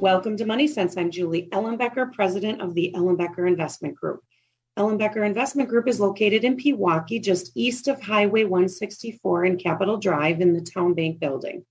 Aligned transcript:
Welcome 0.00 0.36
to 0.36 0.46
Money 0.46 0.68
Sense. 0.68 0.96
I'm 0.96 1.10
Julie 1.10 1.48
Ellenbecker, 1.50 2.12
president 2.12 2.62
of 2.62 2.72
the 2.72 2.92
Ellenbecker 2.94 3.48
Investment 3.48 3.96
Group. 3.96 4.22
Ellenbecker 4.78 5.26
Investment 5.26 5.68
Group 5.68 5.88
is 5.88 5.98
located 5.98 6.44
in 6.44 6.56
Pewaukee, 6.56 7.20
just 7.20 7.50
east 7.56 7.88
of 7.88 8.00
Highway 8.00 8.44
164 8.44 9.44
and 9.46 9.60
Capitol 9.60 9.96
Drive 9.96 10.40
in 10.40 10.52
the 10.52 10.60
Town 10.60 10.94
Bank 10.94 11.18
building. 11.18 11.66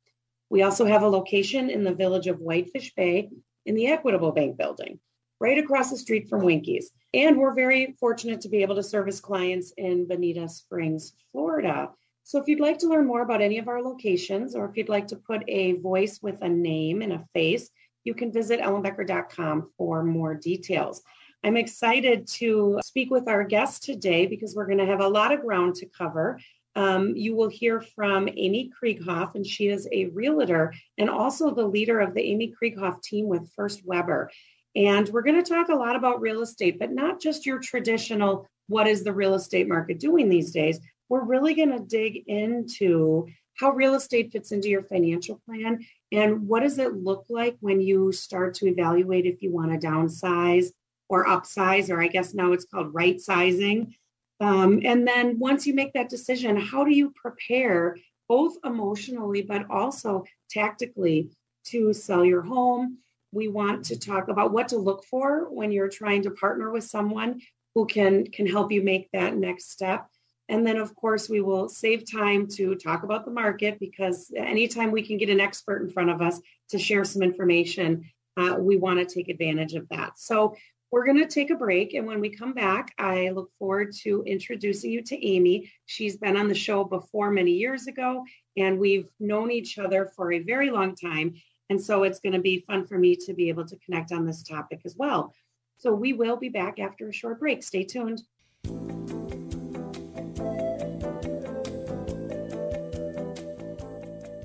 We 0.49 0.61
also 0.61 0.85
have 0.85 1.03
a 1.03 1.07
location 1.07 1.69
in 1.69 1.85
the 1.85 1.93
village 1.93 2.27
of 2.27 2.39
Whitefish 2.39 2.93
Bay 2.95 3.29
in 3.65 3.75
the 3.75 3.87
Equitable 3.87 4.33
Bank 4.33 4.57
building, 4.57 4.99
right 5.39 5.57
across 5.57 5.89
the 5.89 5.97
street 5.97 6.27
from 6.27 6.43
Winkies. 6.43 6.91
And 7.13 7.37
we're 7.37 7.53
very 7.53 7.95
fortunate 7.97 8.41
to 8.41 8.49
be 8.49 8.61
able 8.61 8.75
to 8.75 8.83
service 8.83 9.21
clients 9.21 9.71
in 9.77 10.05
Bonita 10.05 10.49
Springs, 10.49 11.13
Florida. 11.31 11.91
So 12.23 12.41
if 12.41 12.49
you'd 12.49 12.59
like 12.59 12.79
to 12.79 12.89
learn 12.89 13.07
more 13.07 13.21
about 13.21 13.41
any 13.41 13.57
of 13.57 13.69
our 13.69 13.81
locations, 13.81 14.53
or 14.53 14.65
if 14.65 14.75
you'd 14.75 14.89
like 14.89 15.07
to 15.07 15.15
put 15.15 15.43
a 15.47 15.77
voice 15.77 16.19
with 16.21 16.41
a 16.41 16.49
name 16.49 17.01
and 17.01 17.13
a 17.13 17.25
face, 17.33 17.69
you 18.07 18.13
can 18.13 18.31
visit 18.31 18.61
ellenbecker.com 18.61 19.69
for 19.77 20.01
more 20.01 20.33
details. 20.33 21.01
I'm 21.43 21.57
excited 21.57 22.25
to 22.39 22.79
speak 22.81 23.11
with 23.11 23.27
our 23.27 23.43
guest 23.43 23.83
today 23.83 24.25
because 24.27 24.55
we're 24.55 24.65
going 24.65 24.77
to 24.77 24.85
have 24.85 25.01
a 25.01 25.07
lot 25.07 25.33
of 25.33 25.41
ground 25.41 25.75
to 25.75 25.87
cover. 25.87 26.39
Um, 26.77 27.17
you 27.17 27.35
will 27.35 27.49
hear 27.49 27.81
from 27.81 28.29
Amy 28.29 28.71
Krieghoff, 28.81 29.35
and 29.35 29.45
she 29.45 29.67
is 29.67 29.89
a 29.91 30.05
realtor 30.05 30.73
and 30.97 31.09
also 31.09 31.53
the 31.53 31.67
leader 31.67 31.99
of 31.99 32.13
the 32.13 32.21
Amy 32.21 32.53
Krieghoff 32.55 33.03
team 33.03 33.27
with 33.27 33.51
First 33.57 33.81
Weber. 33.85 34.31
And 34.73 35.09
we're 35.09 35.23
going 35.23 35.43
to 35.43 35.49
talk 35.49 35.67
a 35.67 35.75
lot 35.75 35.97
about 35.97 36.21
real 36.21 36.41
estate, 36.41 36.79
but 36.79 36.93
not 36.93 37.19
just 37.19 37.45
your 37.45 37.59
traditional 37.59 38.47
what 38.67 38.87
is 38.87 39.03
the 39.03 39.13
real 39.13 39.33
estate 39.33 39.67
market 39.67 39.99
doing 39.99 40.29
these 40.29 40.51
days. 40.51 40.79
We're 41.09 41.25
really 41.25 41.55
going 41.55 41.71
to 41.71 41.79
dig 41.79 42.23
into 42.27 43.27
how 43.55 43.71
real 43.71 43.95
estate 43.95 44.31
fits 44.31 44.51
into 44.51 44.69
your 44.69 44.83
financial 44.83 45.41
plan 45.45 45.85
and 46.11 46.47
what 46.47 46.61
does 46.61 46.79
it 46.79 46.93
look 46.93 47.25
like 47.29 47.57
when 47.59 47.81
you 47.81 48.11
start 48.11 48.53
to 48.55 48.67
evaluate 48.67 49.25
if 49.25 49.41
you 49.41 49.51
want 49.51 49.71
to 49.71 49.87
downsize 49.87 50.67
or 51.09 51.25
upsize, 51.25 51.89
or 51.89 52.01
I 52.01 52.07
guess 52.07 52.33
now 52.33 52.53
it's 52.53 52.65
called 52.65 52.93
right 52.93 53.19
sizing. 53.19 53.95
Um, 54.39 54.81
and 54.83 55.07
then 55.07 55.39
once 55.39 55.65
you 55.65 55.73
make 55.73 55.93
that 55.93 56.09
decision, 56.09 56.57
how 56.57 56.83
do 56.83 56.91
you 56.91 57.11
prepare 57.11 57.97
both 58.29 58.55
emotionally 58.63 59.41
but 59.41 59.69
also 59.69 60.25
tactically 60.49 61.29
to 61.67 61.93
sell 61.93 62.23
your 62.23 62.41
home? 62.41 62.99
We 63.31 63.47
want 63.47 63.85
to 63.85 63.99
talk 63.99 64.27
about 64.29 64.53
what 64.53 64.69
to 64.69 64.77
look 64.77 65.03
for 65.05 65.49
when 65.49 65.71
you're 65.71 65.89
trying 65.89 66.23
to 66.23 66.31
partner 66.31 66.71
with 66.71 66.83
someone 66.83 67.41
who 67.75 67.85
can 67.85 68.25
can 68.27 68.47
help 68.47 68.71
you 68.71 68.81
make 68.81 69.09
that 69.11 69.35
next 69.35 69.71
step. 69.71 70.07
And 70.49 70.65
then, 70.65 70.77
of 70.77 70.95
course, 70.95 71.29
we 71.29 71.41
will 71.41 71.67
save 71.67 72.09
time 72.09 72.47
to 72.55 72.75
talk 72.75 73.03
about 73.03 73.25
the 73.25 73.31
market 73.31 73.79
because 73.79 74.31
anytime 74.35 74.91
we 74.91 75.05
can 75.05 75.17
get 75.17 75.29
an 75.29 75.41
expert 75.41 75.81
in 75.81 75.89
front 75.89 76.09
of 76.09 76.21
us 76.21 76.39
to 76.69 76.79
share 76.79 77.03
some 77.03 77.21
information, 77.21 78.09
uh, 78.37 78.55
we 78.57 78.77
want 78.77 78.99
to 78.99 79.05
take 79.05 79.29
advantage 79.29 79.73
of 79.73 79.87
that. 79.89 80.17
So, 80.17 80.55
we're 80.89 81.05
going 81.05 81.17
to 81.17 81.27
take 81.27 81.49
a 81.49 81.55
break. 81.55 81.95
And 81.95 82.07
when 82.07 82.21
we 82.21 82.29
come 82.29 82.53
back, 82.53 82.93
I 82.97 83.29
look 83.31 83.51
forward 83.59 83.93
to 84.03 84.23
introducing 84.23 84.89
you 84.89 85.01
to 85.03 85.25
Amy. 85.25 85.69
She's 85.85 86.15
been 86.15 86.37
on 86.37 86.47
the 86.47 86.55
show 86.55 86.85
before 86.85 87.29
many 87.29 87.51
years 87.51 87.87
ago, 87.87 88.23
and 88.55 88.79
we've 88.79 89.09
known 89.19 89.51
each 89.51 89.77
other 89.77 90.09
for 90.15 90.31
a 90.31 90.39
very 90.39 90.69
long 90.69 90.95
time. 90.95 91.33
And 91.69 91.81
so, 91.81 92.03
it's 92.03 92.21
going 92.21 92.33
to 92.33 92.39
be 92.39 92.63
fun 92.65 92.87
for 92.87 92.97
me 92.97 93.17
to 93.17 93.33
be 93.33 93.49
able 93.49 93.65
to 93.65 93.77
connect 93.79 94.13
on 94.13 94.25
this 94.25 94.43
topic 94.43 94.81
as 94.85 94.95
well. 94.95 95.33
So, 95.77 95.93
we 95.93 96.13
will 96.13 96.37
be 96.37 96.49
back 96.49 96.79
after 96.79 97.09
a 97.09 97.13
short 97.13 97.41
break. 97.41 97.63
Stay 97.63 97.83
tuned. 97.83 98.21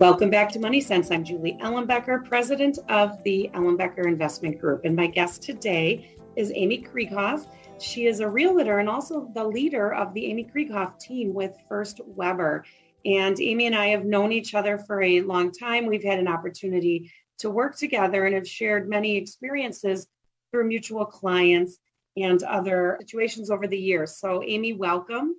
Welcome 0.03 0.31
back 0.31 0.51
to 0.51 0.59
Money 0.59 0.81
Sense. 0.81 1.13
I'm 1.13 1.23
Julie 1.23 1.57
Ellenbecker, 1.61 2.29
president 2.29 2.77
of 2.89 3.23
the 3.23 3.49
Ellenbecker 3.55 4.05
Investment 4.05 4.61
Group. 4.61 4.85
And 4.85 4.97
my 4.97 5.07
guest 5.07 5.45
today 5.45 6.17
is 6.35 6.51
Amy 6.57 6.83
Krieghoff. 6.83 7.47
She 7.81 8.07
is 8.07 8.19
a 8.19 8.29
realtor 8.29 8.81
and 8.81 8.89
also 8.89 9.31
the 9.33 9.45
leader 9.45 9.95
of 9.95 10.13
the 10.13 10.27
Amy 10.27 10.45
Krieghoff 10.53 10.99
team 10.99 11.33
with 11.33 11.55
First 11.69 12.01
Weber. 12.05 12.65
And 13.05 13.41
Amy 13.41 13.67
and 13.67 13.77
I 13.77 13.91
have 13.91 14.05
known 14.05 14.33
each 14.33 14.57
other 14.57 14.77
for 14.77 15.01
a 15.03 15.21
long 15.21 15.53
time. 15.53 15.87
We've 15.87 16.03
had 16.03 16.19
an 16.19 16.27
opportunity 16.27 17.13
to 17.39 17.49
work 17.49 17.79
together 17.79 18.27
and 18.27 18.35
have 18.35 18.49
shared 18.49 18.89
many 18.89 19.17
experiences 19.17 20.09
through 20.51 20.67
mutual 20.67 21.05
clients 21.05 21.79
and 22.17 22.43
other 22.43 22.99
situations 23.03 23.53
over 23.53 23.69
the 23.69 23.79
years. 23.79 24.19
So, 24.19 24.43
Amy, 24.43 24.73
welcome. 24.73 25.37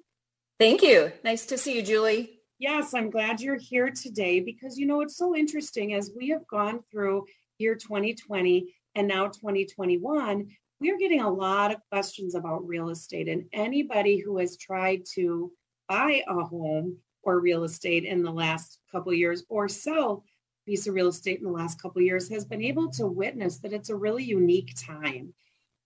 Thank 0.57 0.83
you. 0.83 1.11
Nice 1.21 1.45
to 1.47 1.57
see 1.57 1.75
you, 1.75 1.81
Julie. 1.81 2.32
Yes, 2.59 2.93
I'm 2.93 3.09
glad 3.09 3.41
you're 3.41 3.57
here 3.57 3.89
today 3.89 4.39
because 4.39 4.77
you 4.77 4.85
know 4.85 5.01
it's 5.01 5.17
so 5.17 5.35
interesting 5.35 5.93
as 5.93 6.11
we 6.15 6.29
have 6.29 6.47
gone 6.47 6.81
through 6.91 7.25
year 7.57 7.75
2020 7.75 8.73
and 8.95 9.07
now 9.07 9.25
2021, 9.27 10.47
we 10.79 10.91
are 10.91 10.97
getting 10.97 11.21
a 11.21 11.29
lot 11.29 11.73
of 11.73 11.81
questions 11.91 12.35
about 12.35 12.67
real 12.67 12.89
estate 12.89 13.27
and 13.27 13.45
anybody 13.53 14.19
who 14.19 14.37
has 14.37 14.55
tried 14.57 15.01
to 15.15 15.51
buy 15.89 16.21
a 16.27 16.43
home 16.43 16.97
or 17.23 17.39
real 17.39 17.63
estate 17.63 18.03
in 18.05 18.21
the 18.21 18.31
last 18.31 18.79
couple 18.91 19.13
years 19.13 19.43
or 19.49 19.67
sell 19.67 20.23
a 20.65 20.69
piece 20.69 20.85
of 20.87 20.93
real 20.93 21.07
estate 21.07 21.39
in 21.39 21.45
the 21.45 21.51
last 21.51 21.81
couple 21.81 22.01
years 22.01 22.29
has 22.29 22.45
been 22.45 22.61
able 22.61 22.89
to 22.91 23.07
witness 23.07 23.59
that 23.59 23.73
it's 23.73 23.89
a 23.89 23.95
really 23.95 24.23
unique 24.23 24.73
time. 24.75 25.33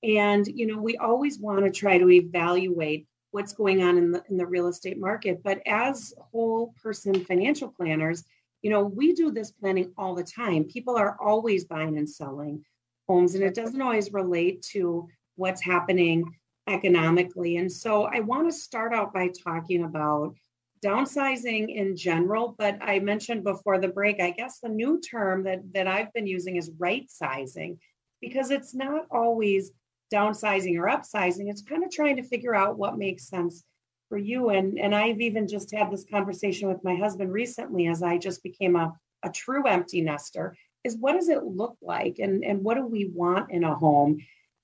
And 0.04 0.46
you 0.46 0.68
know, 0.68 0.82
we 0.82 0.98
always 0.98 1.40
want 1.40 1.64
to 1.64 1.72
try 1.72 1.98
to 1.98 2.10
evaluate 2.10 3.08
what's 3.32 3.54
going 3.54 3.84
on 3.84 3.98
in 3.98 4.12
the 4.12 4.24
in 4.30 4.38
the 4.38 4.46
real 4.46 4.68
estate 4.68 5.00
market. 5.00 5.42
But 5.44 5.62
as 5.66 6.14
whole 6.32 6.74
person 6.82 7.26
financial 7.26 7.70
planners, 7.70 8.24
you 8.62 8.70
know, 8.70 8.84
we 8.84 9.14
do 9.14 9.32
this 9.32 9.52
planning 9.52 9.94
all 9.98 10.16
the 10.16 10.24
time. 10.24 10.64
People 10.66 10.98
are 10.98 11.18
always 11.22 11.66
buying 11.66 11.98
and 11.98 12.10
selling 12.10 12.64
homes, 13.08 13.36
and 13.36 13.44
it 13.44 13.54
doesn't 13.54 13.82
always 13.82 14.12
relate 14.12 14.62
to 14.74 15.08
what's 15.36 15.64
happening 15.64 16.26
economically. 16.68 17.58
And 17.58 17.72
so 17.72 18.04
I 18.04 18.20
want 18.20 18.50
to 18.50 18.58
start 18.58 18.94
out 18.94 19.14
by 19.14 19.30
talking 19.30 19.84
about 19.84 20.36
downsizing 20.84 21.74
in 21.74 21.96
general, 21.96 22.56
but 22.58 22.78
I 22.82 23.00
mentioned 23.00 23.44
before 23.44 23.80
the 23.80 23.88
break, 23.88 24.22
I 24.22 24.32
guess 24.32 24.60
the 24.60 24.70
new 24.70 25.00
term 25.02 25.44
that 25.44 25.62
that 25.74 25.88
I've 25.88 26.14
been 26.14 26.28
using 26.28 26.56
is 26.56 26.72
right 26.78 27.10
sizing 27.10 27.80
because 28.22 28.52
it's 28.52 28.74
not 28.74 29.06
always 29.12 29.72
downsizing 30.14 30.78
or 30.78 30.88
upsizing. 30.88 31.50
It's 31.50 31.62
kind 31.62 31.84
of 31.84 31.92
trying 31.92 32.16
to 32.18 32.24
figure 32.24 32.56
out 32.56 32.78
what 32.78 32.98
makes 32.98 33.28
sense 33.28 33.64
for 34.10 34.18
you. 34.18 34.50
And 34.50 34.80
and 34.80 34.96
I've 34.96 35.22
even 35.22 35.48
just 35.48 35.72
had 35.72 35.92
this 35.92 36.06
conversation 36.10 36.70
with 36.70 36.84
my 36.84 36.96
husband 36.96 37.32
recently 37.32 37.88
as 37.88 38.04
I 38.04 38.18
just 38.18 38.44
became 38.44 38.76
a, 38.76 38.94
a 39.24 39.30
true 39.30 39.68
empty 39.68 40.02
nester. 40.02 40.56
Is 40.84 40.98
what 40.98 41.14
does 41.14 41.30
it 41.30 41.44
look 41.44 41.78
like 41.82 42.20
and, 42.20 42.46
and 42.46 42.64
what 42.64 42.76
do 42.76 42.86
we 42.86 43.12
want 43.14 43.52
in 43.52 43.64
a 43.64 43.76
home 43.76 44.20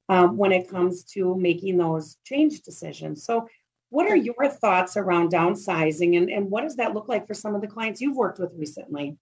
um, 0.07 0.37
when 0.37 0.51
it 0.51 0.69
comes 0.69 1.03
to 1.13 1.35
making 1.35 1.77
those 1.77 2.17
change 2.23 2.61
decisions? 2.61 3.25
So 3.25 3.47
what 3.89 4.09
are 4.09 4.15
your 4.15 4.49
thoughts 4.49 4.95
around 4.95 5.31
downsizing 5.31 6.17
and, 6.17 6.29
and 6.29 6.49
what 6.49 6.63
does 6.63 6.77
that 6.77 6.93
look 6.93 7.09
like 7.09 7.27
for 7.27 7.33
some 7.33 7.55
of 7.55 7.61
the 7.61 7.67
clients 7.67 7.99
you've 7.99 8.15
worked 8.15 8.39
with 8.39 8.51
recently? 8.55 9.17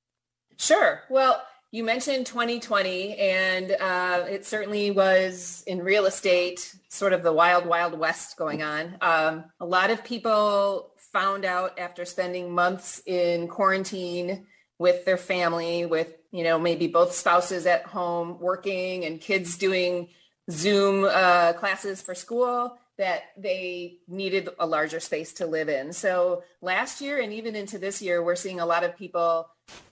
Sure. 0.57 1.01
Well, 1.09 1.41
you 1.71 1.85
mentioned 1.85 2.25
2020, 2.25 3.15
and 3.17 3.71
uh, 3.71 4.25
it 4.29 4.45
certainly 4.45 4.91
was 4.91 5.63
in 5.65 5.81
real 5.81 6.05
estate, 6.05 6.75
sort 6.89 7.13
of 7.13 7.23
the 7.23 7.31
wild, 7.31 7.65
wild 7.65 7.97
west 7.97 8.35
going 8.35 8.61
on. 8.61 8.97
Um, 8.99 9.45
a 9.61 9.65
lot 9.65 9.89
of 9.89 10.03
people 10.03 10.91
found 11.13 11.45
out 11.45 11.79
after 11.79 12.03
spending 12.03 12.53
months 12.53 13.01
in 13.05 13.47
quarantine 13.47 14.47
with 14.79 15.05
their 15.05 15.17
family, 15.17 15.85
with 15.85 16.13
you 16.31 16.43
know 16.43 16.59
maybe 16.59 16.87
both 16.87 17.13
spouses 17.13 17.65
at 17.65 17.85
home 17.85 18.37
working 18.39 19.05
and 19.05 19.21
kids 19.21 19.57
doing 19.57 20.09
Zoom 20.49 21.05
uh, 21.09 21.53
classes 21.53 22.01
for 22.01 22.13
school, 22.13 22.77
that 22.97 23.23
they 23.37 23.99
needed 24.09 24.49
a 24.59 24.67
larger 24.67 24.99
space 24.99 25.33
to 25.33 25.45
live 25.45 25.69
in. 25.69 25.93
So 25.93 26.43
last 26.61 26.99
year 26.99 27.21
and 27.21 27.31
even 27.31 27.55
into 27.55 27.79
this 27.79 28.01
year, 28.01 28.21
we're 28.21 28.35
seeing 28.35 28.59
a 28.59 28.65
lot 28.65 28.83
of 28.83 28.97
people 28.97 29.47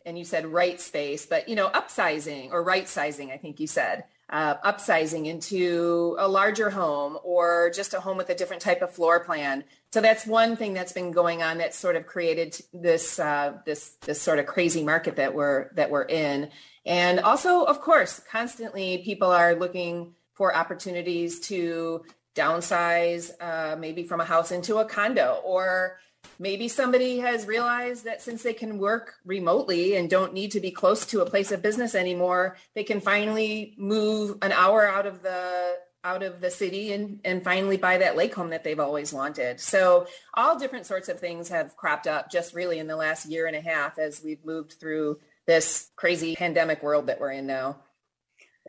and 0.05 0.17
you 0.17 0.25
said 0.25 0.45
right 0.45 0.79
space, 0.81 1.25
but 1.25 1.49
you 1.49 1.55
know, 1.55 1.69
upsizing 1.69 2.51
or 2.51 2.63
right 2.63 2.87
sizing, 2.87 3.31
I 3.31 3.37
think 3.37 3.59
you 3.59 3.67
said. 3.67 4.05
uh, 4.29 4.55
upsizing 4.57 5.25
into 5.25 6.15
a 6.19 6.27
larger 6.27 6.69
home 6.69 7.17
or 7.23 7.71
just 7.73 7.93
a 7.93 7.99
home 7.99 8.17
with 8.17 8.29
a 8.29 8.35
different 8.35 8.61
type 8.61 8.81
of 8.81 8.91
floor 8.91 9.19
plan. 9.21 9.63
So 9.91 10.01
that's 10.01 10.25
one 10.25 10.55
thing 10.55 10.73
that's 10.73 10.91
been 10.91 11.11
going 11.11 11.41
on 11.41 11.57
that 11.57 11.73
sort 11.73 11.95
of 11.95 12.05
created 12.05 12.59
this 12.71 13.17
uh, 13.19 13.53
this 13.65 13.95
this 14.01 14.21
sort 14.21 14.37
of 14.37 14.45
crazy 14.45 14.83
market 14.83 15.15
that 15.15 15.33
we're 15.33 15.73
that 15.73 15.89
we're 15.89 16.03
in. 16.03 16.49
And 16.85 17.19
also, 17.19 17.63
of 17.63 17.81
course, 17.81 18.21
constantly 18.31 18.99
people 18.99 19.31
are 19.31 19.55
looking 19.55 20.13
for 20.33 20.55
opportunities 20.55 21.39
to 21.41 22.03
downsize, 22.35 23.31
uh, 23.41 23.75
maybe 23.77 24.03
from 24.03 24.21
a 24.21 24.25
house 24.25 24.51
into 24.51 24.77
a 24.77 24.85
condo 24.85 25.41
or 25.43 25.97
maybe 26.39 26.69
somebody 26.69 27.19
has 27.19 27.45
realized 27.45 28.05
that 28.05 28.21
since 28.21 28.41
they 28.41 28.53
can 28.53 28.79
work 28.79 29.15
remotely 29.25 29.97
and 29.97 30.09
don't 30.09 30.33
need 30.33 30.51
to 30.51 30.59
be 30.59 30.71
close 30.71 31.05
to 31.07 31.21
a 31.21 31.29
place 31.29 31.51
of 31.51 31.61
business 31.61 31.93
anymore, 31.93 32.57
they 32.73 32.83
can 32.83 33.01
finally 33.01 33.75
move 33.77 34.37
an 34.41 34.53
hour 34.53 34.87
out 34.87 35.05
of 35.05 35.21
the 35.21 35.77
out 36.05 36.23
of 36.23 36.39
the 36.39 36.49
city 36.49 36.93
and, 36.93 37.19
and 37.25 37.43
finally 37.43 37.75
buy 37.75 37.97
that 37.97 38.15
lake 38.15 38.33
home 38.33 38.51
that 38.51 38.63
they've 38.63 38.79
always 38.79 39.11
wanted. 39.11 39.59
So 39.59 40.07
all 40.33 40.57
different 40.57 40.85
sorts 40.85 41.09
of 41.09 41.19
things 41.19 41.49
have 41.49 41.75
cropped 41.75 42.07
up 42.07 42.31
just 42.31 42.53
really 42.55 42.79
in 42.79 42.87
the 42.87 42.95
last 42.95 43.25
year 43.25 43.47
and 43.47 43.55
a 43.55 43.59
half 43.61 43.99
as 43.99 44.23
we've 44.23 44.43
moved 44.45 44.75
through 44.79 45.19
this 45.45 45.91
crazy 45.97 46.37
pandemic 46.37 46.81
world 46.81 47.07
that 47.07 47.19
we're 47.19 47.33
in 47.33 47.47
now. 47.47 47.81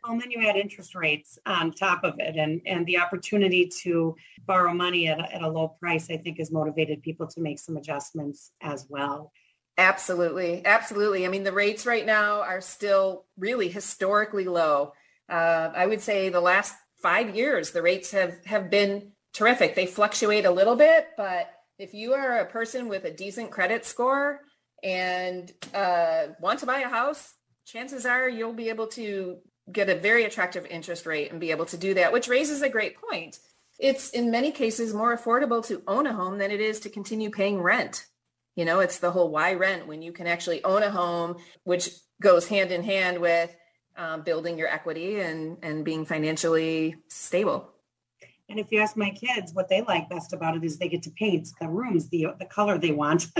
Well, 0.03 0.19
then 0.19 0.31
you 0.31 0.47
add 0.47 0.55
interest 0.55 0.95
rates 0.95 1.37
on 1.45 1.71
top 1.73 2.03
of 2.03 2.15
it, 2.19 2.35
and 2.35 2.61
and 2.65 2.85
the 2.87 2.97
opportunity 2.97 3.67
to 3.83 4.15
borrow 4.47 4.73
money 4.73 5.07
at 5.07 5.19
a, 5.19 5.35
at 5.35 5.41
a 5.43 5.47
low 5.47 5.69
price, 5.79 6.09
I 6.09 6.17
think, 6.17 6.39
has 6.39 6.51
motivated 6.51 7.03
people 7.03 7.27
to 7.27 7.41
make 7.41 7.59
some 7.59 7.77
adjustments 7.77 8.51
as 8.61 8.87
well. 8.89 9.31
Absolutely, 9.77 10.65
absolutely. 10.65 11.25
I 11.25 11.29
mean, 11.29 11.43
the 11.43 11.51
rates 11.51 11.85
right 11.85 12.05
now 12.05 12.41
are 12.41 12.61
still 12.61 13.25
really 13.37 13.69
historically 13.69 14.45
low. 14.45 14.93
Uh, 15.29 15.71
I 15.73 15.85
would 15.85 16.01
say 16.01 16.29
the 16.29 16.41
last 16.41 16.75
five 17.01 17.35
years, 17.35 17.71
the 17.71 17.81
rates 17.81 18.11
have 18.11 18.43
have 18.45 18.69
been 18.71 19.11
terrific. 19.33 19.75
They 19.75 19.85
fluctuate 19.85 20.45
a 20.45 20.51
little 20.51 20.75
bit, 20.75 21.09
but 21.15 21.51
if 21.77 21.93
you 21.93 22.13
are 22.13 22.39
a 22.39 22.45
person 22.45 22.87
with 22.89 23.05
a 23.05 23.11
decent 23.11 23.51
credit 23.51 23.85
score 23.85 24.41
and 24.83 25.51
uh, 25.73 26.27
want 26.39 26.59
to 26.59 26.65
buy 26.65 26.79
a 26.79 26.89
house, 26.89 27.35
chances 27.65 28.05
are 28.05 28.27
you'll 28.27 28.53
be 28.53 28.69
able 28.69 28.87
to 28.87 29.37
get 29.71 29.89
a 29.89 29.95
very 29.95 30.25
attractive 30.25 30.65
interest 30.65 31.05
rate 31.05 31.31
and 31.31 31.39
be 31.39 31.51
able 31.51 31.65
to 31.67 31.77
do 31.77 31.93
that, 31.95 32.11
which 32.11 32.27
raises 32.27 32.61
a 32.61 32.69
great 32.69 32.97
point. 33.01 33.39
It's 33.79 34.09
in 34.11 34.31
many 34.31 34.51
cases 34.51 34.93
more 34.93 35.15
affordable 35.17 35.65
to 35.67 35.81
own 35.87 36.05
a 36.05 36.13
home 36.13 36.37
than 36.37 36.51
it 36.51 36.61
is 36.61 36.79
to 36.81 36.89
continue 36.89 37.29
paying 37.29 37.61
rent. 37.61 38.05
You 38.55 38.65
know, 38.65 38.79
it's 38.79 38.99
the 38.99 39.11
whole 39.11 39.29
why 39.29 39.53
rent 39.53 39.87
when 39.87 40.01
you 40.01 40.11
can 40.11 40.27
actually 40.27 40.63
own 40.63 40.83
a 40.83 40.91
home, 40.91 41.37
which 41.63 41.89
goes 42.21 42.47
hand 42.47 42.71
in 42.71 42.83
hand 42.83 43.19
with 43.19 43.55
um, 43.97 44.21
building 44.21 44.57
your 44.57 44.67
equity 44.67 45.19
and, 45.19 45.57
and 45.63 45.83
being 45.83 46.05
financially 46.05 46.95
stable. 47.07 47.71
And 48.51 48.59
if 48.59 48.69
you 48.69 48.79
ask 48.79 48.97
my 48.97 49.09
kids 49.09 49.53
what 49.53 49.69
they 49.69 49.81
like 49.81 50.09
best 50.09 50.33
about 50.33 50.57
it 50.57 50.63
is 50.63 50.77
they 50.77 50.89
get 50.89 51.01
to 51.03 51.11
paint 51.11 51.47
the 51.59 51.69
rooms 51.69 52.09
the 52.09 52.27
the 52.37 52.45
color 52.45 52.77
they 52.77 52.91
want. 52.91 53.27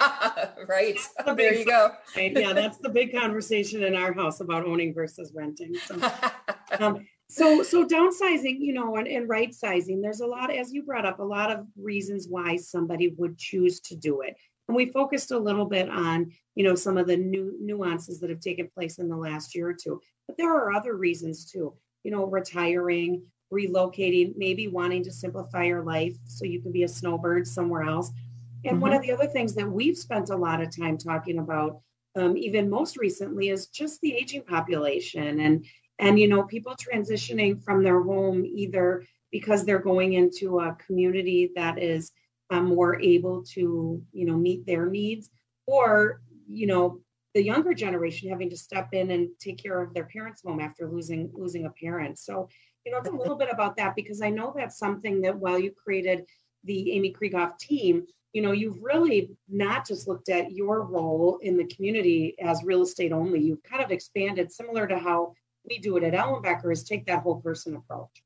right. 0.68 0.98
The 1.24 1.34
there 1.34 1.54
you 1.54 1.64
go. 1.64 1.92
Yeah, 2.16 2.52
that's 2.52 2.78
the 2.78 2.88
big 2.88 3.14
conversation 3.14 3.84
in 3.84 3.94
our 3.94 4.12
house 4.12 4.40
about 4.40 4.66
owning 4.66 4.94
versus 4.94 5.32
renting. 5.34 5.76
So, 5.76 6.00
um, 6.80 7.06
so, 7.28 7.62
so 7.62 7.86
downsizing, 7.86 8.56
you 8.58 8.72
know, 8.72 8.96
and, 8.96 9.06
and 9.06 9.28
right 9.28 9.54
sizing, 9.54 10.00
there's 10.00 10.20
a 10.20 10.26
lot, 10.26 10.52
as 10.52 10.72
you 10.72 10.82
brought 10.82 11.06
up, 11.06 11.18
a 11.18 11.24
lot 11.24 11.50
of 11.50 11.66
reasons 11.76 12.26
why 12.28 12.56
somebody 12.56 13.14
would 13.16 13.38
choose 13.38 13.80
to 13.80 13.96
do 13.96 14.22
it. 14.22 14.36
And 14.68 14.76
we 14.76 14.86
focused 14.86 15.30
a 15.30 15.38
little 15.38 15.66
bit 15.66 15.88
on, 15.88 16.32
you 16.56 16.64
know, 16.64 16.74
some 16.74 16.98
of 16.98 17.06
the 17.06 17.16
new 17.16 17.56
nuances 17.60 18.20
that 18.20 18.30
have 18.30 18.40
taken 18.40 18.68
place 18.74 18.98
in 18.98 19.08
the 19.08 19.16
last 19.16 19.54
year 19.54 19.68
or 19.68 19.74
two. 19.74 20.00
But 20.26 20.36
there 20.36 20.52
are 20.52 20.72
other 20.72 20.96
reasons 20.96 21.50
too, 21.50 21.74
you 22.02 22.10
know, 22.10 22.24
retiring, 22.24 23.22
relocating, 23.52 24.34
maybe 24.36 24.68
wanting 24.68 25.04
to 25.04 25.12
simplify 25.12 25.64
your 25.64 25.82
life 25.82 26.16
so 26.24 26.44
you 26.44 26.60
can 26.60 26.72
be 26.72 26.82
a 26.82 26.88
snowbird 26.88 27.46
somewhere 27.46 27.82
else. 27.82 28.10
And 28.64 28.74
mm-hmm. 28.74 28.80
one 28.80 28.92
of 28.92 29.02
the 29.02 29.12
other 29.12 29.26
things 29.26 29.54
that 29.54 29.70
we've 29.70 29.96
spent 29.96 30.30
a 30.30 30.36
lot 30.36 30.60
of 30.60 30.74
time 30.76 30.98
talking 30.98 31.38
about, 31.38 31.80
um, 32.16 32.36
even 32.36 32.70
most 32.70 32.96
recently, 32.96 33.50
is 33.50 33.66
just 33.68 34.00
the 34.00 34.14
aging 34.14 34.42
population 34.42 35.40
and 35.40 35.64
and 35.98 36.18
you 36.18 36.28
know 36.28 36.42
people 36.42 36.74
transitioning 36.74 37.62
from 37.62 37.82
their 37.82 38.02
home 38.02 38.44
either 38.44 39.04
because 39.30 39.64
they're 39.64 39.78
going 39.78 40.14
into 40.14 40.60
a 40.60 40.76
community 40.86 41.50
that 41.56 41.82
is 41.82 42.12
um, 42.50 42.66
more 42.66 43.00
able 43.00 43.42
to 43.42 44.02
you 44.12 44.26
know 44.26 44.36
meet 44.36 44.66
their 44.66 44.86
needs, 44.86 45.30
or 45.66 46.20
you 46.48 46.66
know 46.66 47.00
the 47.34 47.42
younger 47.42 47.74
generation 47.74 48.30
having 48.30 48.48
to 48.48 48.56
step 48.56 48.88
in 48.92 49.10
and 49.10 49.28
take 49.38 49.62
care 49.62 49.80
of 49.82 49.92
their 49.92 50.04
parents' 50.04 50.42
home 50.42 50.60
after 50.60 50.88
losing 50.90 51.30
losing 51.34 51.66
a 51.66 51.70
parent. 51.70 52.18
So 52.18 52.48
you 52.86 52.92
know, 52.92 53.00
a 53.00 53.10
little 53.10 53.36
bit 53.36 53.48
about 53.52 53.76
that 53.76 53.96
because 53.96 54.22
I 54.22 54.30
know 54.30 54.54
that's 54.56 54.78
something 54.78 55.20
that 55.22 55.36
while 55.36 55.58
you 55.58 55.72
created 55.72 56.24
the 56.62 56.92
Amy 56.92 57.12
Krieghoff 57.12 57.58
team, 57.58 58.06
you 58.32 58.42
know, 58.42 58.52
you've 58.52 58.80
really 58.80 59.36
not 59.48 59.86
just 59.86 60.06
looked 60.06 60.28
at 60.28 60.52
your 60.52 60.82
role 60.82 61.38
in 61.42 61.56
the 61.56 61.66
community 61.66 62.36
as 62.40 62.62
real 62.62 62.82
estate 62.82 63.10
only. 63.10 63.40
You've 63.40 63.62
kind 63.64 63.82
of 63.82 63.90
expanded, 63.90 64.52
similar 64.52 64.86
to 64.86 64.98
how 64.98 65.34
we 65.68 65.78
do 65.78 65.96
it 65.96 66.04
at 66.04 66.12
Ellenbecker, 66.12 66.72
is 66.72 66.84
take 66.84 67.06
that 67.06 67.22
whole 67.22 67.40
person 67.40 67.74
approach. 67.74 68.22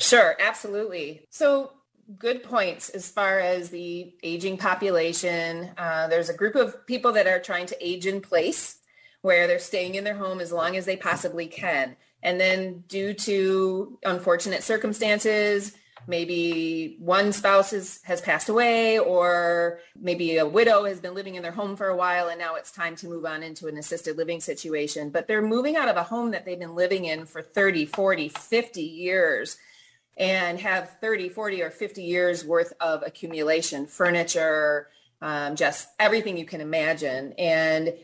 Sure, 0.00 0.34
absolutely. 0.40 1.26
So 1.30 1.72
good 2.18 2.42
points 2.42 2.88
as 2.88 3.08
far 3.08 3.38
as 3.38 3.70
the 3.70 4.12
aging 4.24 4.56
population. 4.56 5.70
Uh, 5.78 6.08
there's 6.08 6.30
a 6.30 6.36
group 6.36 6.56
of 6.56 6.84
people 6.86 7.12
that 7.12 7.28
are 7.28 7.38
trying 7.38 7.66
to 7.66 7.86
age 7.86 8.06
in 8.06 8.20
place 8.20 8.78
where 9.22 9.46
they're 9.46 9.60
staying 9.60 9.94
in 9.94 10.02
their 10.02 10.16
home 10.16 10.40
as 10.40 10.50
long 10.50 10.76
as 10.76 10.84
they 10.84 10.96
possibly 10.96 11.46
can. 11.46 11.96
And 12.22 12.40
then 12.40 12.84
due 12.88 13.14
to 13.14 13.98
unfortunate 14.04 14.62
circumstances, 14.62 15.72
maybe 16.06 16.96
one 16.98 17.32
spouse 17.32 17.72
is, 17.72 18.00
has 18.02 18.20
passed 18.20 18.48
away 18.48 18.98
or 18.98 19.80
maybe 19.98 20.36
a 20.36 20.46
widow 20.46 20.84
has 20.84 21.00
been 21.00 21.14
living 21.14 21.34
in 21.34 21.42
their 21.42 21.52
home 21.52 21.76
for 21.76 21.88
a 21.88 21.96
while 21.96 22.28
and 22.28 22.38
now 22.38 22.56
it's 22.56 22.72
time 22.72 22.96
to 22.96 23.06
move 23.06 23.24
on 23.24 23.42
into 23.42 23.68
an 23.68 23.76
assisted 23.78 24.16
living 24.16 24.40
situation. 24.40 25.10
But 25.10 25.28
they're 25.28 25.42
moving 25.42 25.76
out 25.76 25.88
of 25.88 25.96
a 25.96 26.02
home 26.02 26.30
that 26.32 26.44
they've 26.44 26.58
been 26.58 26.74
living 26.74 27.04
in 27.04 27.26
for 27.26 27.42
30, 27.42 27.86
40, 27.86 28.28
50 28.28 28.82
years 28.82 29.56
and 30.16 30.60
have 30.60 30.98
30, 31.00 31.30
40 31.30 31.62
or 31.62 31.70
50 31.70 32.02
years 32.02 32.44
worth 32.44 32.72
of 32.80 33.02
accumulation, 33.06 33.86
furniture, 33.86 34.88
um, 35.22 35.56
just 35.56 35.88
everything 35.98 36.36
you 36.36 36.44
can 36.44 36.60
imagine. 36.60 37.34
And 37.38 37.94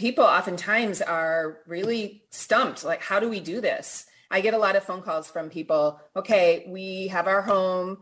people 0.00 0.24
oftentimes 0.24 1.02
are 1.02 1.58
really 1.66 2.22
stumped 2.30 2.84
like 2.84 3.02
how 3.02 3.20
do 3.20 3.28
we 3.28 3.38
do 3.38 3.60
this? 3.60 4.06
I 4.30 4.40
get 4.40 4.54
a 4.54 4.58
lot 4.58 4.74
of 4.74 4.82
phone 4.82 5.02
calls 5.02 5.30
from 5.30 5.50
people 5.50 6.00
okay 6.16 6.64
we 6.68 7.08
have 7.08 7.26
our 7.28 7.42
home 7.42 7.98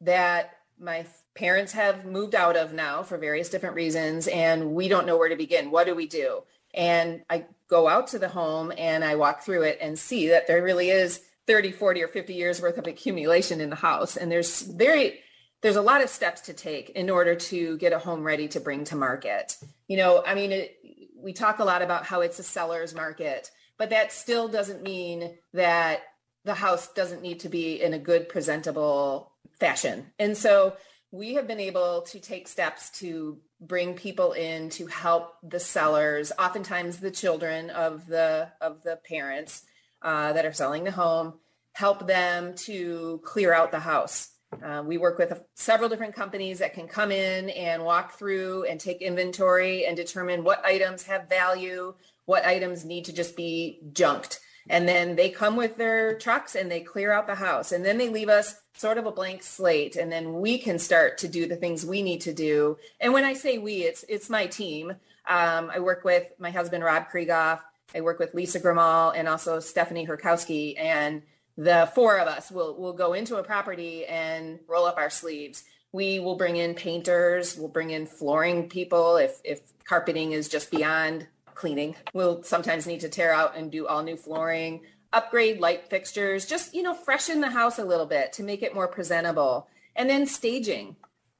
that 0.00 0.56
my 0.80 1.04
parents 1.34 1.72
have 1.72 2.06
moved 2.06 2.34
out 2.34 2.56
of 2.56 2.72
now 2.72 3.02
for 3.02 3.18
various 3.18 3.50
different 3.50 3.74
reasons 3.74 4.26
and 4.26 4.74
we 4.74 4.88
don't 4.88 5.06
know 5.06 5.18
where 5.18 5.28
to 5.28 5.36
begin. 5.36 5.70
What 5.70 5.86
do 5.86 5.94
we 5.94 6.06
do? 6.06 6.44
And 6.72 7.22
i 7.28 7.44
go 7.68 7.88
out 7.88 8.06
to 8.08 8.18
the 8.18 8.28
home 8.28 8.72
and 8.78 9.04
i 9.04 9.14
walk 9.14 9.42
through 9.42 9.62
it 9.62 9.78
and 9.82 9.98
see 9.98 10.28
that 10.28 10.46
there 10.46 10.62
really 10.62 10.88
is 10.88 11.20
30 11.46 11.72
40 11.72 12.02
or 12.04 12.08
50 12.08 12.32
years 12.32 12.62
worth 12.62 12.78
of 12.78 12.86
accumulation 12.86 13.60
in 13.60 13.68
the 13.68 13.76
house. 13.76 14.16
And 14.16 14.32
there's 14.32 14.62
very 14.62 15.20
there's 15.60 15.76
a 15.76 15.82
lot 15.82 16.02
of 16.02 16.08
steps 16.08 16.40
to 16.42 16.54
take 16.54 16.88
in 16.90 17.10
order 17.10 17.34
to 17.34 17.76
get 17.78 17.92
a 17.92 17.98
home 17.98 18.22
ready 18.22 18.48
to 18.48 18.60
bring 18.60 18.84
to 18.84 18.96
market. 18.96 19.58
You 19.88 19.98
know 19.98 20.22
i 20.26 20.34
mean 20.34 20.50
it, 20.52 20.78
we 21.24 21.32
talk 21.32 21.58
a 21.58 21.64
lot 21.64 21.82
about 21.82 22.04
how 22.04 22.20
it's 22.20 22.38
a 22.38 22.44
seller's 22.44 22.94
market, 22.94 23.50
but 23.78 23.90
that 23.90 24.12
still 24.12 24.46
doesn't 24.46 24.82
mean 24.82 25.38
that 25.54 26.02
the 26.44 26.54
house 26.54 26.92
doesn't 26.92 27.22
need 27.22 27.40
to 27.40 27.48
be 27.48 27.82
in 27.82 27.94
a 27.94 27.98
good 27.98 28.28
presentable 28.28 29.32
fashion. 29.58 30.12
And 30.18 30.36
so 30.36 30.76
we 31.10 31.34
have 31.34 31.48
been 31.48 31.60
able 31.60 32.02
to 32.02 32.20
take 32.20 32.46
steps 32.46 32.90
to 32.98 33.38
bring 33.58 33.94
people 33.94 34.32
in 34.32 34.68
to 34.68 34.86
help 34.86 35.36
the 35.42 35.60
sellers, 35.60 36.30
oftentimes 36.38 36.98
the 36.98 37.10
children 37.10 37.70
of 37.70 38.06
the 38.06 38.50
of 38.60 38.82
the 38.82 38.98
parents 39.08 39.62
uh, 40.02 40.34
that 40.34 40.44
are 40.44 40.52
selling 40.52 40.84
the 40.84 40.90
home, 40.90 41.34
help 41.72 42.06
them 42.06 42.54
to 42.56 43.22
clear 43.24 43.54
out 43.54 43.70
the 43.70 43.80
house. 43.80 44.33
Uh, 44.62 44.82
we 44.82 44.98
work 44.98 45.18
with 45.18 45.42
several 45.54 45.88
different 45.88 46.14
companies 46.14 46.58
that 46.58 46.74
can 46.74 46.86
come 46.86 47.10
in 47.10 47.50
and 47.50 47.84
walk 47.84 48.18
through 48.18 48.64
and 48.64 48.78
take 48.78 49.00
inventory 49.00 49.86
and 49.86 49.96
determine 49.96 50.44
what 50.44 50.64
items 50.64 51.04
have 51.04 51.28
value, 51.28 51.94
what 52.26 52.44
items 52.44 52.84
need 52.84 53.04
to 53.06 53.12
just 53.12 53.36
be 53.36 53.80
junked. 53.92 54.40
And 54.68 54.88
then 54.88 55.16
they 55.16 55.28
come 55.28 55.56
with 55.56 55.76
their 55.76 56.18
trucks 56.18 56.54
and 56.54 56.70
they 56.70 56.80
clear 56.80 57.12
out 57.12 57.26
the 57.26 57.34
house. 57.34 57.72
And 57.72 57.84
then 57.84 57.98
they 57.98 58.08
leave 58.08 58.28
us 58.28 58.54
sort 58.76 58.98
of 58.98 59.06
a 59.06 59.12
blank 59.12 59.42
slate. 59.42 59.96
And 59.96 60.10
then 60.10 60.40
we 60.40 60.58
can 60.58 60.78
start 60.78 61.18
to 61.18 61.28
do 61.28 61.46
the 61.46 61.56
things 61.56 61.84
we 61.84 62.02
need 62.02 62.22
to 62.22 62.32
do. 62.32 62.78
And 63.00 63.12
when 63.12 63.24
I 63.24 63.34
say 63.34 63.58
we, 63.58 63.82
it's 63.82 64.04
it's 64.08 64.30
my 64.30 64.46
team. 64.46 64.90
Um, 65.28 65.70
I 65.70 65.80
work 65.80 66.04
with 66.04 66.32
my 66.38 66.50
husband, 66.50 66.82
Rob 66.82 67.08
Krieghoff. 67.10 67.60
I 67.94 68.00
work 68.00 68.18
with 68.18 68.34
Lisa 68.34 68.58
Grimal 68.58 69.12
and 69.14 69.28
also 69.28 69.60
Stephanie 69.60 70.06
Herkowski. 70.06 70.78
And 70.78 71.22
the 71.56 71.90
four 71.94 72.18
of 72.18 72.28
us 72.28 72.50
will 72.50 72.76
will 72.76 72.92
go 72.92 73.12
into 73.12 73.36
a 73.36 73.42
property 73.44 74.04
and 74.06 74.58
roll 74.68 74.86
up 74.86 74.96
our 74.96 75.10
sleeves. 75.10 75.64
We 75.92 76.18
will 76.18 76.36
bring 76.36 76.56
in 76.56 76.74
painters, 76.74 77.56
we'll 77.56 77.68
bring 77.68 77.90
in 77.90 78.06
flooring 78.06 78.68
people 78.68 79.16
if 79.16 79.40
if 79.44 79.60
carpeting 79.84 80.32
is 80.32 80.48
just 80.48 80.70
beyond 80.70 81.26
cleaning. 81.54 81.94
We'll 82.12 82.42
sometimes 82.42 82.86
need 82.86 83.00
to 83.00 83.08
tear 83.08 83.32
out 83.32 83.56
and 83.56 83.70
do 83.70 83.86
all 83.86 84.02
new 84.02 84.16
flooring. 84.16 84.80
upgrade 85.14 85.60
light 85.60 85.88
fixtures, 85.88 86.44
just, 86.44 86.74
you 86.74 86.82
know, 86.82 86.92
freshen 86.92 87.40
the 87.40 87.50
house 87.50 87.78
a 87.78 87.84
little 87.84 88.06
bit 88.06 88.32
to 88.34 88.42
make 88.42 88.62
it 88.62 88.74
more 88.74 88.88
presentable. 88.88 89.68
And 89.96 90.10
then 90.10 90.26
staging, 90.26 90.96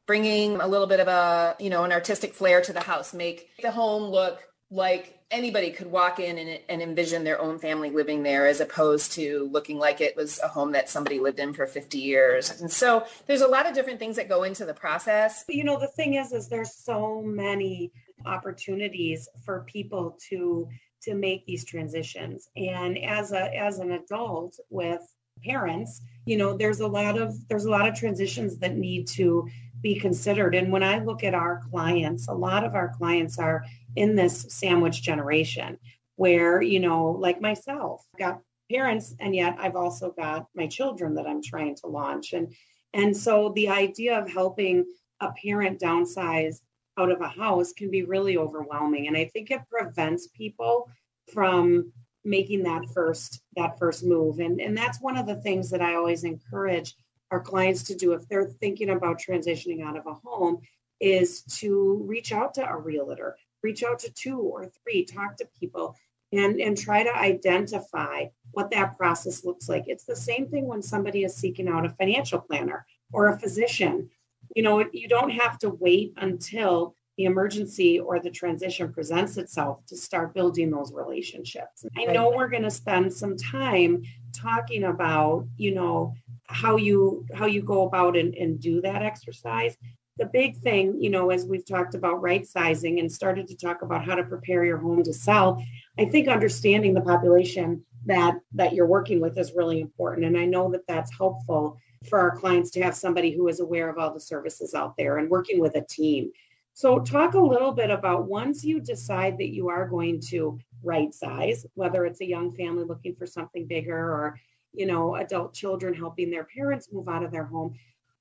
bringing 0.07 0.61
a 0.61 0.69
little 0.69 0.87
bit 0.87 1.01
of 1.01 1.09
a, 1.09 1.57
you 1.59 1.71
know, 1.71 1.85
an 1.85 1.93
artistic 1.93 2.35
flair 2.35 2.61
to 2.63 2.73
the 2.73 2.81
house, 2.81 3.13
make 3.13 3.51
the 3.61 3.73
home 3.73 4.05
look 4.05 4.41
like 4.71 5.19
anybody 5.35 5.71
could 5.71 5.91
walk 5.91 6.21
in 6.21 6.39
and, 6.39 6.61
and, 6.69 6.81
envision 6.81 7.25
their 7.25 7.41
own 7.41 7.59
family 7.59 7.91
living 7.91 8.23
there 8.23 8.47
as 8.47 8.61
opposed 8.61 9.13
to 9.13 9.49
looking 9.53 9.79
like 9.79 10.01
it 10.01 10.17
was 10.17 10.39
a 10.41 10.49
home 10.49 10.73
that 10.73 10.89
somebody 10.89 11.19
lived 11.19 11.41
in 11.41 11.53
for 11.53 11.67
50 11.67 11.99
years. 11.99 12.61
And 12.61 12.71
so 12.71 13.05
there's 13.27 13.41
a 13.41 13.49
lot 13.49 13.67
of 13.67 13.75
different 13.75 13.99
things 13.99 14.17
that 14.17 14.29
go 14.29 14.45
into 14.45 14.65
the 14.65 14.73
process. 14.73 15.45
You 15.49 15.65
know, 15.65 15.79
the 15.79 15.89
thing 15.89 16.15
is, 16.15 16.33
is 16.33 16.49
there's 16.49 16.75
so 16.75 17.21
many 17.21 17.91
opportunities 18.25 19.29
for 19.45 19.65
people 19.67 20.17
to 20.31 20.69
to 21.03 21.15
make 21.15 21.45
these 21.45 21.65
transitions. 21.65 22.49
And 22.57 22.97
as 22.99 23.33
a 23.33 23.55
as 23.55 23.79
an 23.81 23.93
adult 23.93 24.59
with 24.71 25.03
parents, 25.45 26.01
you 26.25 26.37
know, 26.37 26.57
there's 26.57 26.81
a 26.81 26.87
lot 26.87 27.19
of 27.19 27.37
there's 27.49 27.67
a 27.67 27.71
lot 27.71 27.89
of 27.89 27.95
transitions 27.95 28.57
that 28.59 28.77
need 28.77 29.07
to 29.09 29.47
be 29.83 29.95
considered. 29.95 30.55
And 30.55 30.73
when 30.73 30.83
I 30.83 30.99
look 30.99 31.23
at 31.23 31.35
our 31.35 31.61
clients, 31.71 32.29
a 32.29 32.33
lot 32.33 32.65
of 32.65 32.75
our 32.75 32.95
clients 32.97 33.39
are 33.39 33.65
in 33.97 34.15
this 34.15 34.47
sandwich 34.49 35.03
generation 35.03 35.79
where, 36.17 36.63
you 36.63 36.81
know, 36.81 37.11
like 37.11 37.41
myself, 37.41 38.05
got 38.19 38.41
parents 38.71 39.15
and 39.21 39.35
yet 39.35 39.57
I've 39.59 39.77
also 39.77 40.11
got 40.11 40.47
my 40.55 40.67
children 40.67 41.15
that 41.15 41.27
I'm 41.27 41.43
trying 41.43 41.77
to 41.77 41.87
launch. 41.87 42.33
And 42.33 42.55
and 42.93 43.17
so 43.17 43.53
the 43.55 43.69
idea 43.69 44.19
of 44.19 44.31
helping 44.31 44.85
a 45.21 45.33
parent 45.33 45.81
downsize 45.81 46.61
out 46.97 47.11
of 47.11 47.21
a 47.21 47.29
house 47.29 47.73
can 47.73 47.91
be 47.91 48.05
really 48.05 48.39
overwhelming. 48.39 49.09
And 49.09 49.17
I 49.17 49.25
think 49.27 49.51
it 49.51 49.69
prevents 49.69 50.29
people 50.29 50.89
from 51.33 51.93
making 52.25 52.63
that 52.63 52.89
first 52.95 53.43
that 53.57 53.79
first 53.79 54.05
move. 54.05 54.39
And, 54.39 54.61
and 54.61 54.77
that's 54.77 55.01
one 55.01 55.17
of 55.17 55.27
the 55.27 55.37
things 55.37 55.71
that 55.71 55.83
I 55.83 55.95
always 55.97 56.25
encourage 56.25 56.95
our 57.31 57.41
clients 57.41 57.83
to 57.85 57.95
do 57.95 58.13
if 58.13 58.29
they're 58.29 58.47
thinking 58.47 58.91
about 58.91 59.21
transitioning 59.21 59.85
out 59.85 59.97
of 59.97 60.07
a 60.07 60.15
home 60.15 60.61
is 61.01 61.43
to 61.43 62.03
reach 62.07 62.33
out 62.33 62.55
to 62.55 62.67
a 62.67 62.77
realtor, 62.77 63.37
reach 63.65 63.83
out 63.83 63.99
to 64.01 64.13
two 64.13 64.39
or 64.39 64.67
three, 64.67 65.05
talk 65.05 65.37
to 65.39 65.49
people 65.59 65.97
and, 66.33 66.61
and 66.61 66.79
try 66.79 67.03
to 67.03 67.17
identify 67.17 68.27
what 68.53 68.71
that 68.71 68.97
process 68.97 69.45
looks 69.45 69.69
like. 69.69 69.85
It's 69.89 70.05
the 70.05 70.15
same 70.15 70.47
thing 70.47 70.69
when 70.69 70.83
somebody 70.83 71.25
is 71.25 71.35
seeking 71.35 71.69
out 71.69 71.87
a 71.87 71.91
financial 71.91 72.39
planner 72.41 72.87
or 73.13 73.29
a 73.29 73.39
physician 73.39 74.11
you 74.55 74.63
know, 74.63 74.85
you 74.93 75.09
don't 75.09 75.31
have 75.31 75.59
to 75.61 75.71
wait 75.71 76.15
until 76.17 76.95
the 77.17 77.25
emergency 77.25 78.01
or 78.01 78.19
the 78.19 78.31
transition 78.31 78.93
presents 78.93 79.37
itself 79.37 79.85
to 79.87 79.97
start 79.97 80.35
building 80.35 80.71
those 80.71 80.93
relationships. 80.93 81.85
I 81.97 82.07
know 82.07 82.33
we're 82.35 82.49
going 82.49 82.65
to 82.65 82.71
spend 82.71 83.13
some 83.13 83.37
time 83.37 84.03
talking 84.33 84.85
about, 84.85 85.47
you 85.57 85.75
know, 85.75 86.15
how 86.49 86.77
you 86.77 87.25
how 87.33 87.47
you 87.47 87.63
go 87.63 87.87
about 87.87 88.17
and, 88.17 88.35
and 88.35 88.61
do 88.61 88.81
that 88.83 89.03
exercise. 89.03 89.77
The 90.17 90.27
big 90.27 90.57
thing, 90.59 91.03
you 91.03 91.11
know, 91.11 91.31
as 91.31 91.45
we've 91.45 91.67
talked 91.67 91.95
about 91.95 92.23
right 92.23 92.47
sizing 92.47 93.01
and 93.01 93.11
started 93.11 93.49
to 93.49 93.57
talk 93.57 93.83
about 93.83 94.05
how 94.05 94.15
to 94.15 94.23
prepare 94.23 94.65
your 94.65 94.79
home 94.79 95.03
to 95.03 95.13
sell, 95.13 95.65
I 95.99 96.05
think 96.05 96.29
understanding 96.29 96.95
the 96.95 97.01
population 97.01 97.85
that 98.07 98.39
that 98.53 98.75
you're 98.75 98.87
working 98.87 99.21
with 99.21 99.39
is 99.39 99.55
really 99.57 99.81
important. 99.81 100.27
And 100.27 100.39
I 100.39 100.45
know 100.45 100.71
that 100.71 100.87
that's 100.87 101.17
helpful 101.17 101.79
for 102.09 102.19
our 102.21 102.37
clients 102.37 102.71
to 102.73 102.83
have 102.83 102.95
somebody 102.95 103.33
who 103.33 103.49
is 103.49 103.61
aware 103.61 103.89
of 103.89 103.99
all 103.99 104.13
the 104.13 104.21
services 104.21 104.75
out 104.75 104.97
there 104.97 105.19
and 105.19 105.31
working 105.31 105.59
with 105.59 105.75
a 105.77 105.81
team. 105.81 106.31
So, 106.75 106.99
talk 106.99 107.35
a 107.35 107.41
little 107.41 107.73
bit 107.73 107.91
about 107.91 108.27
once 108.27 108.65
you 108.65 108.81
decide 108.81 109.39
that 109.39 109.55
you 109.55 109.69
are 109.69 109.89
going 109.89 110.21
to 110.29 110.59
right 110.83 111.15
size, 111.15 111.65
whether 111.75 112.05
it's 112.05 112.21
a 112.21 112.27
young 112.27 112.53
family 112.53 112.85
looking 112.85 113.15
for 113.15 113.27
something 113.27 113.67
bigger 113.67 113.97
or, 113.97 114.39
you 114.73 114.87
know, 114.87 115.15
adult 115.15 115.55
children 115.55 115.95
helping 115.95 116.31
their 116.31 116.45
parents 116.45 116.89
move 116.93 117.09
out 117.09 117.23
of 117.23 117.31
their 117.31 117.45
home. 117.45 117.75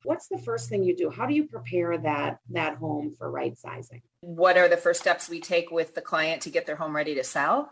What's 0.04 0.28
the 0.28 0.38
first 0.38 0.70
thing 0.70 0.84
you 0.84 0.96
do? 0.96 1.10
How 1.10 1.26
do 1.26 1.34
you 1.34 1.48
prepare 1.48 1.98
that 1.98 2.40
that 2.52 2.78
home 2.78 3.14
for 3.18 3.32
right 3.32 3.58
sizing? 3.58 4.02
What 4.22 4.58
are 4.58 4.68
the 4.68 4.78
first 4.78 5.02
steps 5.02 5.30
we 5.30 5.40
take 5.40 5.72
with 5.72 5.96
the 5.96 6.02
client 6.02 6.42
to 6.44 6.50
get 6.50 6.66
their 6.66 6.76
home 6.76 6.96
ready 6.96 7.16
to 7.16 7.24
sell? 7.24 7.72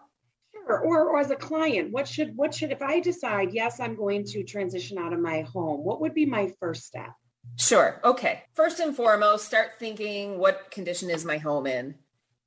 Sure. 0.54 0.80
Or, 0.80 1.10
or 1.10 1.20
as 1.20 1.32
a 1.32 1.36
client, 1.36 1.92
what 1.92 2.08
should 2.08 2.36
what 2.36 2.54
should 2.54 2.72
if 2.72 2.82
I 2.82 3.00
decide 3.00 3.54
yes, 3.54 3.80
I'm 3.80 3.96
going 3.96 4.26
to 4.26 4.44
transition 4.44 4.98
out 4.98 5.14
of 5.14 5.20
my 5.20 5.42
home, 5.42 5.84
what 5.84 6.02
would 6.02 6.14
be 6.14 6.26
my 6.26 6.52
first 6.60 6.86
step? 6.86 7.12
Sure. 7.58 8.00
Okay. 8.04 8.44
First 8.54 8.80
and 8.80 8.96
foremost, 8.96 9.46
start 9.46 9.72
thinking 9.80 10.38
what 10.38 10.72
condition 10.72 11.10
is 11.10 11.26
my 11.26 11.38
home 11.38 11.68
in? 11.68 11.96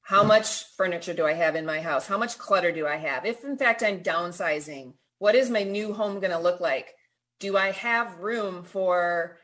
How 0.03 0.21
mm-hmm. 0.21 0.29
much 0.29 0.65
furniture 0.77 1.15
do 1.15 1.27
I 1.27 1.35
have 1.35 1.57
in 1.57 1.67
my 1.67 1.81
house? 1.81 2.07
How 2.07 2.19
much 2.19 2.39
clutter 2.39 2.73
do 2.73 2.87
I 2.87 2.97
have? 2.97 3.27
If 3.27 3.45
in 3.45 3.57
fact 3.57 3.83
I'm 3.83 4.03
downsizing, 4.03 4.95
what 5.19 5.35
is 5.35 5.51
my 5.51 5.63
new 5.63 5.93
home 5.93 6.21
going 6.21 6.33
to 6.33 6.39
look 6.39 6.61
like? 6.61 6.95
Do 7.41 7.57
I 7.57 7.73
have 7.73 8.21
room 8.21 8.63
for 8.63 9.39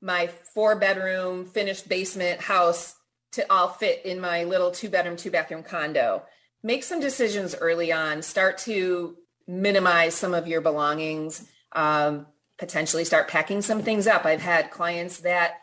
my 0.00 0.28
four 0.54 0.76
bedroom 0.76 1.46
finished 1.46 1.88
basement 1.88 2.40
house 2.40 2.94
to 3.32 3.50
all 3.52 3.68
fit 3.68 4.04
in 4.04 4.20
my 4.20 4.44
little 4.44 4.70
two 4.70 4.88
bedroom, 4.88 5.16
two 5.16 5.30
bathroom 5.30 5.62
condo? 5.62 6.22
make 6.66 6.82
some 6.82 6.98
decisions 6.98 7.54
early 7.54 7.92
on. 7.92 8.22
Start 8.22 8.58
to 8.58 9.16
minimize 9.46 10.16
some 10.16 10.34
of 10.34 10.48
your 10.48 10.60
belongings. 10.60 11.46
Um, 11.72 12.26
potentially 12.58 13.04
start 13.04 13.28
packing 13.28 13.62
some 13.62 13.82
things 13.82 14.08
up. 14.08 14.24
I've 14.24 14.40
had 14.40 14.72
clients 14.72 15.20
that 15.20 15.58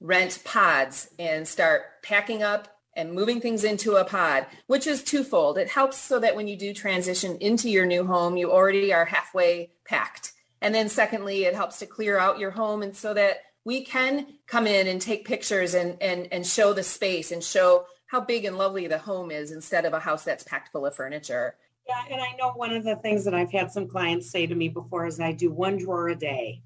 rent 0.00 0.40
pods 0.44 1.10
and 1.18 1.46
start 1.46 2.02
packing 2.02 2.42
up 2.42 2.68
and 2.94 3.12
moving 3.12 3.40
things 3.40 3.64
into 3.64 3.96
a 3.96 4.04
pod, 4.04 4.46
which 4.66 4.86
is 4.86 5.04
twofold. 5.04 5.58
It 5.58 5.68
helps 5.68 5.98
so 5.98 6.18
that 6.20 6.34
when 6.34 6.48
you 6.48 6.56
do 6.56 6.72
transition 6.72 7.36
into 7.38 7.68
your 7.68 7.84
new 7.84 8.06
home, 8.06 8.38
you 8.38 8.50
already 8.50 8.94
are 8.94 9.04
halfway 9.04 9.72
packed. 9.84 10.32
And 10.62 10.74
then 10.74 10.88
secondly, 10.88 11.44
it 11.44 11.54
helps 11.54 11.80
to 11.80 11.86
clear 11.86 12.18
out 12.18 12.38
your 12.38 12.52
home 12.52 12.82
and 12.82 12.96
so 12.96 13.12
that 13.12 13.40
we 13.66 13.84
can 13.84 14.28
come 14.46 14.64
in 14.64 14.86
and 14.86 15.02
take 15.02 15.26
pictures 15.26 15.74
and, 15.74 16.00
and, 16.00 16.28
and 16.30 16.46
show 16.46 16.72
the 16.72 16.84
space 16.84 17.32
and 17.32 17.42
show 17.42 17.84
how 18.06 18.20
big 18.20 18.44
and 18.44 18.56
lovely 18.56 18.86
the 18.86 18.96
home 18.96 19.32
is 19.32 19.50
instead 19.50 19.84
of 19.84 19.92
a 19.92 19.98
house 19.98 20.22
that's 20.22 20.44
packed 20.44 20.70
full 20.70 20.86
of 20.86 20.94
furniture. 20.94 21.56
Yeah, 21.88 22.00
and 22.08 22.20
I 22.20 22.36
know 22.38 22.52
one 22.52 22.72
of 22.72 22.84
the 22.84 22.94
things 22.94 23.24
that 23.24 23.34
I've 23.34 23.50
had 23.50 23.72
some 23.72 23.88
clients 23.88 24.30
say 24.30 24.46
to 24.46 24.54
me 24.54 24.68
before 24.68 25.04
is 25.04 25.18
I 25.18 25.32
do 25.32 25.50
one 25.50 25.78
drawer 25.78 26.10
a 26.10 26.14
day 26.14 26.62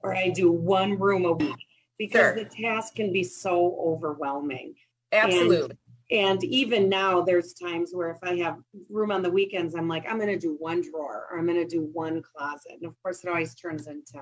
or 0.00 0.14
I 0.14 0.28
do 0.28 0.52
one 0.52 0.98
room 0.98 1.24
a 1.24 1.32
week 1.32 1.56
because 1.98 2.20
sure. 2.20 2.34
the 2.34 2.44
task 2.44 2.96
can 2.96 3.14
be 3.14 3.24
so 3.24 3.74
overwhelming. 3.82 4.74
Absolutely. 5.12 5.78
And, 6.10 6.42
and 6.42 6.44
even 6.44 6.90
now 6.90 7.22
there's 7.22 7.54
times 7.54 7.92
where 7.94 8.10
if 8.10 8.18
I 8.22 8.36
have 8.44 8.58
room 8.90 9.10
on 9.10 9.22
the 9.22 9.30
weekends, 9.30 9.74
I'm 9.74 9.88
like, 9.88 10.04
I'm 10.06 10.18
going 10.18 10.28
to 10.28 10.38
do 10.38 10.54
one 10.58 10.82
drawer 10.82 11.28
or 11.30 11.38
I'm 11.38 11.46
going 11.46 11.66
to 11.66 11.66
do 11.66 11.88
one 11.94 12.20
closet. 12.20 12.72
And 12.72 12.84
of 12.84 12.94
course 13.02 13.24
it 13.24 13.30
always 13.30 13.54
turns 13.54 13.86
into 13.86 14.18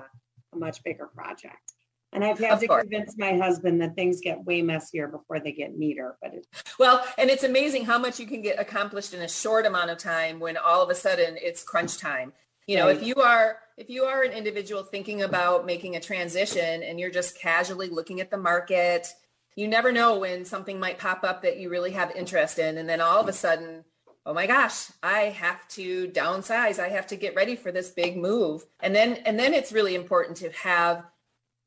a 0.53 0.57
much 0.57 0.81
bigger 0.81 1.07
project. 1.07 1.74
And 2.15 2.23
I've 2.23 2.39
had 2.39 2.53
of 2.53 2.59
to 2.61 2.67
course. 2.67 2.83
convince 2.83 3.17
my 3.17 3.37
husband 3.37 3.81
that 3.81 3.93
things 3.95 4.21
get 4.21 4.43
way 4.45 4.61
messier 4.61 5.07
before 5.07 5.39
they 5.39 5.51
get 5.51 5.77
neater. 5.77 6.17
But 6.21 6.33
it, 6.33 6.47
well, 6.79 7.05
and 7.17 7.29
it's 7.29 7.43
amazing 7.43 7.85
how 7.85 7.99
much 7.99 8.19
you 8.19 8.25
can 8.25 8.41
get 8.41 8.57
accomplished 8.57 9.13
in 9.13 9.21
a 9.21 9.27
short 9.27 9.65
amount 9.65 9.91
of 9.91 9.97
time 9.97 10.39
when 10.39 10.55
all 10.55 10.81
of 10.81 10.89
a 10.89 10.95
sudden 10.95 11.37
it's 11.41 11.61
crunch 11.61 11.97
time. 11.97 12.31
You 12.67 12.77
know, 12.77 12.87
right. 12.87 12.95
if 12.95 13.03
you 13.03 13.15
are 13.15 13.59
if 13.77 13.89
you 13.89 14.05
are 14.05 14.23
an 14.23 14.31
individual 14.31 14.83
thinking 14.83 15.21
about 15.21 15.65
making 15.65 15.97
a 15.97 15.99
transition 15.99 16.81
and 16.81 16.99
you're 16.99 17.11
just 17.11 17.37
casually 17.37 17.89
looking 17.89 18.21
at 18.21 18.31
the 18.31 18.37
market, 18.37 19.07
you 19.55 19.67
never 19.67 19.91
know 19.91 20.17
when 20.17 20.45
something 20.45 20.79
might 20.79 20.97
pop 20.97 21.23
up 21.23 21.41
that 21.41 21.57
you 21.57 21.69
really 21.69 21.91
have 21.91 22.11
interest 22.15 22.57
in, 22.57 22.77
and 22.77 22.87
then 22.87 23.01
all 23.01 23.19
of 23.19 23.27
a 23.27 23.33
sudden 23.33 23.83
oh 24.27 24.33
my 24.33 24.47
gosh 24.47 24.87
i 25.03 25.25
have 25.25 25.67
to 25.67 26.07
downsize 26.07 26.79
i 26.79 26.89
have 26.89 27.05
to 27.05 27.15
get 27.15 27.35
ready 27.35 27.55
for 27.55 27.71
this 27.71 27.91
big 27.91 28.17
move 28.17 28.65
and 28.79 28.95
then 28.95 29.13
and 29.25 29.37
then 29.37 29.53
it's 29.53 29.71
really 29.71 29.93
important 29.93 30.35
to 30.35 30.49
have 30.51 31.05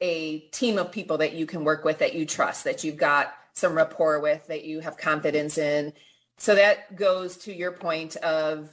a 0.01 0.41
team 0.51 0.79
of 0.79 0.93
people 0.93 1.19
that 1.19 1.35
you 1.35 1.47
can 1.47 1.65
work 1.65 1.85
with 1.85 1.99
that 1.99 2.15
you 2.15 2.27
trust, 2.27 2.65
that 2.65 2.85
you've 2.85 2.97
got 2.97 3.35
some 3.55 3.75
rapport 3.75 4.21
with, 4.21 4.47
that 4.47 4.65
you 4.65 4.81
have 4.81 4.97
confidence 4.97 5.59
in. 5.59 5.93
So 6.39 6.55
that 6.55 6.95
goes 6.95 7.37
to 7.39 7.53
your 7.53 7.73
point 7.73 8.17
of 8.17 8.71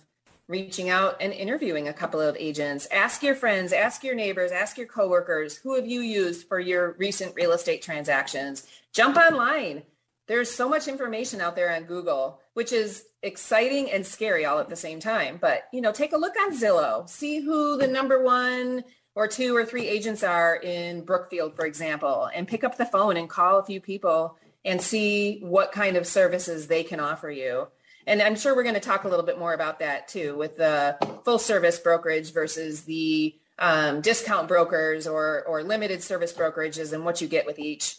reaching 0.48 0.90
out 0.90 1.18
and 1.20 1.34
interviewing 1.34 1.88
a 1.88 1.94
couple 1.94 2.22
of 2.22 2.38
agents. 2.38 2.88
Ask 2.92 3.24
your 3.24 3.34
friends, 3.34 3.74
ask 3.74 4.04
your 4.04 4.14
neighbors, 4.14 4.52
ask 4.52 4.78
your 4.78 4.86
coworkers, 4.86 5.58
who 5.58 5.74
have 5.74 5.88
you 5.88 6.02
used 6.02 6.48
for 6.48 6.60
your 6.60 6.96
recent 7.00 7.34
real 7.36 7.52
estate 7.52 7.82
transactions? 7.82 8.68
Jump 8.94 9.18
online. 9.18 9.82
There's 10.28 10.52
so 10.52 10.70
much 10.70 10.88
information 10.88 11.42
out 11.42 11.56
there 11.56 11.74
on 11.74 11.84
Google, 11.84 12.40
which 12.54 12.72
is 12.72 13.06
exciting 13.24 13.92
and 13.92 14.06
scary 14.06 14.46
all 14.46 14.60
at 14.60 14.70
the 14.70 14.76
same 14.76 15.00
time. 15.00 15.38
But, 15.42 15.68
you 15.74 15.82
know, 15.82 15.92
take 15.92 16.14
a 16.14 16.18
look 16.18 16.34
on 16.40 16.56
Zillow, 16.56 17.10
see 17.10 17.40
who 17.40 17.78
the 17.78 17.88
number 17.88 18.24
one 18.24 18.84
or 19.16 19.28
two 19.28 19.56
or 19.56 19.66
three 19.66 19.88
agents 19.88 20.24
are 20.24 20.58
in 20.58 21.04
Brookfield, 21.04 21.56
for 21.56 21.66
example, 21.66 22.30
and 22.36 22.48
pick 22.48 22.64
up 22.64 22.78
the 22.78 22.86
phone 22.86 23.16
and 23.16 23.30
call 23.30 23.60
a 23.60 23.66
few 23.66 23.80
people 23.80 24.38
and 24.66 24.82
see 24.82 25.40
what 25.40 25.72
kind 25.72 25.96
of 25.96 26.06
services 26.06 26.68
they 26.68 26.84
can 26.84 27.00
offer 27.00 27.32
you. 27.32 27.68
And 28.08 28.22
I'm 28.22 28.36
sure 28.36 28.56
we're 28.56 28.64
going 28.64 28.76
to 28.76 28.82
talk 28.82 29.06
a 29.06 29.08
little 29.08 29.26
bit 29.26 29.40
more 29.40 29.54
about 29.54 29.80
that 29.80 30.08
too 30.08 30.38
with 30.38 30.58
the 30.58 30.98
full 31.24 31.40
service 31.40 31.80
brokerage 31.80 32.34
versus 32.34 32.84
the 32.84 33.36
um, 33.58 34.02
discount 34.02 34.48
brokers 34.48 35.08
or, 35.08 35.44
or 35.46 35.64
limited 35.64 36.04
service 36.04 36.34
brokerages 36.34 36.94
and 36.94 37.06
what 37.06 37.22
you 37.22 37.28
get 37.28 37.46
with 37.46 37.58
each. 37.58 37.98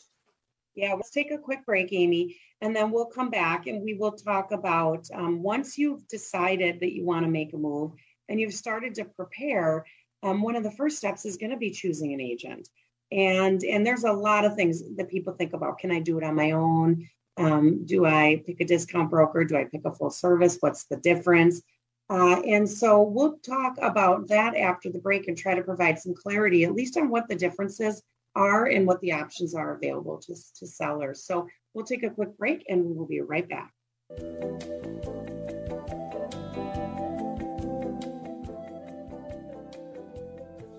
Yeah, 0.75 0.93
let's 0.93 1.11
take 1.11 1.31
a 1.31 1.39
quick 1.39 1.65
break, 1.65 1.93
Amy, 1.93 2.37
and 2.61 2.77
then 2.77 2.91
we'll 2.91 3.07
come 3.07 3.31
back 3.31 3.67
and 3.67 3.83
we 3.83 3.95
will 3.95 4.13
talk 4.13 4.53
about 4.53 5.09
um, 5.15 5.43
once 5.43 5.79
you've 5.79 6.07
decided 6.09 6.81
that 6.81 6.95
you 6.95 7.05
want 7.05 7.25
to 7.25 7.31
make 7.31 7.55
a 7.55 7.57
move, 7.57 7.93
and 8.29 8.41
you've 8.41 8.55
started 8.55 8.95
to 8.97 9.05
prepare, 9.05 9.85
um, 10.23 10.43
one 10.43 10.57
of 10.57 10.63
the 10.63 10.71
first 10.71 10.97
steps 10.97 11.25
is 11.25 11.37
going 11.37 11.51
to 11.51 11.57
be 11.57 11.71
choosing 11.71 12.13
an 12.13 12.21
agent. 12.21 12.69
And 13.13 13.63
and 13.63 13.87
there's 13.87 14.05
a 14.05 14.13
lot 14.13 14.45
of 14.45 14.57
things 14.57 14.83
that 14.97 15.09
people 15.09 15.33
think 15.33 15.53
about. 15.53 15.79
Can 15.79 15.93
I 15.93 16.01
do 16.01 16.19
it 16.19 16.25
on 16.25 16.35
my 16.35 16.53
own? 16.53 17.09
Um, 17.37 17.85
do 17.85 18.07
I 18.07 18.43
pick 18.47 18.61
a 18.61 18.65
discount 18.65 19.11
broker? 19.11 19.45
Do 19.45 19.57
I 19.57 19.65
pick 19.65 19.85
a 19.85 19.93
full 19.93 20.11
service? 20.11 20.57
What's 20.61 20.85
the 20.85 20.97
difference? 20.97 21.63
Uh, 22.09 22.41
and 22.43 22.69
so 22.69 23.03
we'll 23.03 23.39
talk 23.39 23.77
about 23.83 24.29
that 24.29 24.57
after 24.57 24.91
the 24.91 24.99
break 24.99 25.29
and 25.29 25.37
try 25.37 25.55
to 25.55 25.63
provide 25.63 25.99
some 25.99 26.15
clarity, 26.15 26.65
at 26.65 26.75
least 26.75 26.97
on 26.97 27.09
what 27.09 27.29
the 27.29 27.35
differences 27.35 28.03
are 28.35 28.67
and 28.67 28.87
what 28.87 29.01
the 29.01 29.13
options 29.13 29.55
are 29.55 29.75
available 29.75 30.19
to, 30.19 30.35
to 30.59 30.67
sellers. 30.67 31.25
So 31.25 31.49
we'll 31.75 31.85
take 31.85 32.05
a 32.05 32.11
quick 32.11 32.37
break 32.39 32.65
and 32.69 32.85
we 32.85 32.93
will 32.93 33.07
be 33.07 33.21
right 33.21 33.49
back. 33.49 33.73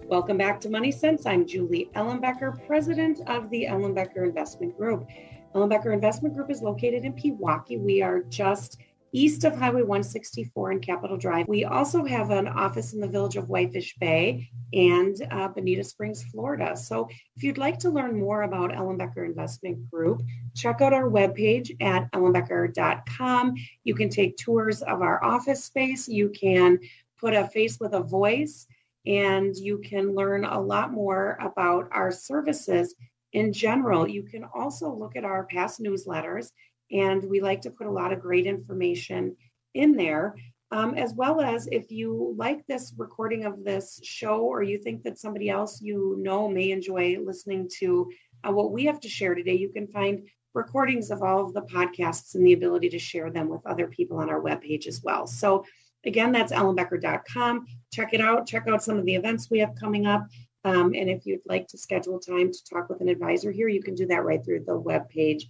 Welcome 0.07 0.37
back 0.37 0.61
to 0.61 0.69
Money 0.69 0.93
Sense. 0.93 1.25
I'm 1.25 1.45
Julie 1.45 1.89
Ellenbecker, 1.93 2.65
president 2.65 3.19
of 3.27 3.49
the 3.49 3.65
Ellenbecker 3.69 4.23
Investment 4.23 4.77
Group. 4.77 5.05
Ellenbecker 5.53 5.93
Investment 5.93 6.33
Group 6.33 6.49
is 6.49 6.61
located 6.61 7.03
in 7.03 7.11
Pewaukee. 7.11 7.77
We 7.77 8.01
are 8.01 8.21
just 8.21 8.77
east 9.11 9.43
of 9.43 9.57
Highway 9.57 9.81
164 9.81 10.71
and 10.71 10.81
Capitol 10.81 11.17
Drive. 11.17 11.49
We 11.49 11.65
also 11.65 12.05
have 12.05 12.29
an 12.29 12.47
office 12.47 12.93
in 12.93 13.01
the 13.01 13.07
village 13.09 13.35
of 13.35 13.49
Whitefish 13.49 13.97
Bay 13.99 14.49
and 14.71 15.13
uh, 15.29 15.49
Bonita 15.49 15.83
Springs, 15.83 16.23
Florida. 16.23 16.77
So 16.77 17.09
if 17.35 17.43
you'd 17.43 17.57
like 17.57 17.77
to 17.79 17.89
learn 17.89 18.17
more 18.17 18.43
about 18.43 18.71
Ellenbecker 18.71 19.25
Investment 19.25 19.91
Group, 19.91 20.21
check 20.55 20.79
out 20.79 20.93
our 20.93 21.09
webpage 21.09 21.75
at 21.81 22.09
ellenbecker.com. 22.13 23.55
You 23.83 23.93
can 23.93 24.07
take 24.07 24.37
tours 24.37 24.81
of 24.83 25.01
our 25.01 25.21
office 25.21 25.65
space. 25.65 26.07
You 26.07 26.29
can 26.29 26.79
put 27.19 27.33
a 27.33 27.45
face 27.49 27.77
with 27.77 27.91
a 27.91 28.01
voice 28.01 28.67
and 29.07 29.55
you 29.55 29.77
can 29.77 30.13
learn 30.13 30.43
a 30.43 30.59
lot 30.59 30.91
more 30.91 31.37
about 31.41 31.87
our 31.91 32.11
services 32.11 32.93
in 33.31 33.53
general. 33.53 34.07
You 34.07 34.23
can 34.23 34.43
also 34.53 34.93
look 34.93 35.15
at 35.15 35.23
our 35.23 35.45
past 35.45 35.81
newsletters 35.81 36.51
and 36.91 37.23
we 37.23 37.39
like 37.39 37.61
to 37.61 37.71
put 37.71 37.87
a 37.87 37.91
lot 37.91 38.11
of 38.11 38.21
great 38.21 38.45
information 38.45 39.37
in 39.73 39.95
there. 39.95 40.35
Um, 40.69 40.95
as 40.95 41.13
well 41.13 41.39
as 41.39 41.69
if 41.71 41.91
you 41.91 42.35
like 42.37 42.67
this 42.67 42.93
recording 42.97 43.45
of 43.45 43.63
this 43.63 44.01
show 44.03 44.41
or 44.41 44.63
you 44.63 44.77
think 44.77 45.01
that 45.03 45.17
somebody 45.17 45.49
else 45.49 45.81
you 45.81 46.17
know 46.19 46.49
may 46.49 46.71
enjoy 46.71 47.17
listening 47.23 47.69
to 47.79 48.11
uh, 48.43 48.51
what 48.51 48.73
we 48.73 48.83
have 48.83 48.99
to 48.99 49.07
share 49.07 49.33
today, 49.33 49.55
you 49.55 49.69
can 49.69 49.87
find 49.87 50.27
recordings 50.53 51.09
of 51.09 51.23
all 51.23 51.45
of 51.45 51.53
the 51.53 51.61
podcasts 51.61 52.35
and 52.35 52.45
the 52.45 52.51
ability 52.51 52.89
to 52.89 52.99
share 52.99 53.31
them 53.31 53.47
with 53.47 53.65
other 53.65 53.87
people 53.87 54.17
on 54.17 54.29
our 54.29 54.41
webpage 54.41 54.87
as 54.87 55.01
well. 55.01 55.25
So 55.25 55.63
again, 56.07 56.31
that's 56.31 56.51
ellenbecker.com. 56.51 57.67
Check 57.93 58.13
it 58.13 58.21
out. 58.21 58.47
Check 58.47 58.67
out 58.67 58.83
some 58.83 58.97
of 58.97 59.05
the 59.05 59.15
events 59.15 59.49
we 59.49 59.59
have 59.59 59.75
coming 59.75 60.05
up. 60.05 60.27
Um, 60.63 60.93
and 60.93 61.09
if 61.09 61.25
you'd 61.25 61.41
like 61.45 61.67
to 61.67 61.77
schedule 61.77 62.19
time 62.19 62.51
to 62.51 62.63
talk 62.65 62.89
with 62.89 63.01
an 63.01 63.09
advisor 63.09 63.51
here, 63.51 63.67
you 63.67 63.81
can 63.81 63.95
do 63.95 64.07
that 64.07 64.25
right 64.25 64.43
through 64.43 64.65
the 64.65 64.77
web 64.77 65.09
page 65.09 65.47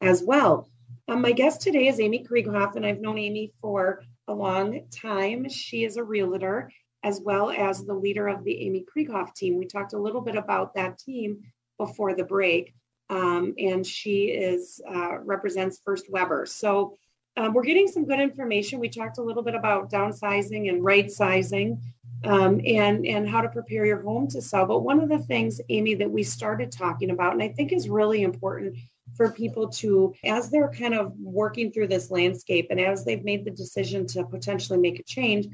as 0.00 0.22
well. 0.22 0.68
Um, 1.08 1.22
my 1.22 1.32
guest 1.32 1.60
today 1.60 1.88
is 1.88 2.00
Amy 2.00 2.24
Krieghoff, 2.24 2.76
and 2.76 2.84
I've 2.84 3.00
known 3.00 3.18
Amy 3.18 3.52
for 3.60 4.02
a 4.26 4.34
long 4.34 4.86
time. 4.90 5.48
She 5.48 5.84
is 5.84 5.96
a 5.96 6.02
realtor 6.02 6.70
as 7.04 7.20
well 7.20 7.50
as 7.50 7.84
the 7.84 7.94
leader 7.94 8.26
of 8.26 8.42
the 8.42 8.60
Amy 8.62 8.84
Krieghoff 8.84 9.34
team. 9.34 9.56
We 9.56 9.66
talked 9.66 9.92
a 9.92 9.98
little 9.98 10.20
bit 10.20 10.34
about 10.34 10.74
that 10.74 10.98
team 10.98 11.38
before 11.78 12.14
the 12.14 12.24
break, 12.24 12.74
um, 13.08 13.54
and 13.58 13.86
she 13.86 14.24
is 14.24 14.80
uh, 14.88 15.18
represents 15.18 15.80
First 15.84 16.10
Weber. 16.10 16.46
So 16.46 16.98
um, 17.36 17.52
we're 17.52 17.64
getting 17.64 17.88
some 17.88 18.06
good 18.06 18.20
information. 18.20 18.80
We 18.80 18.88
talked 18.88 19.18
a 19.18 19.22
little 19.22 19.42
bit 19.42 19.54
about 19.54 19.90
downsizing 19.90 20.68
and 20.68 20.82
right 20.84 21.10
sizing. 21.10 21.80
Um, 22.24 22.62
and 22.66 23.06
and 23.06 23.28
how 23.28 23.42
to 23.42 23.48
prepare 23.48 23.84
your 23.84 24.00
home 24.00 24.26
to 24.28 24.40
sell. 24.40 24.64
But 24.64 24.80
one 24.80 25.00
of 25.00 25.10
the 25.10 25.18
things, 25.18 25.60
Amy, 25.68 25.94
that 25.96 26.10
we 26.10 26.22
started 26.22 26.72
talking 26.72 27.10
about, 27.10 27.34
and 27.34 27.42
I 27.42 27.48
think 27.48 27.72
is 27.72 27.90
really 27.90 28.22
important 28.22 28.78
for 29.16 29.30
people 29.30 29.68
to, 29.68 30.14
as 30.24 30.50
they're 30.50 30.70
kind 30.70 30.94
of 30.94 31.12
working 31.18 31.70
through 31.70 31.88
this 31.88 32.10
landscape 32.10 32.68
and 32.70 32.80
as 32.80 33.04
they've 33.04 33.24
made 33.24 33.44
the 33.44 33.50
decision 33.50 34.06
to 34.08 34.24
potentially 34.24 34.78
make 34.78 34.98
a 34.98 35.04
change, 35.04 35.46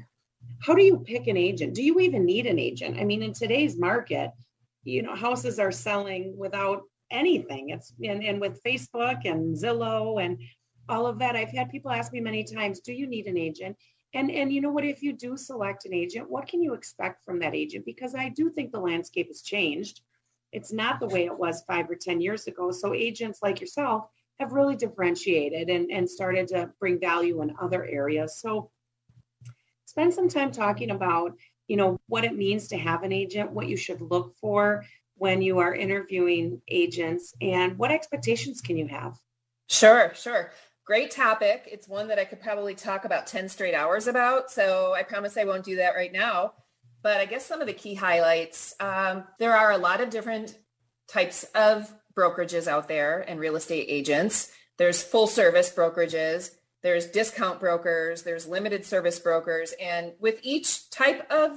how 0.61 0.73
do 0.73 0.83
you 0.83 0.99
pick 0.99 1.27
an 1.27 1.37
agent? 1.37 1.73
Do 1.73 1.83
you 1.83 1.99
even 1.99 2.25
need 2.25 2.45
an 2.45 2.59
agent? 2.59 2.97
I 2.99 3.03
mean, 3.03 3.23
in 3.23 3.33
today's 3.33 3.77
market, 3.77 4.31
you 4.83 5.01
know, 5.01 5.15
houses 5.15 5.59
are 5.59 5.71
selling 5.71 6.35
without 6.37 6.83
anything. 7.11 7.69
It's 7.69 7.93
and, 8.03 8.23
and 8.23 8.41
with 8.41 8.61
Facebook 8.63 9.25
and 9.25 9.55
Zillow 9.55 10.23
and 10.23 10.39
all 10.89 11.07
of 11.07 11.19
that. 11.19 11.35
I've 11.35 11.51
had 11.51 11.69
people 11.69 11.91
ask 11.91 12.11
me 12.11 12.19
many 12.19 12.43
times, 12.43 12.79
do 12.79 12.93
you 12.93 13.07
need 13.07 13.27
an 13.27 13.37
agent? 13.37 13.77
And 14.13 14.29
and 14.29 14.53
you 14.53 14.61
know 14.61 14.69
what, 14.69 14.85
if 14.85 15.01
you 15.01 15.13
do 15.13 15.35
select 15.37 15.85
an 15.85 15.93
agent, 15.93 16.29
what 16.29 16.47
can 16.47 16.61
you 16.61 16.73
expect 16.73 17.23
from 17.23 17.39
that 17.39 17.55
agent? 17.55 17.85
Because 17.85 18.13
I 18.15 18.29
do 18.29 18.49
think 18.49 18.71
the 18.71 18.79
landscape 18.79 19.27
has 19.27 19.41
changed. 19.41 20.01
It's 20.51 20.71
not 20.71 20.99
the 20.99 21.07
way 21.07 21.25
it 21.25 21.37
was 21.37 21.63
five 21.67 21.89
or 21.89 21.95
10 21.95 22.21
years 22.21 22.45
ago. 22.45 22.71
So 22.71 22.93
agents 22.93 23.39
like 23.41 23.59
yourself 23.59 24.05
have 24.39 24.53
really 24.53 24.75
differentiated 24.75 25.69
and, 25.69 25.89
and 25.91 26.07
started 26.07 26.47
to 26.49 26.69
bring 26.79 26.99
value 26.99 27.41
in 27.41 27.55
other 27.59 27.83
areas. 27.85 28.39
So 28.39 28.69
spend 29.85 30.13
some 30.13 30.29
time 30.29 30.51
talking 30.51 30.91
about, 30.91 31.35
you 31.67 31.77
know, 31.77 31.99
what 32.07 32.23
it 32.23 32.37
means 32.37 32.67
to 32.67 32.77
have 32.77 33.01
an 33.01 33.11
agent, 33.11 33.51
what 33.51 33.67
you 33.67 33.77
should 33.77 34.01
look 34.01 34.35
for 34.37 34.85
when 35.15 35.41
you 35.41 35.59
are 35.59 35.73
interviewing 35.73 36.61
agents, 36.67 37.33
and 37.41 37.77
what 37.77 37.91
expectations 37.91 38.61
can 38.61 38.77
you 38.77 38.87
have? 38.87 39.17
Sure, 39.69 40.11
sure. 40.15 40.51
Great 40.85 41.11
topic. 41.11 41.69
It's 41.71 41.87
one 41.87 42.09
that 42.09 42.19
I 42.19 42.25
could 42.25 42.41
probably 42.41 42.75
talk 42.75 43.05
about 43.05 43.25
10 43.25 43.47
straight 43.47 43.73
hours 43.73 44.07
about. 44.07 44.51
So 44.51 44.93
I 44.93 45.03
promise 45.03 45.37
I 45.37 45.45
won't 45.45 45.63
do 45.63 45.77
that 45.77 45.95
right 45.95 46.11
now. 46.11 46.53
But 47.01 47.21
I 47.21 47.25
guess 47.25 47.45
some 47.45 47.61
of 47.61 47.67
the 47.67 47.73
key 47.73 47.93
highlights, 47.93 48.75
um, 48.81 49.23
there 49.39 49.55
are 49.55 49.71
a 49.71 49.77
lot 49.77 50.01
of 50.01 50.09
different 50.09 50.57
types 51.07 51.45
of 51.55 51.89
brokerages 52.15 52.67
out 52.67 52.87
there 52.87 53.21
and 53.27 53.39
real 53.39 53.55
estate 53.55 53.85
agents. 53.87 54.51
There's 54.77 55.03
full 55.03 55.27
service 55.27 55.71
brokerages, 55.71 56.51
there's 56.81 57.07
discount 57.07 57.59
brokers, 57.59 58.23
there's 58.23 58.47
limited 58.47 58.85
service 58.85 59.19
brokers. 59.19 59.73
And 59.81 60.13
with 60.19 60.39
each 60.43 60.89
type 60.89 61.29
of 61.31 61.51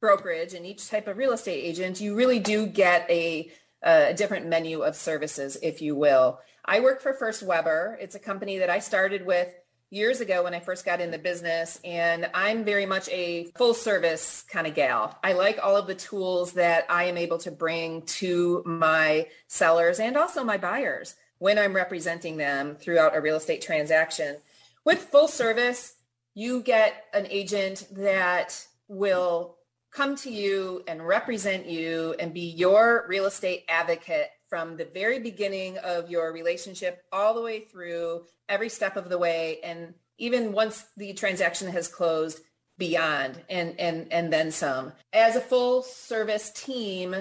brokerage 0.00 0.54
and 0.54 0.64
each 0.64 0.88
type 0.88 1.06
of 1.06 1.18
real 1.18 1.32
estate 1.32 1.62
agent, 1.62 2.00
you 2.00 2.14
really 2.14 2.38
do 2.38 2.66
get 2.66 3.08
a, 3.10 3.50
a 3.82 4.14
different 4.14 4.46
menu 4.46 4.82
of 4.82 4.96
services, 4.96 5.58
if 5.62 5.82
you 5.82 5.96
will. 5.96 6.38
I 6.64 6.80
work 6.80 7.00
for 7.00 7.12
First 7.12 7.42
Weber. 7.42 7.98
It's 8.00 8.14
a 8.14 8.20
company 8.20 8.58
that 8.58 8.70
I 8.70 8.78
started 8.78 9.24
with 9.24 9.52
years 9.90 10.20
ago 10.20 10.44
when 10.44 10.54
I 10.54 10.60
first 10.60 10.84
got 10.84 11.00
in 11.00 11.10
the 11.10 11.18
business 11.18 11.80
and 11.84 12.30
I'm 12.32 12.64
very 12.64 12.86
much 12.86 13.08
a 13.08 13.50
full 13.56 13.74
service 13.74 14.44
kind 14.48 14.66
of 14.66 14.74
gal. 14.74 15.18
I 15.24 15.32
like 15.32 15.58
all 15.60 15.76
of 15.76 15.88
the 15.88 15.96
tools 15.96 16.52
that 16.52 16.86
I 16.88 17.04
am 17.04 17.16
able 17.16 17.38
to 17.38 17.50
bring 17.50 18.02
to 18.02 18.62
my 18.64 19.26
sellers 19.48 19.98
and 19.98 20.16
also 20.16 20.44
my 20.44 20.58
buyers 20.58 21.16
when 21.38 21.58
I'm 21.58 21.74
representing 21.74 22.36
them 22.36 22.76
throughout 22.76 23.16
a 23.16 23.20
real 23.20 23.36
estate 23.36 23.62
transaction. 23.62 24.36
With 24.84 25.00
full 25.00 25.26
service, 25.26 25.94
you 26.34 26.62
get 26.62 27.06
an 27.12 27.26
agent 27.28 27.88
that 27.92 28.64
will 28.86 29.56
come 29.90 30.14
to 30.16 30.30
you 30.30 30.84
and 30.86 31.04
represent 31.04 31.66
you 31.66 32.14
and 32.20 32.32
be 32.32 32.42
your 32.42 33.06
real 33.08 33.26
estate 33.26 33.64
advocate 33.68 34.28
from 34.50 34.76
the 34.76 34.84
very 34.84 35.20
beginning 35.20 35.78
of 35.78 36.10
your 36.10 36.32
relationship 36.32 37.04
all 37.12 37.32
the 37.32 37.40
way 37.40 37.60
through 37.60 38.24
every 38.48 38.68
step 38.68 38.96
of 38.96 39.08
the 39.08 39.16
way 39.16 39.60
and 39.62 39.94
even 40.18 40.52
once 40.52 40.84
the 40.98 41.14
transaction 41.14 41.68
has 41.68 41.88
closed 41.88 42.40
beyond 42.76 43.40
and 43.48 43.78
and 43.78 44.12
and 44.12 44.32
then 44.32 44.50
some. 44.50 44.92
As 45.12 45.36
a 45.36 45.40
full 45.40 45.82
service 45.82 46.50
team 46.50 47.14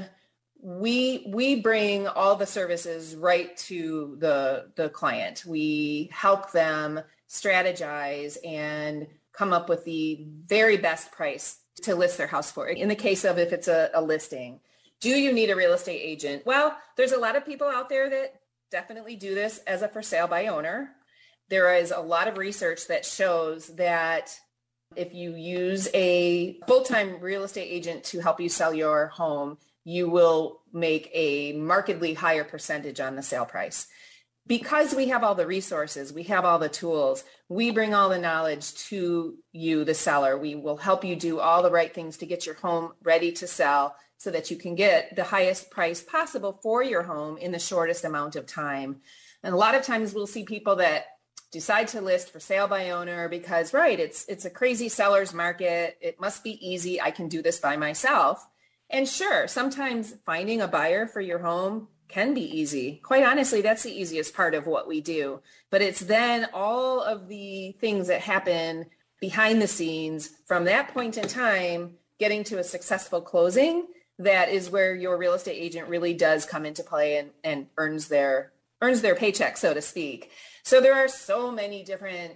we 0.62 1.26
we 1.30 1.62
bring 1.62 2.08
all 2.08 2.36
the 2.36 2.46
services 2.46 3.16
right 3.16 3.56
to 3.58 4.18
the 4.20 4.72
the 4.76 4.90
client. 4.90 5.46
We 5.46 6.10
help 6.12 6.52
them 6.52 7.00
strategize 7.30 8.38
and 8.46 9.08
come 9.32 9.54
up 9.54 9.70
with 9.70 9.86
the 9.86 10.26
very 10.46 10.78
best 10.78 11.12
price 11.12 11.60
to 11.84 11.96
list 11.96 12.18
their 12.18 12.28
house 12.28 12.52
for. 12.52 12.68
In 12.68 12.90
the 12.90 12.96
case 12.96 13.24
of 13.24 13.38
if 13.38 13.54
it's 13.54 13.68
a, 13.68 13.90
a 13.94 14.02
listing 14.02 14.60
do 15.02 15.10
you 15.10 15.32
need 15.32 15.50
a 15.50 15.56
real 15.56 15.74
estate 15.74 16.02
agent? 16.02 16.46
Well, 16.46 16.78
there's 16.98 17.12
a 17.12 17.20
lot 17.20 17.36
of 17.36 17.46
people 17.46 17.68
out 17.68 17.90
there 17.90 18.10
that 18.10 18.36
definitely 18.72 19.16
do 19.16 19.34
this 19.34 19.60
as 19.66 19.82
a 19.82 19.88
for 19.88 20.02
sale 20.02 20.28
by 20.28 20.48
owner. 20.48 20.92
There 21.50 21.74
is 21.76 21.92
a 21.92 22.02
lot 22.02 22.28
of 22.28 22.38
research 22.38 22.88
that 22.88 23.06
shows 23.06 23.68
that 23.76 24.38
if 24.96 25.14
you 25.14 25.36
use 25.36 25.88
a 25.94 26.60
full-time 26.68 27.20
real 27.22 27.44
estate 27.44 27.70
agent 27.70 28.04
to 28.06 28.20
help 28.20 28.40
you 28.40 28.50
sell 28.50 28.74
your 28.74 29.08
home, 29.08 29.58
you 29.84 30.10
will 30.10 30.62
make 30.74 31.10
a 31.14 31.54
markedly 31.54 32.14
higher 32.14 32.44
percentage 32.44 33.00
on 33.00 33.16
the 33.16 33.24
sale 33.24 33.46
price. 33.46 33.88
Because 34.46 34.96
we 34.96 35.10
have 35.10 35.24
all 35.24 35.36
the 35.36 35.46
resources, 35.46 36.12
we 36.12 36.24
have 36.24 36.44
all 36.44 36.58
the 36.58 36.70
tools, 36.70 37.24
we 37.50 37.70
bring 37.70 37.94
all 37.94 38.10
the 38.10 38.18
knowledge 38.18 38.74
to 38.90 39.36
you, 39.52 39.86
the 39.86 39.94
seller. 39.94 40.38
We 40.38 40.56
will 40.56 40.78
help 40.78 41.06
you 41.06 41.16
do 41.16 41.40
all 41.40 41.62
the 41.62 41.72
right 41.72 41.94
things 41.94 42.18
to 42.18 42.26
get 42.26 42.46
your 42.48 42.56
home 42.56 42.94
ready 43.04 43.32
to 43.34 43.48
sell 43.48 43.96
so 44.20 44.30
that 44.32 44.52
you 44.52 44.58
can 44.58 44.76
get 44.76 45.16
the 45.16 45.24
highest 45.24 45.72
price 45.72 46.04
possible 46.04 46.52
for 46.52 46.84
your 46.84 47.04
home 47.04 47.38
in 47.38 47.54
the 47.54 47.58
shortest 47.58 48.04
amount 48.04 48.36
of 48.36 48.46
time. 48.46 48.98
And 49.44 49.54
a 49.54 49.58
lot 49.58 49.76
of 49.76 49.82
times 49.82 50.14
we'll 50.14 50.28
see 50.28 50.44
people 50.44 50.76
that 50.76 51.06
decide 51.54 51.88
to 51.88 52.02
list 52.02 52.30
for 52.30 52.40
sale 52.40 52.68
by 52.68 52.92
owner 52.92 53.28
because 53.28 53.74
right 53.74 54.00
it's 54.00 54.26
it's 54.28 54.46
a 54.46 54.50
crazy 54.50 54.90
seller's 54.90 55.34
market. 55.34 55.98
It 56.02 56.20
must 56.20 56.44
be 56.44 56.60
easy. 56.62 57.02
I 57.02 57.12
can 57.12 57.30
do 57.30 57.42
this 57.42 57.60
by 57.60 57.78
myself. 57.78 58.46
And 58.90 59.08
sure 59.08 59.48
sometimes 59.48 60.14
finding 60.26 60.60
a 60.60 60.68
buyer 60.68 61.08
for 61.08 61.22
your 61.22 61.40
home 61.40 61.88
can 62.10 62.34
be 62.34 62.60
easy. 62.60 63.00
Quite 63.02 63.24
honestly 63.24 63.62
that's 63.62 63.84
the 63.84 63.98
easiest 63.98 64.36
part 64.36 64.54
of 64.54 64.68
what 64.68 64.86
we 64.86 65.00
do. 65.00 65.42
But 65.70 65.82
it's 65.82 66.02
then 66.02 66.50
all 66.54 67.02
of 67.02 67.30
the 67.30 67.72
things 67.80 68.10
that 68.10 68.20
happen 68.20 68.88
behind 69.22 69.62
the 69.62 69.68
scenes 69.68 70.30
from 70.46 70.66
that 70.66 70.94
point 70.94 71.18
in 71.18 71.28
time 71.28 71.96
getting 72.20 72.44
to 72.44 72.60
a 72.60 72.64
successful 72.66 73.22
closing 73.22 73.88
that 74.20 74.50
is 74.50 74.70
where 74.70 74.94
your 74.94 75.18
real 75.18 75.34
estate 75.34 75.58
agent 75.58 75.88
really 75.88 76.14
does 76.14 76.46
come 76.46 76.66
into 76.66 76.84
play 76.84 77.18
and, 77.18 77.32
and 77.44 77.68
earns 77.78 78.08
their 78.08 78.52
earns 78.82 79.02
their 79.02 79.16
paycheck 79.16 79.58
so 79.58 79.74
to 79.74 79.82
speak 79.82 80.32
so 80.64 80.80
there 80.80 80.96
are 80.96 81.08
so 81.08 81.52
many 81.52 81.84
different 81.84 82.36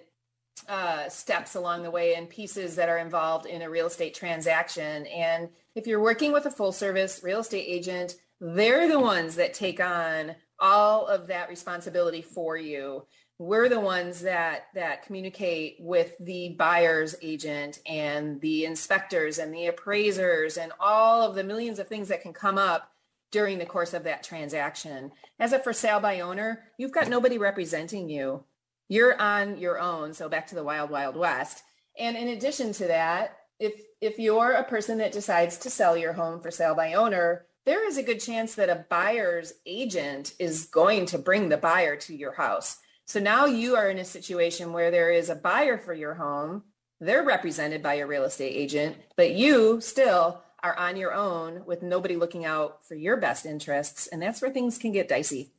uh, 0.67 1.09
steps 1.09 1.55
along 1.55 1.83
the 1.83 1.91
way 1.91 2.15
and 2.15 2.29
pieces 2.29 2.75
that 2.75 2.89
are 2.89 2.97
involved 2.97 3.45
in 3.45 3.61
a 3.61 3.69
real 3.69 3.87
estate 3.87 4.13
transaction. 4.13 5.05
And 5.07 5.49
if 5.75 5.87
you're 5.87 6.01
working 6.01 6.31
with 6.31 6.45
a 6.45 6.51
full 6.51 6.71
service 6.71 7.21
real 7.23 7.39
estate 7.39 7.65
agent, 7.67 8.15
they're 8.39 8.87
the 8.87 8.99
ones 8.99 9.35
that 9.35 9.53
take 9.53 9.79
on 9.79 10.35
all 10.59 11.07
of 11.07 11.27
that 11.27 11.49
responsibility 11.49 12.21
for 12.21 12.55
you. 12.57 13.05
We're 13.43 13.67
the 13.67 13.77
ones 13.77 14.21
that 14.21 14.67
that 14.73 15.05
communicate 15.05 15.75
with 15.81 16.17
the 16.17 16.55
buyer's 16.57 17.13
agent 17.21 17.79
and 17.85 18.39
the 18.39 18.63
inspectors 18.63 19.37
and 19.37 19.53
the 19.53 19.67
appraisers 19.67 20.55
and 20.55 20.71
all 20.79 21.27
of 21.27 21.35
the 21.35 21.43
millions 21.43 21.77
of 21.77 21.89
things 21.89 22.07
that 22.07 22.21
can 22.21 22.31
come 22.31 22.57
up 22.57 22.89
during 23.31 23.57
the 23.57 23.65
course 23.65 23.93
of 23.93 24.05
that 24.05 24.23
transaction. 24.23 25.11
As 25.41 25.51
a 25.51 25.59
for 25.59 25.73
sale 25.73 25.99
by 25.99 26.21
owner, 26.21 26.63
you've 26.77 26.93
got 26.93 27.09
nobody 27.09 27.37
representing 27.37 28.07
you. 28.07 28.45
You're 28.87 29.19
on 29.19 29.57
your 29.57 29.77
own. 29.77 30.13
So 30.13 30.29
back 30.29 30.47
to 30.47 30.55
the 30.55 30.63
wild, 30.63 30.89
wild 30.89 31.17
west. 31.17 31.63
And 31.99 32.15
in 32.15 32.29
addition 32.29 32.71
to 32.71 32.87
that, 32.87 33.39
if 33.59 33.73
if 33.99 34.19
you're 34.19 34.53
a 34.53 34.63
person 34.63 34.99
that 34.99 35.11
decides 35.11 35.57
to 35.57 35.69
sell 35.69 35.97
your 35.97 36.13
home 36.13 36.39
for 36.39 36.49
sale 36.49 36.75
by 36.75 36.93
owner, 36.93 37.45
there 37.65 37.85
is 37.85 37.97
a 37.97 38.03
good 38.03 38.21
chance 38.21 38.55
that 38.55 38.69
a 38.69 38.85
buyer's 38.89 39.51
agent 39.65 40.33
is 40.39 40.67
going 40.67 41.07
to 41.07 41.17
bring 41.17 41.49
the 41.49 41.57
buyer 41.57 41.97
to 41.97 42.15
your 42.15 42.35
house. 42.35 42.77
So 43.05 43.19
now 43.19 43.45
you 43.45 43.75
are 43.75 43.89
in 43.89 43.97
a 43.97 44.05
situation 44.05 44.73
where 44.73 44.91
there 44.91 45.11
is 45.11 45.29
a 45.29 45.35
buyer 45.35 45.77
for 45.77 45.93
your 45.93 46.13
home. 46.13 46.63
They're 46.99 47.23
represented 47.23 47.83
by 47.83 47.95
a 47.95 48.07
real 48.07 48.23
estate 48.23 48.55
agent, 48.55 48.95
but 49.17 49.31
you 49.31 49.81
still 49.81 50.41
are 50.63 50.77
on 50.77 50.95
your 50.95 51.13
own 51.13 51.65
with 51.65 51.83
nobody 51.83 52.15
looking 52.15 52.45
out 52.45 52.87
for 52.87 52.95
your 52.95 53.17
best 53.17 53.45
interests. 53.45 54.07
And 54.07 54.21
that's 54.21 54.41
where 54.41 54.51
things 54.51 54.77
can 54.77 54.93
get 54.93 55.09
dicey. 55.09 55.51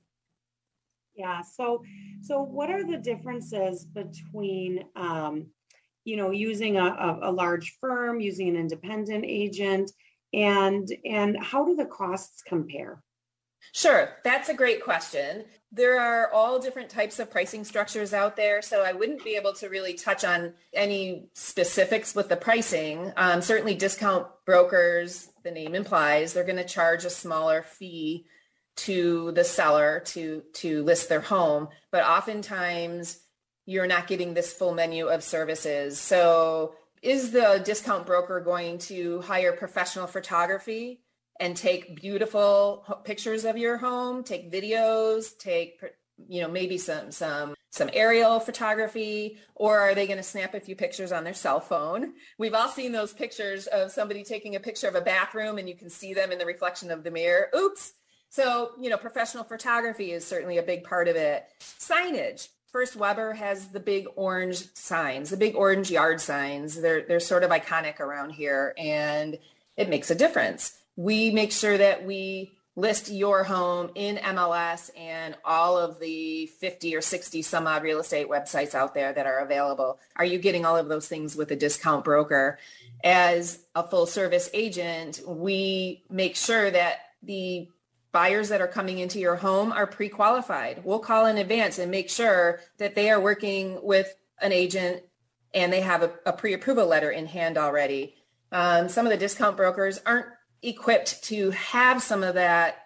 Yeah. 1.14 1.42
So, 1.42 1.84
so 2.22 2.42
what 2.42 2.70
are 2.70 2.84
the 2.84 2.96
differences 2.96 3.84
between, 3.84 4.84
um, 4.96 5.46
you 6.04 6.16
know, 6.16 6.30
using 6.30 6.78
a, 6.78 6.84
a, 6.84 7.30
a 7.30 7.32
large 7.32 7.76
firm, 7.80 8.20
using 8.20 8.48
an 8.48 8.56
independent 8.56 9.24
agent, 9.26 9.90
and 10.32 10.88
and 11.04 11.36
how 11.40 11.64
do 11.64 11.76
the 11.76 11.86
costs 11.86 12.42
compare? 12.42 13.02
Sure, 13.72 14.16
that's 14.22 14.48
a 14.48 14.54
great 14.54 14.82
question. 14.82 15.44
There 15.72 15.98
are 15.98 16.32
all 16.32 16.60
different 16.60 16.90
types 16.90 17.18
of 17.18 17.30
pricing 17.30 17.64
structures 17.64 18.14
out 18.14 18.36
there, 18.36 18.62
so 18.62 18.84
I 18.84 18.92
wouldn't 18.92 19.24
be 19.24 19.34
able 19.34 19.52
to 19.54 19.68
really 19.68 19.94
touch 19.94 20.24
on 20.24 20.54
any 20.72 21.28
specifics 21.32 22.14
with 22.14 22.28
the 22.28 22.36
pricing. 22.36 23.12
Um, 23.16 23.42
certainly, 23.42 23.74
discount 23.74 24.28
brokers, 24.46 25.28
the 25.42 25.50
name 25.50 25.74
implies, 25.74 26.32
they're 26.32 26.44
going 26.44 26.56
to 26.56 26.64
charge 26.64 27.04
a 27.04 27.10
smaller 27.10 27.62
fee 27.62 28.26
to 28.76 29.32
the 29.32 29.44
seller 29.44 30.02
to 30.06 30.42
to 30.52 30.82
list 30.84 31.08
their 31.08 31.20
home, 31.20 31.68
but 31.90 32.04
oftentimes 32.04 33.20
you're 33.66 33.86
not 33.86 34.06
getting 34.06 34.34
this 34.34 34.52
full 34.52 34.74
menu 34.74 35.08
of 35.08 35.22
services. 35.22 36.00
So, 36.00 36.74
is 37.02 37.30
the 37.30 37.62
discount 37.64 38.06
broker 38.06 38.40
going 38.40 38.78
to 38.78 39.20
hire 39.22 39.52
professional 39.52 40.06
photography? 40.06 41.00
And 41.40 41.56
take 41.56 42.00
beautiful 42.00 43.02
pictures 43.04 43.44
of 43.44 43.58
your 43.58 43.76
home, 43.76 44.22
take 44.22 44.52
videos, 44.52 45.36
take 45.38 45.80
you 46.28 46.40
know 46.40 46.48
maybe 46.48 46.78
some 46.78 47.10
some 47.10 47.54
some 47.70 47.90
aerial 47.92 48.38
photography 48.38 49.36
or 49.56 49.80
are 49.80 49.96
they 49.96 50.06
going 50.06 50.16
to 50.16 50.22
snap 50.22 50.54
a 50.54 50.60
few 50.60 50.76
pictures 50.76 51.10
on 51.10 51.24
their 51.24 51.34
cell 51.34 51.60
phone? 51.60 52.12
We've 52.38 52.54
all 52.54 52.68
seen 52.68 52.92
those 52.92 53.12
pictures 53.12 53.66
of 53.66 53.90
somebody 53.90 54.22
taking 54.22 54.54
a 54.54 54.60
picture 54.60 54.86
of 54.86 54.94
a 54.94 55.00
bathroom 55.00 55.58
and 55.58 55.68
you 55.68 55.74
can 55.74 55.90
see 55.90 56.14
them 56.14 56.30
in 56.30 56.38
the 56.38 56.46
reflection 56.46 56.90
of 56.90 57.02
the 57.02 57.10
mirror. 57.10 57.48
Oops. 57.56 57.92
So 58.30 58.72
you 58.80 58.90
know 58.90 58.96
professional 58.96 59.44
photography 59.44 60.12
is 60.12 60.24
certainly 60.24 60.58
a 60.58 60.62
big 60.62 60.84
part 60.84 61.08
of 61.08 61.16
it. 61.16 61.46
Signage. 61.60 62.48
First 62.70 62.96
Weber 62.96 63.34
has 63.34 63.68
the 63.68 63.78
big 63.78 64.06
orange 64.16 64.72
signs, 64.74 65.30
the 65.30 65.36
big 65.36 65.54
orange 65.54 65.90
yard 65.90 66.20
signs. 66.20 66.80
They're 66.80 67.02
they're 67.02 67.20
sort 67.20 67.44
of 67.44 67.50
iconic 67.50 67.98
around 67.98 68.30
here 68.30 68.74
and 68.78 69.38
it 69.76 69.88
makes 69.88 70.10
a 70.10 70.14
difference 70.14 70.78
we 70.96 71.30
make 71.30 71.52
sure 71.52 71.76
that 71.76 72.04
we 72.04 72.52
list 72.76 73.10
your 73.10 73.44
home 73.44 73.90
in 73.94 74.16
MLS 74.16 74.90
and 74.98 75.36
all 75.44 75.78
of 75.78 76.00
the 76.00 76.46
50 76.58 76.96
or 76.96 77.00
60 77.00 77.42
some 77.42 77.66
odd 77.66 77.82
real 77.82 78.00
estate 78.00 78.28
websites 78.28 78.74
out 78.74 78.94
there 78.94 79.12
that 79.12 79.26
are 79.26 79.38
available. 79.38 80.00
Are 80.16 80.24
you 80.24 80.38
getting 80.38 80.64
all 80.64 80.76
of 80.76 80.88
those 80.88 81.06
things 81.06 81.36
with 81.36 81.52
a 81.52 81.56
discount 81.56 82.04
broker? 82.04 82.58
As 83.04 83.60
a 83.74 83.86
full 83.86 84.06
service 84.06 84.50
agent, 84.52 85.20
we 85.26 86.02
make 86.10 86.34
sure 86.34 86.70
that 86.70 86.98
the 87.22 87.68
buyers 88.10 88.48
that 88.48 88.60
are 88.60 88.68
coming 88.68 88.98
into 88.98 89.18
your 89.18 89.36
home 89.36 89.72
are 89.72 89.86
pre-qualified. 89.86 90.84
We'll 90.84 91.00
call 91.00 91.26
in 91.26 91.38
advance 91.38 91.78
and 91.78 91.90
make 91.90 92.10
sure 92.10 92.60
that 92.78 92.94
they 92.94 93.10
are 93.10 93.20
working 93.20 93.78
with 93.82 94.16
an 94.40 94.52
agent 94.52 95.02
and 95.52 95.72
they 95.72 95.80
have 95.80 96.02
a, 96.02 96.12
a 96.26 96.32
pre-approval 96.32 96.86
letter 96.86 97.10
in 97.10 97.26
hand 97.26 97.56
already. 97.56 98.14
Um, 98.50 98.88
some 98.88 99.06
of 99.06 99.10
the 99.10 99.18
discount 99.18 99.56
brokers 99.56 100.00
aren't 100.06 100.26
equipped 100.64 101.22
to 101.24 101.50
have 101.50 102.02
some 102.02 102.22
of 102.22 102.34
that 102.34 102.78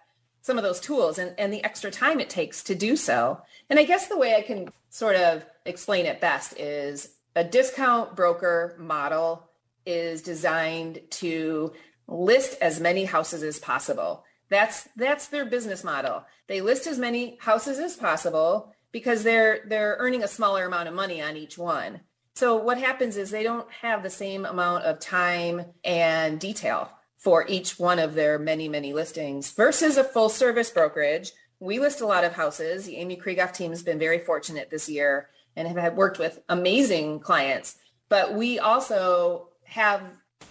some 0.48 0.56
of 0.56 0.64
those 0.64 0.80
tools 0.80 1.18
and, 1.18 1.34
and 1.36 1.52
the 1.52 1.62
extra 1.62 1.90
time 1.90 2.20
it 2.20 2.30
takes 2.30 2.62
to 2.62 2.74
do 2.74 2.96
so. 2.96 3.38
And 3.68 3.78
I 3.78 3.84
guess 3.84 4.08
the 4.08 4.16
way 4.16 4.34
I 4.34 4.40
can 4.40 4.72
sort 4.88 5.16
of 5.16 5.44
explain 5.66 6.06
it 6.06 6.22
best 6.22 6.58
is 6.58 7.10
a 7.36 7.44
discount 7.44 8.16
broker 8.16 8.74
model 8.78 9.50
is 9.84 10.22
designed 10.22 11.00
to 11.10 11.72
list 12.06 12.56
as 12.62 12.80
many 12.80 13.04
houses 13.04 13.42
as 13.42 13.58
possible. 13.58 14.24
That's 14.48 14.88
that's 14.96 15.28
their 15.28 15.44
business 15.44 15.84
model. 15.84 16.24
They 16.46 16.62
list 16.62 16.86
as 16.86 16.98
many 16.98 17.36
houses 17.40 17.78
as 17.78 17.96
possible 17.96 18.72
because 18.90 19.22
they're 19.22 19.60
they're 19.66 19.96
earning 19.98 20.22
a 20.22 20.28
smaller 20.28 20.64
amount 20.64 20.88
of 20.88 20.94
money 20.94 21.20
on 21.20 21.36
each 21.36 21.58
one. 21.58 22.00
So 22.34 22.56
what 22.56 22.78
happens 22.78 23.16
is 23.16 23.30
they 23.30 23.42
don't 23.42 23.70
have 23.82 24.02
the 24.02 24.10
same 24.10 24.46
amount 24.46 24.84
of 24.84 25.00
time 25.00 25.66
and 25.84 26.40
detail 26.40 26.90
for 27.18 27.44
each 27.48 27.78
one 27.78 27.98
of 27.98 28.14
their 28.14 28.38
many, 28.38 28.68
many 28.68 28.92
listings 28.92 29.50
versus 29.50 29.96
a 29.98 30.04
full 30.04 30.28
service 30.28 30.70
brokerage. 30.70 31.32
We 31.60 31.80
list 31.80 32.00
a 32.00 32.06
lot 32.06 32.24
of 32.24 32.32
houses. 32.32 32.86
The 32.86 32.96
Amy 32.96 33.16
Krieghoff 33.16 33.52
team 33.52 33.70
has 33.70 33.82
been 33.82 33.98
very 33.98 34.20
fortunate 34.20 34.70
this 34.70 34.88
year 34.88 35.28
and 35.56 35.66
have 35.76 35.94
worked 35.94 36.20
with 36.20 36.40
amazing 36.48 37.18
clients. 37.18 37.76
But 38.08 38.34
we 38.34 38.60
also 38.60 39.48
have 39.64 40.02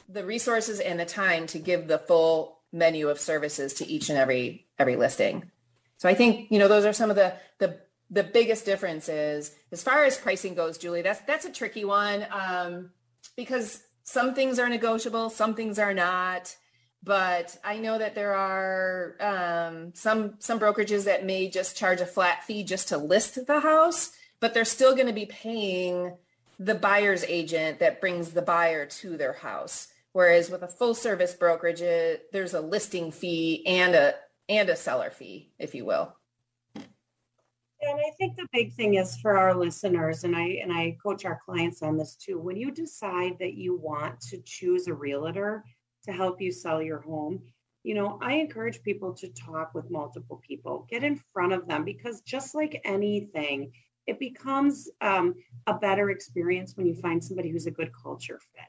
the 0.10 0.26
resources 0.26 0.82
and 0.82 1.00
the 1.00 1.06
time 1.06 1.48
to 1.48 1.60
give 1.60 1.88
the 1.88 1.98
full 1.98 2.60
menu 2.74 3.08
of 3.08 3.20
services 3.20 3.74
to 3.76 3.88
each 3.88 4.10
and 4.10 4.18
every 4.18 4.68
every 4.78 4.98
listing. 4.98 5.50
So 5.98 6.10
I 6.10 6.14
think, 6.14 6.52
you 6.52 6.60
know, 6.60 6.68
those 6.68 6.86
are 6.86 6.94
some 6.94 7.10
of 7.10 7.16
the 7.16 7.34
the 7.60 7.80
the 8.10 8.24
biggest 8.24 8.66
differences 8.66 9.56
as 9.72 9.84
far 9.84 10.04
as 10.04 10.18
pricing 10.18 10.54
goes, 10.54 10.78
Julie. 10.78 11.02
That's 11.02 11.22
that's 11.22 11.46
a 11.46 11.52
tricky 11.52 11.86
one 11.86 12.26
um, 12.32 12.92
because 13.38 13.82
some 14.08 14.34
things 14.34 14.58
are 14.58 14.70
negotiable, 14.70 15.30
some 15.30 15.54
things 15.54 15.78
are 15.78 15.94
not. 15.94 16.56
But 17.04 17.58
I 17.64 17.78
know 17.78 17.98
that 17.98 18.16
there 18.16 18.34
are 18.34 19.16
um, 19.20 19.94
some 19.94 20.36
some 20.40 20.60
brokerages 20.60 21.06
that 21.06 21.26
may 21.26 21.50
just 21.50 21.78
charge 21.78 22.02
a 22.02 22.06
flat 22.06 22.44
fee 22.44 22.64
just 22.64 22.88
to 22.88 22.98
list 22.98 23.46
the 23.46 23.60
house, 23.60 24.12
but 24.40 24.54
they're 24.54 24.66
still 24.66 24.96
going 24.96 25.08
to 25.08 25.14
be 25.14 25.26
paying 25.26 26.18
the 26.58 26.74
buyer's 26.74 27.24
agent 27.26 27.80
that 27.80 28.02
brings 28.02 28.32
the 28.32 28.42
buyer 28.42 28.86
to 28.88 29.18
their 29.18 29.34
house. 29.34 29.90
Whereas 30.14 30.50
with 30.50 30.64
a 30.64 30.68
full 30.68 30.96
service 30.96 31.34
brokerage, 31.34 31.82
it, 31.82 32.32
there's 32.32 32.56
a 32.56 32.62
listing 32.62 33.12
fee 33.12 33.64
and 33.68 33.94
a 33.94 34.16
and 34.50 34.70
a 34.70 34.76
seller 34.76 35.12
fee, 35.12 35.52
if 35.60 35.76
you 35.76 35.86
will. 35.86 36.17
And 37.88 38.00
I 38.00 38.12
think 38.18 38.36
the 38.36 38.48
big 38.52 38.74
thing 38.74 38.96
is 38.96 39.16
for 39.18 39.38
our 39.38 39.56
listeners, 39.56 40.26
and 40.26 40.36
I 40.36 40.60
and 40.62 40.74
I 40.74 40.98
coach 41.02 41.24
our 41.24 41.40
clients 41.46 41.82
on 41.82 41.98
this 41.98 42.16
too. 42.16 42.38
When 42.38 42.58
you 42.58 42.70
decide 42.70 43.38
that 43.40 43.54
you 43.54 43.78
want 43.78 44.20
to 44.22 44.42
choose 44.44 44.88
a 44.88 44.94
realtor 44.94 45.64
to 46.04 46.12
help 46.12 46.42
you 46.42 46.52
sell 46.52 46.82
your 46.82 47.00
home, 47.00 47.42
you 47.84 47.96
know, 47.96 48.20
I 48.22 48.34
encourage 48.34 48.84
people 48.84 49.14
to 49.14 49.30
talk 49.30 49.74
with 49.74 49.90
multiple 49.90 50.42
people, 50.46 50.86
get 50.90 51.06
in 51.06 51.22
front 51.32 51.54
of 51.54 51.66
them, 51.66 51.86
because 51.86 52.20
just 52.22 52.54
like 52.54 52.82
anything, 52.84 53.72
it 54.06 54.20
becomes 54.20 54.90
um, 55.00 55.36
a 55.68 55.74
better 55.74 56.10
experience 56.10 56.76
when 56.76 56.88
you 56.88 56.96
find 56.96 57.24
somebody 57.24 57.50
who's 57.50 57.68
a 57.68 57.72
good 57.72 57.92
culture 57.94 58.42
fit. 58.54 58.66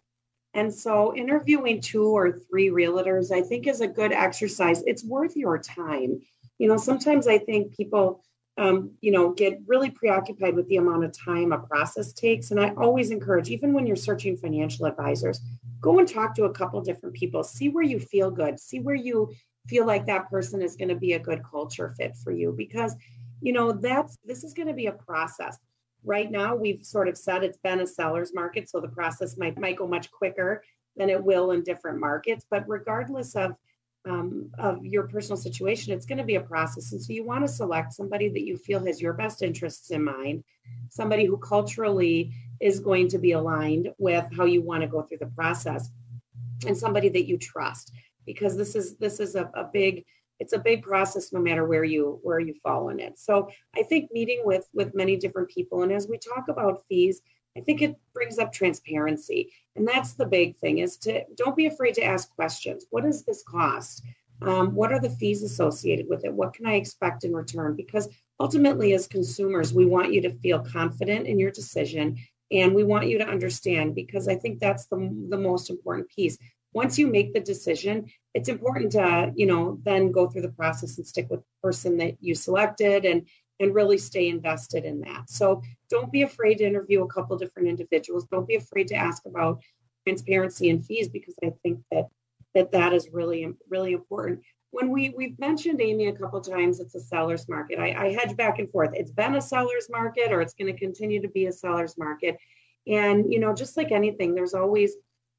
And 0.55 0.73
so, 0.73 1.15
interviewing 1.17 1.81
two 1.81 2.07
or 2.07 2.39
three 2.49 2.69
realtors, 2.69 3.33
I 3.33 3.43
think, 3.43 3.67
is 3.67 3.81
a 3.81 3.89
good 3.89 4.13
exercise. 4.13 4.85
It's 4.87 5.05
worth 5.05 5.37
your 5.37 5.59
time. 5.59 6.21
You 6.59 6.69
know, 6.69 6.77
sometimes 6.77 7.27
I 7.27 7.39
think 7.39 7.77
people 7.77 8.23
um, 8.59 8.91
you 9.01 9.13
know, 9.13 9.33
get 9.33 9.61
really 9.67 9.89
preoccupied 9.89 10.57
with 10.57 10.67
the 10.69 10.77
amount 10.77 11.05
of 11.05 11.13
time 11.13 11.53
a 11.53 11.59
process 11.59 12.13
takes. 12.13 12.51
And 12.51 12.61
I 12.61 12.71
always 12.71 13.11
encourage, 13.13 13.51
even 13.51 13.73
when 13.73 13.87
you're 13.87 13.97
searching 13.97 14.37
financial 14.37 14.87
advisors, 14.87 15.41
go 15.81 16.01
and 16.01 16.09
talk 16.09 16.35
to 16.35 16.45
a 16.45 16.53
couple 16.53 16.81
different 16.81 17.15
people, 17.15 17.45
see 17.45 17.69
where 17.69 17.85
you 17.85 18.01
feel 18.01 18.33
good, 18.33 18.59
see 18.59 18.81
where 18.81 18.97
you 18.97 19.33
feel 19.69 19.87
like 19.87 20.07
that 20.07 20.29
person 20.29 20.61
is 20.61 20.75
going 20.77 20.89
to 20.89 20.97
be 20.97 21.13
a 21.13 21.19
good 21.19 21.43
culture 21.49 21.95
fit 21.97 22.17
for 22.17 22.33
you. 22.33 22.53
Because 22.53 22.97
you 23.41 23.53
know 23.53 23.71
that's 23.71 24.19
this 24.25 24.43
is 24.43 24.55
going 24.55 24.69
to 24.69 24.75
be 24.75 24.87
a 24.87 24.93
process. 24.93 25.57
Right 26.05 26.31
now 26.31 26.57
we've 26.57 26.85
sort 26.85 27.09
of 27.09 27.17
said 27.17 27.45
it's 27.45 27.59
been 27.59 27.81
a 27.81 27.87
seller's 27.87 28.35
market 28.35 28.69
so 28.69 28.81
the 28.81 28.89
process 28.89 29.37
might 29.37 29.59
might 29.59 29.77
go 29.77 29.87
much 29.87 30.11
quicker 30.11 30.65
than 30.97 31.11
it 31.11 31.23
will 31.23 31.53
in 31.53 31.63
different 31.63 32.01
markets. 32.01 32.45
But 32.51 32.65
regardless 32.69 33.37
of 33.37 33.55
um, 34.09 34.51
of 34.59 34.85
your 34.85 35.05
personal 35.09 35.37
situation 35.37 35.93
it's 35.93 36.07
going 36.07 36.19
to 36.19 36.25
be 36.25 36.37
a 36.37 36.41
process. 36.41 36.93
And 36.93 37.03
so 37.03 37.13
you 37.13 37.25
want 37.25 37.45
to 37.45 37.49
select 37.49 37.93
somebody 37.93 38.29
that 38.29 38.45
you 38.45 38.57
feel 38.57 38.85
has 38.87 39.01
your 39.01 39.13
best 39.13 39.43
interests 39.43 39.91
in 39.91 40.05
mind 40.05 40.45
somebody 40.89 41.25
who 41.25 41.37
culturally 41.39 42.33
is 42.61 42.81
going 42.81 43.09
to 43.09 43.19
be 43.19 43.33
aligned 43.33 43.93
with 43.99 44.25
how 44.37 44.45
you 44.45 44.63
want 44.63 44.83
to 44.83 44.89
go 44.89 45.03
through 45.03 45.19
the 45.19 45.27
process 45.27 45.91
and 46.67 46.77
somebody 46.77 47.09
that 47.09 47.27
you 47.27 47.39
trust. 47.39 47.93
Because 48.27 48.57
this 48.57 48.75
is 48.75 48.97
this 48.97 49.21
is 49.21 49.35
a, 49.35 49.51
a 49.55 49.65
big 49.73 50.05
it's 50.41 50.53
a 50.53 50.59
big 50.59 50.83
process 50.83 51.33
no 51.33 51.41
matter 51.41 51.67
where 51.67 51.85
you 51.85 52.21
where 52.23 52.39
you 52.39 52.55
fall 52.63 52.91
in 52.91 53.01
it. 53.01 53.19
So 53.19 53.51
i 53.77 53.83
think 53.83 54.11
meeting 54.13 54.43
with 54.45 54.69
with 54.75 54.95
many 54.95 55.17
different 55.17 55.49
people 55.49 55.83
and 55.83 55.93
as 55.93 56.09
we 56.09 56.19
talk 56.19 56.49
about 56.49 56.83
fees 56.89 57.23
i 57.59 57.61
think 57.61 57.83
it 57.83 57.97
brings 58.15 58.39
up 58.39 58.53
transparency. 58.53 59.53
And 59.77 59.87
that's 59.87 60.15
the 60.15 60.27
big 60.27 60.57
thing 60.57 60.79
is 60.79 60.97
to 60.99 61.25
don't 61.37 61.57
be 61.57 61.67
afraid 61.67 61.95
to 61.95 62.05
ask 62.05 62.35
questions. 62.35 62.87
What 62.91 63.05
does 63.05 63.25
this 63.25 63.43
cost? 63.43 64.03
Um, 64.43 64.75
what 64.75 64.93
are 64.93 65.01
the 65.01 65.11
fees 65.11 65.43
associated 65.43 66.07
with 66.09 66.25
it? 66.25 66.33
What 66.33 66.55
can 66.55 66.67
i 66.67 66.75
expect 66.75 67.25
in 67.25 67.33
return? 67.33 67.77
Because 67.77 68.09
ultimately 68.41 68.93
as 68.93 69.07
consumers 69.07 69.73
we 69.73 69.87
want 69.87 70.13
you 70.13 70.21
to 70.23 70.39
feel 70.39 70.61
confident 70.61 71.27
in 71.27 71.39
your 71.39 71.51
decision 71.51 72.17
and 72.51 72.75
we 72.75 72.85
want 72.85 73.09
you 73.09 73.19
to 73.19 73.29
understand 73.29 73.95
because 73.95 74.29
i 74.29 74.35
think 74.35 74.59
that's 74.59 74.87
the, 74.87 74.97
the 75.29 75.37
most 75.37 75.71
important 75.71 76.09
piece. 76.09 76.39
Once 76.73 76.99
you 76.99 77.07
make 77.07 77.33
the 77.33 77.41
decision, 77.41 78.07
it's 78.35 78.49
important 78.49 78.93
to, 78.93 79.33
you 79.35 79.47
know, 79.47 79.79
then 79.85 80.13
go 80.13 80.29
through 80.29 80.43
the 80.43 80.51
process 80.61 80.99
and 80.99 81.07
stick 81.07 81.27
with 81.31 81.41
the 81.41 81.47
person 81.63 81.97
that 81.97 82.15
you 82.21 82.35
selected 82.35 83.05
and 83.05 83.27
and 83.61 83.75
really 83.75 83.99
stay 83.99 84.29
invested 84.29 84.85
in 84.85 85.01
that. 85.01 85.29
So 85.29 85.63
don't 85.91 86.13
be 86.13 86.23
afraid 86.23 86.59
to 86.59 86.65
interview 86.65 87.03
a 87.03 87.09
couple 87.09 87.37
different 87.37 87.69
individuals. 87.69 88.27
Don't 88.27 88.47
be 88.47 88.57
afraid 88.57 88.89
to 88.89 88.95
ask 88.95 89.25
about 89.27 89.61
transparency 90.07 90.71
and 90.71 90.85
fees 90.85 91.09
because 91.09 91.35
I 91.45 91.53
think 91.63 91.81
that 91.91 92.09
that 92.55 92.73
that 92.73 92.93
is 92.93 93.11
really 93.13 93.47
really 93.69 93.93
important. 93.93 94.41
When 94.71 94.91
we 94.91 95.11
we've 95.11 95.39
mentioned 95.39 95.81
Amy 95.81 96.07
a 96.07 96.13
couple 96.13 96.41
times, 96.41 96.81
it's 96.81 96.95
a 96.95 97.01
seller's 97.01 97.49
market. 97.49 97.79
I, 97.79 98.07
I 98.07 98.13
hedge 98.13 98.37
back 98.37 98.59
and 98.59 98.71
forth. 98.71 98.91
It's 98.95 99.11
been 99.11 99.35
a 99.35 99.41
seller's 99.41 99.89
market, 99.91 100.33
or 100.33 100.41
it's 100.41 100.55
going 100.55 100.73
to 100.73 100.79
continue 100.79 101.21
to 101.23 101.29
be 101.29 101.47
a 101.47 101.53
seller's 101.53 101.97
market. 101.99 102.37
And 102.87 103.33
you 103.33 103.39
know, 103.39 103.55
just 103.55 103.77
like 103.77 103.93
anything, 103.93 104.35
there's 104.35 104.55
always 104.55 104.95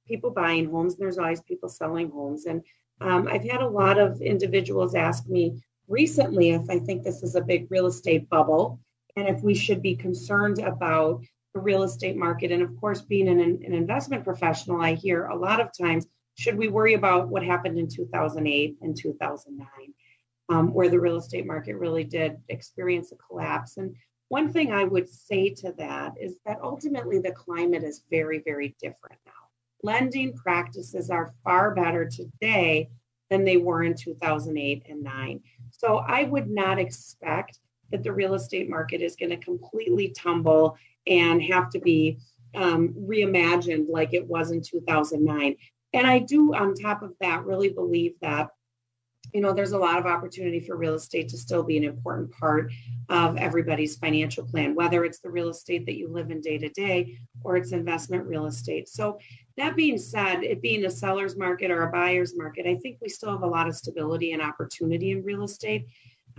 people 0.08 0.32
buying 0.32 0.70
homes 0.70 0.94
and 0.94 1.02
there's 1.02 1.18
always 1.20 1.42
people 1.42 1.70
selling 1.70 2.10
homes. 2.10 2.46
And 2.46 2.64
um, 3.02 3.28
I've 3.28 3.44
had 3.44 3.62
a 3.62 3.68
lot 3.68 3.98
of 3.98 4.22
individuals 4.22 4.96
ask 4.96 5.28
me 5.28 5.62
recently 5.89 6.52
if 6.52 6.69
I 6.69 6.80
think 6.80 7.04
this 7.04 7.23
is 7.23 7.36
a 7.36 7.41
big 7.41 7.67
real 7.69 7.88
estate 7.88 8.30
bubble 8.30 8.80
and 9.15 9.28
if 9.28 9.41
we 9.41 9.56
should 9.56 9.82
be 9.82 9.95
concerned 9.95 10.60
about 10.60 11.23
the 11.54 11.60
real 11.60 11.84
estate 11.84 12.15
market. 12.15 12.52
And 12.52 12.62
of 12.62 12.80
course, 12.80 13.02
being 13.02 13.28
an, 13.28 13.39
an 13.39 13.73
investment 13.73 14.23
professional, 14.23 14.82
I 14.82 14.93
hear 14.93 15.25
a 15.25 15.36
lot 15.36 15.60
of 15.60 15.71
times, 15.78 16.06
should 16.36 16.58
we 16.58 16.67
worry 16.67 16.93
about 16.93 17.28
what 17.28 17.43
happened 17.43 17.78
in 17.78 17.88
2008 17.88 18.78
and 18.82 18.95
2009, 18.95 19.67
um, 20.49 20.73
where 20.73 20.89
the 20.89 20.99
real 20.99 21.17
estate 21.17 21.47
market 21.47 21.75
really 21.75 22.04
did 22.04 22.38
experience 22.47 23.12
a 23.12 23.15
collapse? 23.15 23.78
And 23.78 23.95
one 24.30 24.54
thing 24.54 24.71
I 24.71 24.84
would 24.84 25.10
say 25.10 25.49
to 25.56 25.73
that 25.80 26.13
is 26.21 26.38
that 26.45 26.60
ultimately 26.62 27.19
the 27.19 27.32
climate 27.32 27.84
is 27.84 28.04
very, 28.10 28.39
very 28.45 28.75
different 28.80 29.19
now 29.25 29.34
lending 29.84 30.34
practices 30.34 31.10
are 31.10 31.34
far 31.43 31.73
better 31.73 32.06
today 32.06 32.89
than 33.30 33.44
they 33.44 33.58
were 33.58 33.84
in 33.84 33.96
2008 33.96 34.86
and 34.89 35.04
9. 35.04 35.42
So 35.72 35.98
I 35.98 36.24
would 36.24 36.50
not 36.50 36.80
expect 36.80 37.60
that 37.92 38.04
the 38.04 38.12
real 38.12 38.34
estate 38.34 38.70
market 38.70 39.02
is 39.02 39.15
going 39.15 39.32
to 39.32 39.38
completely 39.38 40.10
tumble 40.10 40.78
and 41.08 41.42
have 41.44 41.70
to 41.72 41.80
be 41.80 42.20
um, 42.56 42.89
reimagined 42.89 43.88
like 43.89 44.13
it 44.13 44.26
was 44.26 44.52
in 44.52 44.62
2009. 44.62 45.56
And 45.94 46.08
I 46.08 46.20
do, 46.20 46.54
on 46.54 46.76
top 46.76 47.02
of 47.02 47.13
that, 47.22 47.46
really 47.46 47.70
believe 47.70 48.13
that 48.22 48.50
you 49.34 49.42
know 49.42 49.54
there's 49.54 49.72
a 49.72 49.78
lot 49.78 49.98
of 49.98 50.06
opportunity 50.06 50.60
for 50.60 50.76
real 50.76 50.96
estate 50.96 51.30
to 51.30 51.38
still 51.38 51.63
be 51.63 51.78
an 51.78 51.84
important 51.84 52.32
part 52.32 52.72
of 53.10 53.38
everybody's 53.38 53.98
financial 53.98 54.46
plan 54.46 54.76
whether 54.76 55.04
it's 55.04 55.20
the 55.20 55.30
real 55.30 55.50
estate 55.50 55.86
that 55.86 55.98
you 55.98 56.08
live 56.08 56.32
in 56.32 56.42
day 56.42 56.58
to 56.58 56.70
day 56.70 57.18
or 57.44 57.58
it's 57.58 57.72
investment 57.72 58.26
real 58.26 58.46
estate 58.46 58.88
so 58.88 59.18
that 59.58 59.76
being 59.76 59.98
said 59.98 60.44
it 60.44 60.62
being 60.62 60.86
a 60.86 60.89
seller's 60.89 61.38
market 61.38 61.72
or 61.72 61.84
a 61.84 61.92
buyer's 61.92 62.36
market 62.38 62.65
i 62.65 62.76
think 62.76 62.98
we 63.02 63.10
still 63.10 63.32
have 63.32 63.44
a 63.44 63.48
lot 63.48 63.68
of 63.68 63.76
stability 63.76 64.32
and 64.32 64.42
opportunity 64.42 65.12
in 65.12 65.24
real 65.24 65.44
estate 65.44 65.86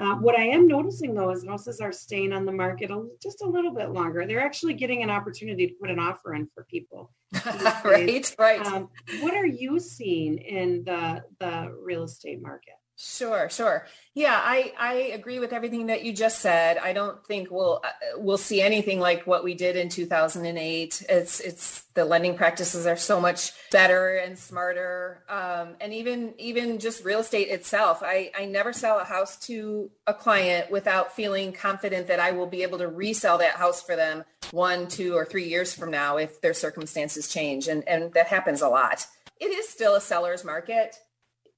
uh, 0.01 0.15
what 0.15 0.39
I 0.39 0.45
am 0.45 0.67
noticing 0.67 1.15
though 1.15 1.31
is 1.31 1.45
houses 1.45 1.81
are 1.81 1.93
staying 1.93 2.33
on 2.33 2.47
the 2.47 2.53
market 2.53 2.91
a, 2.91 3.07
just 3.23 3.43
a 3.43 3.47
little 3.47 3.73
bit 3.73 3.91
longer. 3.91 4.27
They're 4.27 4.41
actually 4.41 4.75
getting 4.75 5.03
an 5.03 5.11
opportunity 5.11 5.67
to 5.67 5.75
put 5.75 5.91
an 5.91 5.99
offer 5.99 6.35
in 6.35 6.49
for 6.55 6.65
people. 6.65 7.13
right, 7.85 8.35
right. 8.39 8.67
Um, 8.67 8.89
what 9.21 9.35
are 9.35 9.47
you 9.47 9.79
seeing 9.79 10.39
in 10.39 10.85
the 10.85 11.23
the 11.39 11.77
real 11.83 12.05
estate 12.05 12.41
market? 12.41 12.75
Sure, 13.03 13.49
sure. 13.49 13.87
Yeah, 14.13 14.39
I, 14.39 14.75
I 14.79 14.93
agree 15.15 15.39
with 15.39 15.55
everything 15.55 15.87
that 15.87 16.05
you 16.05 16.13
just 16.13 16.41
said. 16.41 16.77
I 16.77 16.93
don't 16.93 17.25
think 17.25 17.51
we'll 17.51 17.81
uh, 17.83 17.89
we'll 18.19 18.37
see 18.37 18.61
anything 18.61 19.01
like 19.01 19.27
what 19.27 19.43
we 19.43 19.55
did 19.55 19.75
in 19.75 19.89
2008. 19.89 21.07
It's 21.09 21.41
it's 21.41 21.85
the 21.95 22.05
lending 22.05 22.37
practices 22.37 22.87
are 22.87 22.99
so 22.99 23.19
much 23.19 23.53
better 23.71 24.17
and 24.17 24.39
smarter, 24.39 25.25
um, 25.31 25.77
and 25.81 25.95
even 25.95 26.35
even 26.37 26.79
just 26.79 27.03
real 27.03 27.21
estate 27.21 27.49
itself. 27.49 28.03
I 28.03 28.33
I 28.39 28.45
never 28.45 28.75
sell 28.75 28.99
a 28.99 29.05
house 29.05 29.39
to 29.47 29.91
a 30.07 30.13
client 30.13 30.71
without 30.71 31.17
feeling 31.17 31.55
confident 31.55 32.07
that 32.09 32.21
I 32.21 32.33
will 32.33 32.49
be 32.49 32.63
able 32.63 32.79
to 32.79 32.89
resell 32.89 33.39
that 33.39 33.55
house 33.55 33.81
for 33.81 33.97
them 33.97 34.25
one, 34.51 34.89
two, 34.89 35.15
or 35.15 35.25
three 35.25 35.49
years 35.49 35.73
from 35.73 35.91
now 35.91 36.19
if 36.19 36.43
their 36.43 36.53
circumstances 36.53 37.33
change, 37.33 37.67
and 37.67 37.89
and 37.89 38.13
that 38.13 38.27
happens 38.27 38.61
a 38.61 38.69
lot. 38.69 39.07
It 39.39 39.47
is 39.47 39.71
still 39.71 39.95
a 39.95 40.03
seller's 40.03 40.45
market 40.45 40.97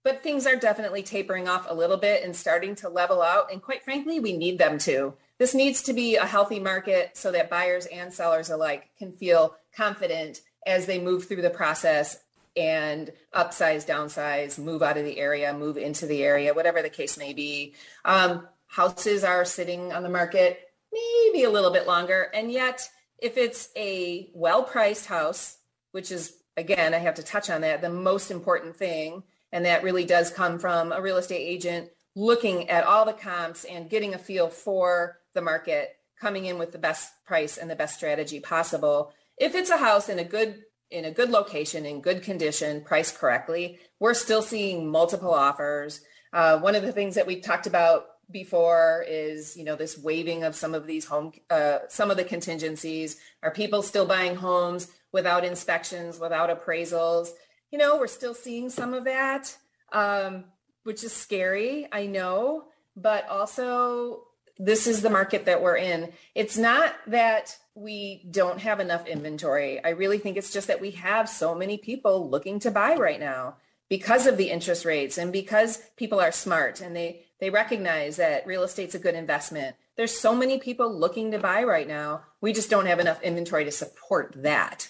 but 0.04 0.22
things 0.22 0.46
are 0.46 0.56
definitely 0.56 1.02
tapering 1.02 1.48
off 1.48 1.66
a 1.68 1.74
little 1.74 1.96
bit 1.96 2.24
and 2.24 2.34
starting 2.34 2.74
to 2.76 2.88
level 2.88 3.22
out. 3.22 3.52
And 3.52 3.62
quite 3.62 3.84
frankly, 3.84 4.20
we 4.20 4.36
need 4.36 4.58
them 4.58 4.78
to. 4.78 5.14
This 5.38 5.54
needs 5.54 5.82
to 5.82 5.92
be 5.92 6.16
a 6.16 6.26
healthy 6.26 6.60
market 6.60 7.16
so 7.16 7.32
that 7.32 7.50
buyers 7.50 7.86
and 7.86 8.12
sellers 8.12 8.50
alike 8.50 8.90
can 8.98 9.12
feel 9.12 9.56
confident 9.74 10.40
as 10.66 10.86
they 10.86 11.00
move 11.00 11.26
through 11.26 11.42
the 11.42 11.50
process 11.50 12.18
and 12.56 13.10
upsize, 13.34 13.86
downsize, 13.86 14.58
move 14.58 14.82
out 14.82 14.98
of 14.98 15.04
the 15.04 15.18
area, 15.18 15.54
move 15.54 15.76
into 15.76 16.06
the 16.06 16.22
area, 16.22 16.54
whatever 16.54 16.82
the 16.82 16.90
case 16.90 17.16
may 17.16 17.32
be. 17.32 17.74
Um, 18.04 18.46
houses 18.66 19.24
are 19.24 19.44
sitting 19.44 19.92
on 19.92 20.02
the 20.02 20.08
market 20.08 20.68
maybe 20.92 21.44
a 21.44 21.50
little 21.50 21.70
bit 21.70 21.86
longer. 21.86 22.30
And 22.34 22.52
yet, 22.52 22.88
if 23.18 23.36
it's 23.36 23.70
a 23.76 24.30
well-priced 24.34 25.06
house, 25.06 25.58
which 25.92 26.12
is, 26.12 26.36
again, 26.56 26.94
I 26.94 26.98
have 26.98 27.14
to 27.14 27.22
touch 27.22 27.50
on 27.50 27.62
that, 27.62 27.80
the 27.80 27.90
most 27.90 28.30
important 28.30 28.76
thing, 28.76 29.22
and 29.52 29.64
that 29.66 29.82
really 29.82 30.04
does 30.04 30.30
come 30.30 30.58
from 30.58 30.92
a 30.92 31.00
real 31.00 31.18
estate 31.18 31.36
agent 31.36 31.90
looking 32.14 32.68
at 32.68 32.84
all 32.84 33.04
the 33.04 33.12
comps 33.12 33.64
and 33.64 33.88
getting 33.88 34.14
a 34.14 34.18
feel 34.18 34.48
for 34.48 35.18
the 35.34 35.40
market, 35.40 35.96
coming 36.20 36.44
in 36.44 36.58
with 36.58 36.72
the 36.72 36.78
best 36.78 37.10
price 37.24 37.56
and 37.56 37.70
the 37.70 37.76
best 37.76 37.96
strategy 37.96 38.40
possible. 38.40 39.12
If 39.38 39.54
it's 39.54 39.70
a 39.70 39.76
house 39.76 40.08
in 40.08 40.18
a 40.18 40.24
good 40.24 40.62
in 40.90 41.06
a 41.06 41.10
good 41.10 41.30
location, 41.30 41.86
in 41.86 42.02
good 42.02 42.22
condition, 42.22 42.82
priced 42.84 43.16
correctly, 43.16 43.78
we're 43.98 44.12
still 44.12 44.42
seeing 44.42 44.90
multiple 44.90 45.32
offers. 45.32 46.02
Uh, 46.34 46.58
one 46.58 46.74
of 46.74 46.82
the 46.82 46.92
things 46.92 47.14
that 47.14 47.26
we 47.26 47.40
talked 47.40 47.66
about 47.66 48.04
before 48.30 49.04
is 49.08 49.56
you 49.56 49.64
know 49.64 49.76
this 49.76 49.98
waiving 49.98 50.42
of 50.44 50.54
some 50.54 50.74
of 50.74 50.86
these 50.86 51.04
home 51.04 51.32
uh, 51.50 51.78
some 51.88 52.10
of 52.10 52.16
the 52.16 52.24
contingencies 52.24 53.18
are 53.42 53.50
people 53.50 53.82
still 53.82 54.06
buying 54.06 54.36
homes 54.36 54.88
without 55.12 55.44
inspections 55.44 56.18
without 56.18 56.48
appraisals 56.48 57.28
you 57.72 57.78
know, 57.78 57.96
we're 57.96 58.06
still 58.06 58.34
seeing 58.34 58.70
some 58.70 58.94
of 58.94 59.04
that, 59.04 59.56
um, 59.92 60.44
which 60.84 61.02
is 61.02 61.12
scary, 61.12 61.88
I 61.90 62.06
know, 62.06 62.66
but 62.94 63.28
also 63.28 64.24
this 64.58 64.86
is 64.86 65.00
the 65.00 65.10
market 65.10 65.46
that 65.46 65.62
we're 65.62 65.78
in. 65.78 66.12
It's 66.34 66.58
not 66.58 66.94
that 67.06 67.56
we 67.74 68.26
don't 68.30 68.60
have 68.60 68.78
enough 68.78 69.06
inventory. 69.06 69.82
I 69.82 69.90
really 69.90 70.18
think 70.18 70.36
it's 70.36 70.52
just 70.52 70.68
that 70.68 70.80
we 70.80 70.90
have 70.92 71.28
so 71.28 71.54
many 71.54 71.78
people 71.78 72.28
looking 72.28 72.60
to 72.60 72.70
buy 72.70 72.96
right 72.96 73.18
now 73.18 73.56
because 73.88 74.26
of 74.26 74.36
the 74.36 74.50
interest 74.50 74.84
rates 74.84 75.18
and 75.18 75.32
because 75.32 75.78
people 75.96 76.20
are 76.20 76.32
smart 76.32 76.80
and 76.80 76.94
they 76.94 77.24
they 77.40 77.50
recognize 77.50 78.16
that 78.16 78.46
real 78.46 78.62
estate's 78.62 78.94
a 78.94 79.00
good 79.00 79.16
investment. 79.16 79.74
There's 79.96 80.16
so 80.16 80.34
many 80.34 80.58
people 80.58 80.96
looking 80.96 81.32
to 81.32 81.38
buy 81.38 81.64
right 81.64 81.88
now. 81.88 82.22
We 82.42 82.52
just 82.52 82.68
don't 82.68 82.86
have 82.86 83.00
enough 83.00 83.22
inventory 83.22 83.64
to 83.64 83.70
support 83.72 84.34
that. 84.42 84.86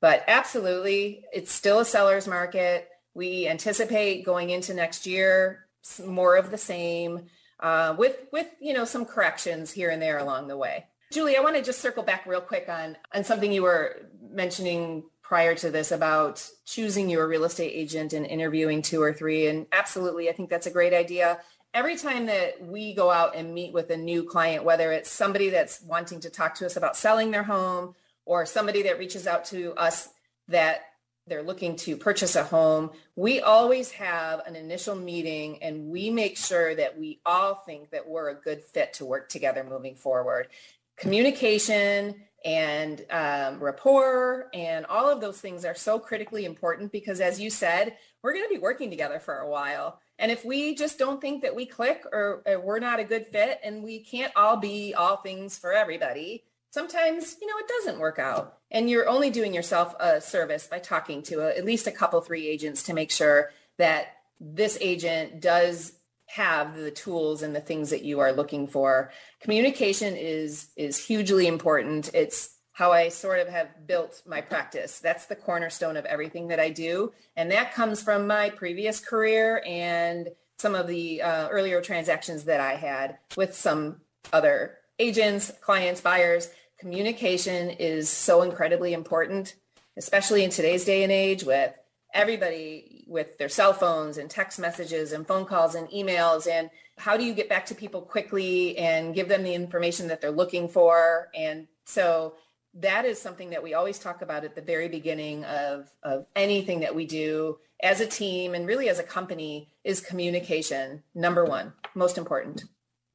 But 0.00 0.24
absolutely, 0.28 1.24
it's 1.32 1.52
still 1.52 1.78
a 1.78 1.84
seller's 1.86 2.26
market. 2.28 2.88
We 3.14 3.48
anticipate 3.48 4.26
going 4.26 4.50
into 4.50 4.74
next 4.74 5.06
year 5.06 5.66
more 6.04 6.36
of 6.36 6.50
the 6.50 6.58
same. 6.58 7.30
uh, 7.60 7.94
with 7.98 8.18
with 8.32 8.48
you 8.60 8.74
know 8.74 8.84
some 8.84 9.04
corrections 9.04 9.72
here 9.72 9.90
and 9.90 10.02
there 10.02 10.18
along 10.18 10.48
the 10.48 10.56
way. 10.56 10.86
Julie, 11.12 11.36
I 11.36 11.40
want 11.40 11.56
to 11.56 11.62
just 11.62 11.80
circle 11.80 12.02
back 12.02 12.26
real 12.26 12.40
quick 12.40 12.68
on 12.68 12.96
on 13.14 13.24
something 13.24 13.52
you 13.52 13.62
were 13.62 13.96
mentioning 14.30 15.04
prior 15.22 15.54
to 15.56 15.70
this 15.70 15.90
about 15.90 16.46
choosing 16.64 17.08
your 17.08 17.26
real 17.26 17.44
estate 17.44 17.72
agent 17.72 18.12
and 18.12 18.26
interviewing 18.26 18.82
two 18.82 19.02
or 19.02 19.12
three. 19.12 19.48
And 19.48 19.66
absolutely, 19.72 20.28
I 20.28 20.32
think 20.32 20.50
that's 20.50 20.66
a 20.66 20.70
great 20.70 20.92
idea. 20.94 21.40
Every 21.76 21.96
time 21.96 22.24
that 22.24 22.64
we 22.64 22.94
go 22.94 23.10
out 23.10 23.36
and 23.36 23.52
meet 23.52 23.74
with 23.74 23.90
a 23.90 23.98
new 23.98 24.24
client, 24.24 24.64
whether 24.64 24.92
it's 24.92 25.10
somebody 25.10 25.50
that's 25.50 25.82
wanting 25.82 26.20
to 26.20 26.30
talk 26.30 26.54
to 26.54 26.64
us 26.64 26.78
about 26.78 26.96
selling 26.96 27.32
their 27.32 27.42
home 27.42 27.94
or 28.24 28.46
somebody 28.46 28.84
that 28.84 28.98
reaches 28.98 29.26
out 29.26 29.44
to 29.46 29.74
us 29.74 30.08
that 30.48 30.84
they're 31.26 31.42
looking 31.42 31.76
to 31.76 31.98
purchase 31.98 32.34
a 32.34 32.44
home, 32.44 32.92
we 33.14 33.42
always 33.42 33.90
have 33.90 34.40
an 34.46 34.56
initial 34.56 34.96
meeting 34.96 35.62
and 35.62 35.90
we 35.90 36.08
make 36.08 36.38
sure 36.38 36.74
that 36.74 36.98
we 36.98 37.20
all 37.26 37.56
think 37.56 37.90
that 37.90 38.08
we're 38.08 38.30
a 38.30 38.34
good 38.34 38.62
fit 38.62 38.94
to 38.94 39.04
work 39.04 39.28
together 39.28 39.62
moving 39.62 39.96
forward. 39.96 40.48
Communication 40.96 42.14
and 42.42 43.04
um, 43.10 43.62
rapport 43.62 44.48
and 44.54 44.86
all 44.86 45.10
of 45.10 45.20
those 45.20 45.42
things 45.42 45.66
are 45.66 45.74
so 45.74 45.98
critically 45.98 46.46
important 46.46 46.90
because 46.90 47.20
as 47.20 47.38
you 47.38 47.50
said, 47.50 47.98
we're 48.22 48.32
going 48.32 48.48
to 48.48 48.54
be 48.54 48.60
working 48.60 48.88
together 48.88 49.18
for 49.18 49.40
a 49.40 49.50
while. 49.50 50.00
And 50.18 50.32
if 50.32 50.44
we 50.44 50.74
just 50.74 50.98
don't 50.98 51.20
think 51.20 51.42
that 51.42 51.54
we 51.54 51.66
click 51.66 52.04
or, 52.10 52.42
or 52.46 52.60
we're 52.60 52.78
not 52.78 53.00
a 53.00 53.04
good 53.04 53.26
fit 53.26 53.60
and 53.62 53.82
we 53.82 54.00
can't 54.00 54.32
all 54.34 54.56
be 54.56 54.94
all 54.94 55.18
things 55.18 55.58
for 55.58 55.72
everybody, 55.72 56.44
sometimes, 56.70 57.36
you 57.40 57.46
know, 57.46 57.58
it 57.58 57.68
doesn't 57.68 58.00
work 58.00 58.18
out. 58.18 58.58
And 58.70 58.88
you're 58.88 59.08
only 59.08 59.30
doing 59.30 59.54
yourself 59.54 59.94
a 60.00 60.20
service 60.20 60.66
by 60.66 60.78
talking 60.78 61.22
to 61.24 61.40
a, 61.40 61.56
at 61.56 61.64
least 61.64 61.86
a 61.86 61.92
couple, 61.92 62.20
three 62.20 62.46
agents 62.46 62.82
to 62.84 62.94
make 62.94 63.10
sure 63.10 63.50
that 63.78 64.08
this 64.40 64.78
agent 64.80 65.40
does 65.40 65.92
have 66.26 66.76
the 66.76 66.90
tools 66.90 67.42
and 67.42 67.54
the 67.54 67.60
things 67.60 67.90
that 67.90 68.04
you 68.04 68.20
are 68.20 68.32
looking 68.32 68.66
for. 68.66 69.12
Communication 69.40 70.16
is 70.16 70.68
is 70.76 70.98
hugely 70.98 71.46
important. 71.46 72.10
It's 72.12 72.55
how 72.76 72.92
I 72.92 73.08
sort 73.08 73.38
of 73.38 73.48
have 73.48 73.86
built 73.86 74.22
my 74.26 74.42
practice. 74.42 74.98
That's 74.98 75.24
the 75.24 75.34
cornerstone 75.34 75.96
of 75.96 76.04
everything 76.04 76.48
that 76.48 76.60
I 76.60 76.68
do. 76.68 77.14
And 77.34 77.50
that 77.50 77.72
comes 77.72 78.02
from 78.02 78.26
my 78.26 78.50
previous 78.50 79.00
career 79.00 79.62
and 79.66 80.28
some 80.58 80.74
of 80.74 80.86
the 80.86 81.22
uh, 81.22 81.48
earlier 81.48 81.80
transactions 81.80 82.44
that 82.44 82.60
I 82.60 82.74
had 82.74 83.16
with 83.34 83.54
some 83.54 84.02
other 84.30 84.76
agents, 84.98 85.50
clients, 85.62 86.02
buyers. 86.02 86.50
Communication 86.78 87.70
is 87.70 88.10
so 88.10 88.42
incredibly 88.42 88.92
important, 88.92 89.54
especially 89.96 90.44
in 90.44 90.50
today's 90.50 90.84
day 90.84 91.02
and 91.02 91.10
age 91.10 91.44
with 91.44 91.74
everybody 92.12 93.06
with 93.08 93.38
their 93.38 93.48
cell 93.48 93.72
phones 93.72 94.18
and 94.18 94.28
text 94.28 94.58
messages 94.58 95.12
and 95.12 95.26
phone 95.26 95.46
calls 95.46 95.74
and 95.74 95.88
emails 95.88 96.46
and 96.46 96.68
how 96.98 97.16
do 97.16 97.24
you 97.24 97.32
get 97.34 97.48
back 97.48 97.66
to 97.66 97.74
people 97.74 98.00
quickly 98.00 98.76
and 98.78 99.14
give 99.14 99.28
them 99.28 99.42
the 99.42 99.54
information 99.54 100.08
that 100.08 100.20
they're 100.20 100.30
looking 100.30 100.68
for 100.68 101.28
and 101.34 101.66
so 101.84 102.34
that 102.80 103.04
is 103.04 103.20
something 103.20 103.50
that 103.50 103.62
we 103.62 103.74
always 103.74 103.98
talk 103.98 104.22
about 104.22 104.44
at 104.44 104.54
the 104.54 104.60
very 104.60 104.88
beginning 104.88 105.44
of, 105.44 105.88
of 106.02 106.26
anything 106.36 106.80
that 106.80 106.94
we 106.94 107.06
do 107.06 107.58
as 107.82 108.00
a 108.00 108.06
team 108.06 108.54
and 108.54 108.66
really 108.66 108.88
as 108.88 108.98
a 108.98 109.02
company 109.02 109.68
is 109.84 110.00
communication 110.00 111.02
number 111.14 111.44
one 111.44 111.72
most 111.94 112.16
important 112.18 112.64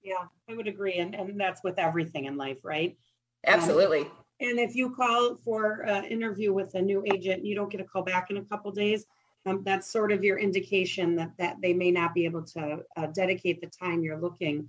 yeah 0.04 0.26
i 0.50 0.56
would 0.56 0.67
agree 0.67 0.95
and, 0.95 1.15
and 1.15 1.39
that's 1.39 1.63
with 1.63 1.80
everything 1.80 2.26
in 2.26 2.38
life 2.38 2.58
right 2.63 2.97
absolutely 3.47 4.02
um, 4.02 4.12
and 4.41 4.60
if 4.60 4.76
you 4.76 4.89
call 4.89 5.36
for 5.36 5.82
an 5.82 6.06
interview 6.06 6.52
with 6.52 6.74
a 6.74 6.82
new 6.82 7.04
agent, 7.06 7.45
you 7.45 7.54
don't 7.54 7.71
get 7.71 7.80
a 7.80 7.84
call 7.84 8.02
back 8.02 8.32
in 8.32 8.38
a 8.38 8.43
couple 8.43 8.71
days. 8.71 9.06
Um, 9.45 9.62
that's 9.63 9.91
sort 9.91 10.12
of 10.12 10.24
your 10.24 10.38
indication 10.39 11.15
that 11.15 11.32
that 11.38 11.58
they 11.62 11.74
may 11.74 11.91
not 11.91 12.13
be 12.13 12.26
able 12.26 12.43
to 12.45 12.80
uh, 12.97 13.08
dedicate 13.08 13.62
the 13.62 13.67
time 13.67 14.04
you're 14.04 14.19
looking 14.19 14.67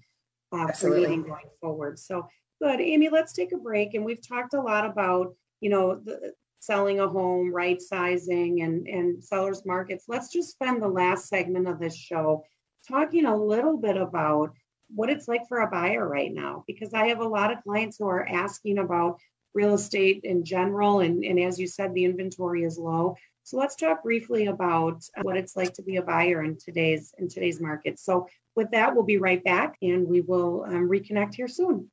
uh, 0.53 0.71
for 0.73 0.91
meeting 0.91 1.23
going 1.23 1.49
forward. 1.61 1.99
So 1.99 2.29
good, 2.63 2.81
Amy. 2.81 3.09
Let's 3.09 3.33
take 3.33 3.53
a 3.53 3.59
break, 3.59 3.95
and 3.95 4.05
we've 4.05 4.27
talked 4.27 4.55
a 4.55 4.61
lot 4.61 4.87
about 4.87 5.35
you 5.61 5.71
know 5.71 5.97
the, 5.97 6.33
selling 6.61 7.01
a 7.01 7.09
home, 7.09 7.53
right 7.53 7.81
sizing, 7.81 8.63
and 8.63 8.87
and 8.87 9.23
sellers 9.23 9.67
markets. 9.67 10.05
Let's 10.09 10.33
just 10.33 10.51
spend 10.51 10.81
the 10.81 10.89
last 10.89 11.29
segment 11.29 11.67
of 11.67 11.81
this 11.81 11.97
show 11.97 12.45
talking 12.87 13.27
a 13.27 13.37
little 13.37 13.77
bit 13.77 13.97
about 13.97 14.53
what 14.95 15.11
it's 15.11 15.27
like 15.27 15.49
for 15.49 15.61
a 15.61 15.71
buyer 15.71 16.07
right 16.07 16.33
now, 16.33 16.65
because 16.67 16.95
I 16.95 17.09
have 17.09 17.21
a 17.21 17.29
lot 17.29 17.53
of 17.53 17.63
clients 17.65 17.97
who 17.99 18.07
are 18.07 18.29
asking 18.29 18.79
about 18.79 19.19
real 19.55 19.75
estate 19.75 20.21
in 20.25 20.45
general. 20.45 21.01
And, 21.01 21.25
and 21.25 21.39
as 21.41 21.59
you 21.59 21.67
said, 21.67 21.95
the 21.95 22.05
inventory 22.05 22.65
is 22.65 22.79
low. 22.79 23.17
So 23.45 23.57
let's 23.57 23.77
talk 23.77 24.03
briefly 24.03 24.47
about 24.47 25.03
what 25.23 25.37
it's 25.37 25.57
like 25.57 25.75
to 25.75 25.83
be 25.83 25.97
a 25.97 26.03
buyer 26.03 26.43
in 26.43 26.57
today's 26.59 27.13
in 27.19 27.29
today's 27.29 27.61
market. 27.61 27.99
So 27.99 28.29
with 28.55 28.71
that, 28.71 28.95
we'll 28.95 29.05
be 29.05 29.19
right 29.19 29.43
back 29.43 29.77
and 29.83 30.07
we 30.07 30.21
will 30.21 30.65
um, 30.65 30.89
reconnect 30.89 31.35
here 31.35 31.49
soon. 31.49 31.91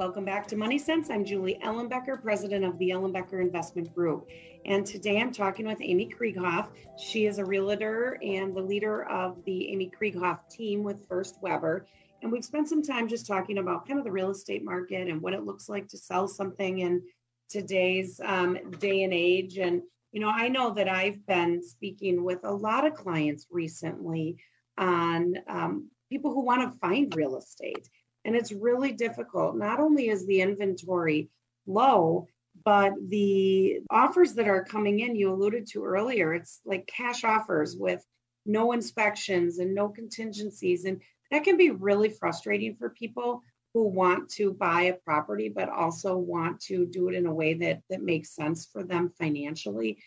Welcome 0.00 0.24
back 0.24 0.46
to 0.46 0.56
Money 0.56 0.78
Sense. 0.78 1.10
I'm 1.10 1.26
Julie 1.26 1.60
Ellenbecker, 1.62 2.22
president 2.22 2.64
of 2.64 2.78
the 2.78 2.88
Ellenbecker 2.88 3.38
Investment 3.38 3.94
Group. 3.94 4.30
And 4.64 4.86
today 4.86 5.20
I'm 5.20 5.30
talking 5.30 5.66
with 5.66 5.76
Amy 5.82 6.10
Krieghoff. 6.10 6.68
She 6.98 7.26
is 7.26 7.36
a 7.36 7.44
realtor 7.44 8.18
and 8.22 8.56
the 8.56 8.62
leader 8.62 9.06
of 9.10 9.44
the 9.44 9.68
Amy 9.68 9.90
Krieghoff 9.90 10.38
team 10.48 10.82
with 10.82 11.06
First 11.06 11.36
Weber. 11.42 11.86
And 12.22 12.32
we've 12.32 12.46
spent 12.46 12.66
some 12.66 12.82
time 12.82 13.08
just 13.08 13.26
talking 13.26 13.58
about 13.58 13.86
kind 13.86 13.98
of 13.98 14.06
the 14.06 14.10
real 14.10 14.30
estate 14.30 14.64
market 14.64 15.06
and 15.06 15.20
what 15.20 15.34
it 15.34 15.44
looks 15.44 15.68
like 15.68 15.86
to 15.88 15.98
sell 15.98 16.26
something 16.26 16.78
in 16.78 17.02
today's 17.50 18.22
um, 18.24 18.56
day 18.78 19.02
and 19.02 19.12
age. 19.12 19.58
And, 19.58 19.82
you 20.12 20.20
know, 20.20 20.30
I 20.30 20.48
know 20.48 20.70
that 20.70 20.88
I've 20.88 21.26
been 21.26 21.62
speaking 21.62 22.24
with 22.24 22.42
a 22.44 22.50
lot 22.50 22.86
of 22.86 22.94
clients 22.94 23.48
recently 23.50 24.38
on 24.78 25.34
um, 25.46 25.90
people 26.08 26.32
who 26.32 26.40
want 26.40 26.72
to 26.72 26.78
find 26.78 27.14
real 27.14 27.36
estate 27.36 27.86
and 28.24 28.36
it's 28.36 28.52
really 28.52 28.92
difficult. 28.92 29.56
Not 29.56 29.80
only 29.80 30.08
is 30.08 30.26
the 30.26 30.40
inventory 30.40 31.30
low, 31.66 32.28
but 32.64 32.92
the 33.08 33.80
offers 33.90 34.34
that 34.34 34.48
are 34.48 34.64
coming 34.64 35.00
in, 35.00 35.16
you 35.16 35.32
alluded 35.32 35.66
to 35.68 35.84
earlier, 35.84 36.34
it's 36.34 36.60
like 36.64 36.86
cash 36.86 37.24
offers 37.24 37.76
with 37.76 38.04
no 38.44 38.72
inspections 38.72 39.58
and 39.58 39.74
no 39.74 39.88
contingencies. 39.88 40.84
And 40.84 41.00
that 41.30 41.44
can 41.44 41.56
be 41.56 41.70
really 41.70 42.10
frustrating 42.10 42.74
for 42.74 42.90
people 42.90 43.42
who 43.72 43.84
want 43.84 44.28
to 44.30 44.52
buy 44.52 44.82
a 44.82 44.94
property, 44.94 45.48
but 45.48 45.68
also 45.68 46.16
want 46.16 46.60
to 46.60 46.86
do 46.86 47.08
it 47.08 47.14
in 47.14 47.26
a 47.26 47.32
way 47.32 47.54
that, 47.54 47.82
that 47.88 48.02
makes 48.02 48.34
sense 48.34 48.66
for 48.66 48.82
them 48.82 49.12
financially. 49.16 49.98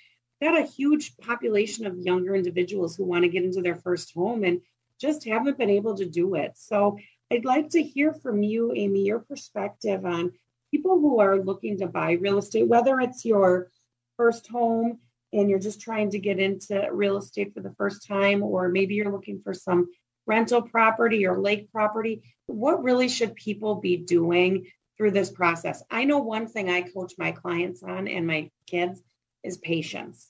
We've 0.41 0.51
Got 0.51 0.61
a 0.61 0.67
huge 0.67 1.15
population 1.17 1.85
of 1.85 1.97
younger 1.97 2.35
individuals 2.35 2.95
who 2.95 3.05
want 3.05 3.23
to 3.23 3.29
get 3.29 3.45
into 3.45 3.61
their 3.61 3.77
first 3.77 4.13
home 4.13 4.43
and 4.43 4.61
just 4.99 5.25
haven't 5.25 5.57
been 5.57 5.69
able 5.69 5.95
to 5.95 6.05
do 6.05 6.35
it. 6.35 6.51
So 6.55 6.97
I'd 7.33 7.45
like 7.45 7.69
to 7.71 7.81
hear 7.81 8.13
from 8.13 8.43
you, 8.43 8.73
Amy, 8.75 9.05
your 9.05 9.17
perspective 9.17 10.05
on 10.05 10.33
people 10.69 10.99
who 10.99 11.19
are 11.19 11.39
looking 11.39 11.79
to 11.79 11.87
buy 11.87 12.11
real 12.11 12.37
estate, 12.37 12.67
whether 12.67 12.99
it's 12.99 13.25
your 13.25 13.71
first 14.17 14.45
home 14.47 14.99
and 15.31 15.49
you're 15.49 15.57
just 15.57 15.81
trying 15.81 16.11
to 16.11 16.19
get 16.19 16.37
into 16.37 16.87
real 16.91 17.17
estate 17.17 17.51
for 17.55 17.61
the 17.61 17.73
first 17.73 18.07
time, 18.07 18.43
or 18.43 18.69
maybe 18.69 18.93
you're 18.93 19.11
looking 19.11 19.41
for 19.43 19.51
some 19.51 19.89
rental 20.27 20.61
property 20.61 21.25
or 21.25 21.41
lake 21.41 21.71
property. 21.71 22.21
What 22.45 22.83
really 22.83 23.09
should 23.09 23.33
people 23.33 23.75
be 23.81 23.97
doing 23.97 24.67
through 24.95 25.11
this 25.11 25.31
process? 25.31 25.81
I 25.89 26.03
know 26.03 26.19
one 26.19 26.45
thing 26.45 26.69
I 26.69 26.83
coach 26.83 27.13
my 27.17 27.31
clients 27.31 27.81
on 27.81 28.07
and 28.07 28.27
my 28.27 28.51
kids 28.67 29.01
is 29.43 29.57
patience. 29.57 30.29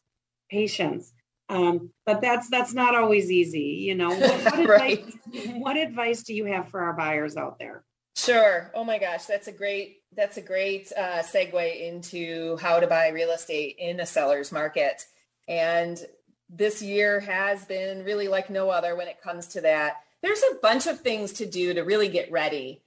Patience. 0.50 1.12
Um, 1.50 1.92
but 2.06 2.22
that's 2.22 2.50
that's 2.50 2.74
not 2.74 2.96
always 2.96 3.30
easy, 3.30 3.84
you 3.86 3.96
know. 3.96 4.10
What, 4.10 4.44
what, 4.44 4.68
right. 4.70 5.00
advice, 5.00 5.48
what 5.56 5.78
advice 5.78 6.24
do 6.24 6.34
you 6.34 6.46
have 6.46 6.70
for 6.70 6.82
our 6.82 6.94
buyers 6.94 7.38
out 7.38 7.60
there? 7.60 7.84
Sure. 8.16 8.72
Oh 8.74 8.84
my 8.84 9.00
gosh, 9.00 9.26
that's 9.26 9.48
a 9.48 9.52
great 9.52 10.02
that's 10.16 10.38
a 10.38 10.42
great 10.42 10.92
uh, 10.96 11.24
segue 11.24 11.82
into 11.82 12.58
how 12.58 12.80
to 12.80 12.88
buy 12.88 13.10
real 13.10 13.32
estate 13.32 13.76
in 13.80 14.00
a 14.00 14.06
seller's 14.06 14.52
market. 14.52 15.06
And 15.48 16.00
this 16.50 16.82
year 16.82 17.20
has 17.22 17.66
been 17.66 18.04
really 18.04 18.28
like 18.28 18.50
no 18.50 18.70
other 18.70 18.96
when 18.96 19.08
it 19.08 19.22
comes 19.22 19.48
to 19.48 19.62
that. 19.62 20.04
There's 20.22 20.44
a 20.52 20.56
bunch 20.62 20.88
of 20.88 21.02
things 21.02 21.34
to 21.34 21.46
do 21.46 21.74
to 21.74 21.82
really 21.82 22.08
get 22.08 22.32
ready. 22.32 22.82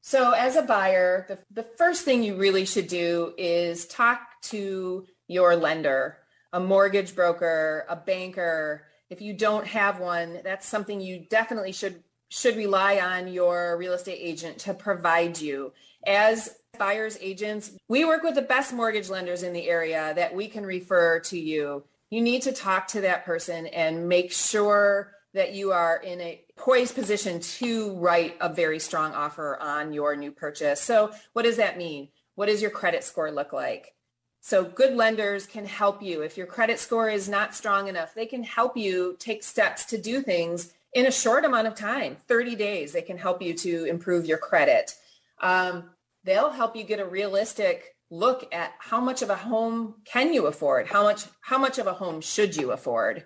So 0.00 0.32
as 0.32 0.56
a 0.56 0.62
buyer, 0.62 1.26
the, 1.28 1.38
the 1.50 1.62
first 1.62 2.04
thing 2.04 2.22
you 2.22 2.36
really 2.36 2.64
should 2.64 2.88
do 2.88 3.34
is 3.36 3.86
talk 3.86 4.20
to 4.44 5.06
your 5.28 5.54
lender 5.56 6.16
a 6.52 6.60
mortgage 6.60 7.14
broker, 7.14 7.84
a 7.88 7.96
banker. 7.96 8.86
If 9.08 9.20
you 9.20 9.32
don't 9.32 9.66
have 9.66 10.00
one, 10.00 10.40
that's 10.44 10.66
something 10.66 11.00
you 11.00 11.26
definitely 11.28 11.72
should 11.72 12.02
should 12.30 12.56
rely 12.56 12.98
on 12.98 13.26
your 13.26 13.76
real 13.76 13.92
estate 13.92 14.18
agent 14.20 14.58
to 14.58 14.72
provide 14.72 15.40
you. 15.40 15.72
As 16.06 16.54
buyers 16.78 17.18
agents, 17.20 17.72
we 17.88 18.04
work 18.04 18.22
with 18.22 18.36
the 18.36 18.42
best 18.42 18.72
mortgage 18.72 19.10
lenders 19.10 19.42
in 19.42 19.52
the 19.52 19.68
area 19.68 20.12
that 20.14 20.34
we 20.34 20.46
can 20.46 20.64
refer 20.64 21.18
to 21.20 21.38
you. 21.38 21.82
You 22.08 22.20
need 22.20 22.42
to 22.42 22.52
talk 22.52 22.86
to 22.88 23.00
that 23.02 23.24
person 23.24 23.66
and 23.66 24.08
make 24.08 24.32
sure 24.32 25.12
that 25.34 25.54
you 25.54 25.72
are 25.72 25.96
in 25.96 26.20
a 26.20 26.42
poised 26.56 26.94
position 26.94 27.40
to 27.40 27.94
write 27.96 28.36
a 28.40 28.52
very 28.52 28.78
strong 28.78 29.12
offer 29.12 29.56
on 29.60 29.92
your 29.92 30.16
new 30.16 30.32
purchase. 30.32 30.80
So 30.80 31.12
what 31.32 31.42
does 31.42 31.56
that 31.56 31.78
mean? 31.78 32.08
What 32.34 32.46
does 32.46 32.62
your 32.62 32.70
credit 32.70 33.04
score 33.04 33.30
look 33.30 33.52
like? 33.52 33.94
So 34.40 34.64
good 34.64 34.94
lenders 34.94 35.46
can 35.46 35.66
help 35.66 36.02
you. 36.02 36.22
If 36.22 36.36
your 36.36 36.46
credit 36.46 36.78
score 36.78 37.08
is 37.08 37.28
not 37.28 37.54
strong 37.54 37.88
enough, 37.88 38.14
they 38.14 38.26
can 38.26 38.42
help 38.42 38.76
you 38.76 39.16
take 39.18 39.42
steps 39.42 39.84
to 39.86 39.98
do 39.98 40.22
things 40.22 40.72
in 40.94 41.06
a 41.06 41.12
short 41.12 41.44
amount 41.44 41.68
of 41.68 41.74
time, 41.74 42.16
30 42.26 42.56
days. 42.56 42.92
They 42.92 43.02
can 43.02 43.18
help 43.18 43.42
you 43.42 43.54
to 43.54 43.84
improve 43.84 44.24
your 44.24 44.38
credit. 44.38 44.94
Um, 45.40 45.90
they'll 46.24 46.50
help 46.50 46.74
you 46.74 46.84
get 46.84 47.00
a 47.00 47.04
realistic 47.04 47.96
look 48.10 48.52
at 48.52 48.72
how 48.78 49.00
much 49.00 49.22
of 49.22 49.30
a 49.30 49.36
home 49.36 49.94
can 50.04 50.32
you 50.32 50.46
afford? 50.46 50.86
How 50.86 51.02
much, 51.04 51.24
how 51.40 51.58
much 51.58 51.78
of 51.78 51.86
a 51.86 51.92
home 51.92 52.20
should 52.20 52.56
you 52.56 52.72
afford? 52.72 53.24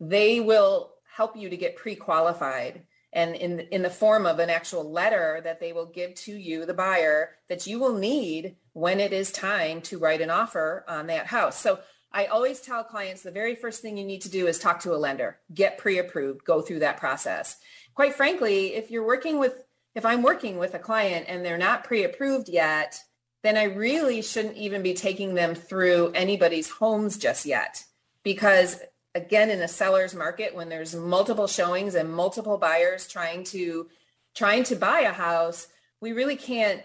They 0.00 0.40
will 0.40 0.92
help 1.14 1.36
you 1.36 1.50
to 1.50 1.56
get 1.56 1.76
pre-qualified 1.76 2.84
and 3.12 3.34
in, 3.34 3.60
in 3.70 3.82
the 3.82 3.90
form 3.90 4.24
of 4.26 4.38
an 4.38 4.50
actual 4.50 4.90
letter 4.90 5.40
that 5.44 5.60
they 5.60 5.72
will 5.72 5.86
give 5.86 6.14
to 6.14 6.32
you, 6.32 6.64
the 6.64 6.74
buyer, 6.74 7.30
that 7.48 7.66
you 7.66 7.78
will 7.78 7.94
need 7.94 8.56
when 8.72 9.00
it 9.00 9.12
is 9.12 9.30
time 9.30 9.82
to 9.82 9.98
write 9.98 10.22
an 10.22 10.30
offer 10.30 10.84
on 10.88 11.06
that 11.08 11.26
house. 11.26 11.58
So 11.58 11.80
I 12.10 12.26
always 12.26 12.60
tell 12.60 12.84
clients 12.84 13.22
the 13.22 13.30
very 13.30 13.54
first 13.54 13.82
thing 13.82 13.96
you 13.96 14.04
need 14.04 14.22
to 14.22 14.30
do 14.30 14.46
is 14.46 14.58
talk 14.58 14.80
to 14.80 14.94
a 14.94 14.96
lender, 14.96 15.38
get 15.52 15.78
pre-approved, 15.78 16.44
go 16.44 16.60
through 16.60 16.80
that 16.80 16.98
process. 16.98 17.58
Quite 17.94 18.14
frankly, 18.14 18.74
if 18.74 18.90
you're 18.90 19.06
working 19.06 19.38
with, 19.38 19.62
if 19.94 20.06
I'm 20.06 20.22
working 20.22 20.58
with 20.58 20.74
a 20.74 20.78
client 20.78 21.26
and 21.28 21.44
they're 21.44 21.58
not 21.58 21.84
pre-approved 21.84 22.48
yet, 22.48 22.98
then 23.42 23.56
I 23.56 23.64
really 23.64 24.22
shouldn't 24.22 24.56
even 24.56 24.82
be 24.82 24.94
taking 24.94 25.34
them 25.34 25.54
through 25.54 26.12
anybody's 26.14 26.70
homes 26.70 27.18
just 27.18 27.44
yet. 27.44 27.84
Because 28.22 28.80
again, 29.14 29.50
in 29.50 29.60
a 29.60 29.68
seller's 29.68 30.14
market, 30.14 30.54
when 30.54 30.68
there's 30.68 30.94
multiple 30.94 31.46
showings 31.46 31.94
and 31.94 32.12
multiple 32.12 32.58
buyers 32.58 33.06
trying 33.08 33.44
to 33.44 33.88
trying 34.34 34.64
to 34.64 34.76
buy 34.76 35.00
a 35.00 35.12
house, 35.12 35.68
we 36.00 36.12
really 36.12 36.36
can't 36.36 36.82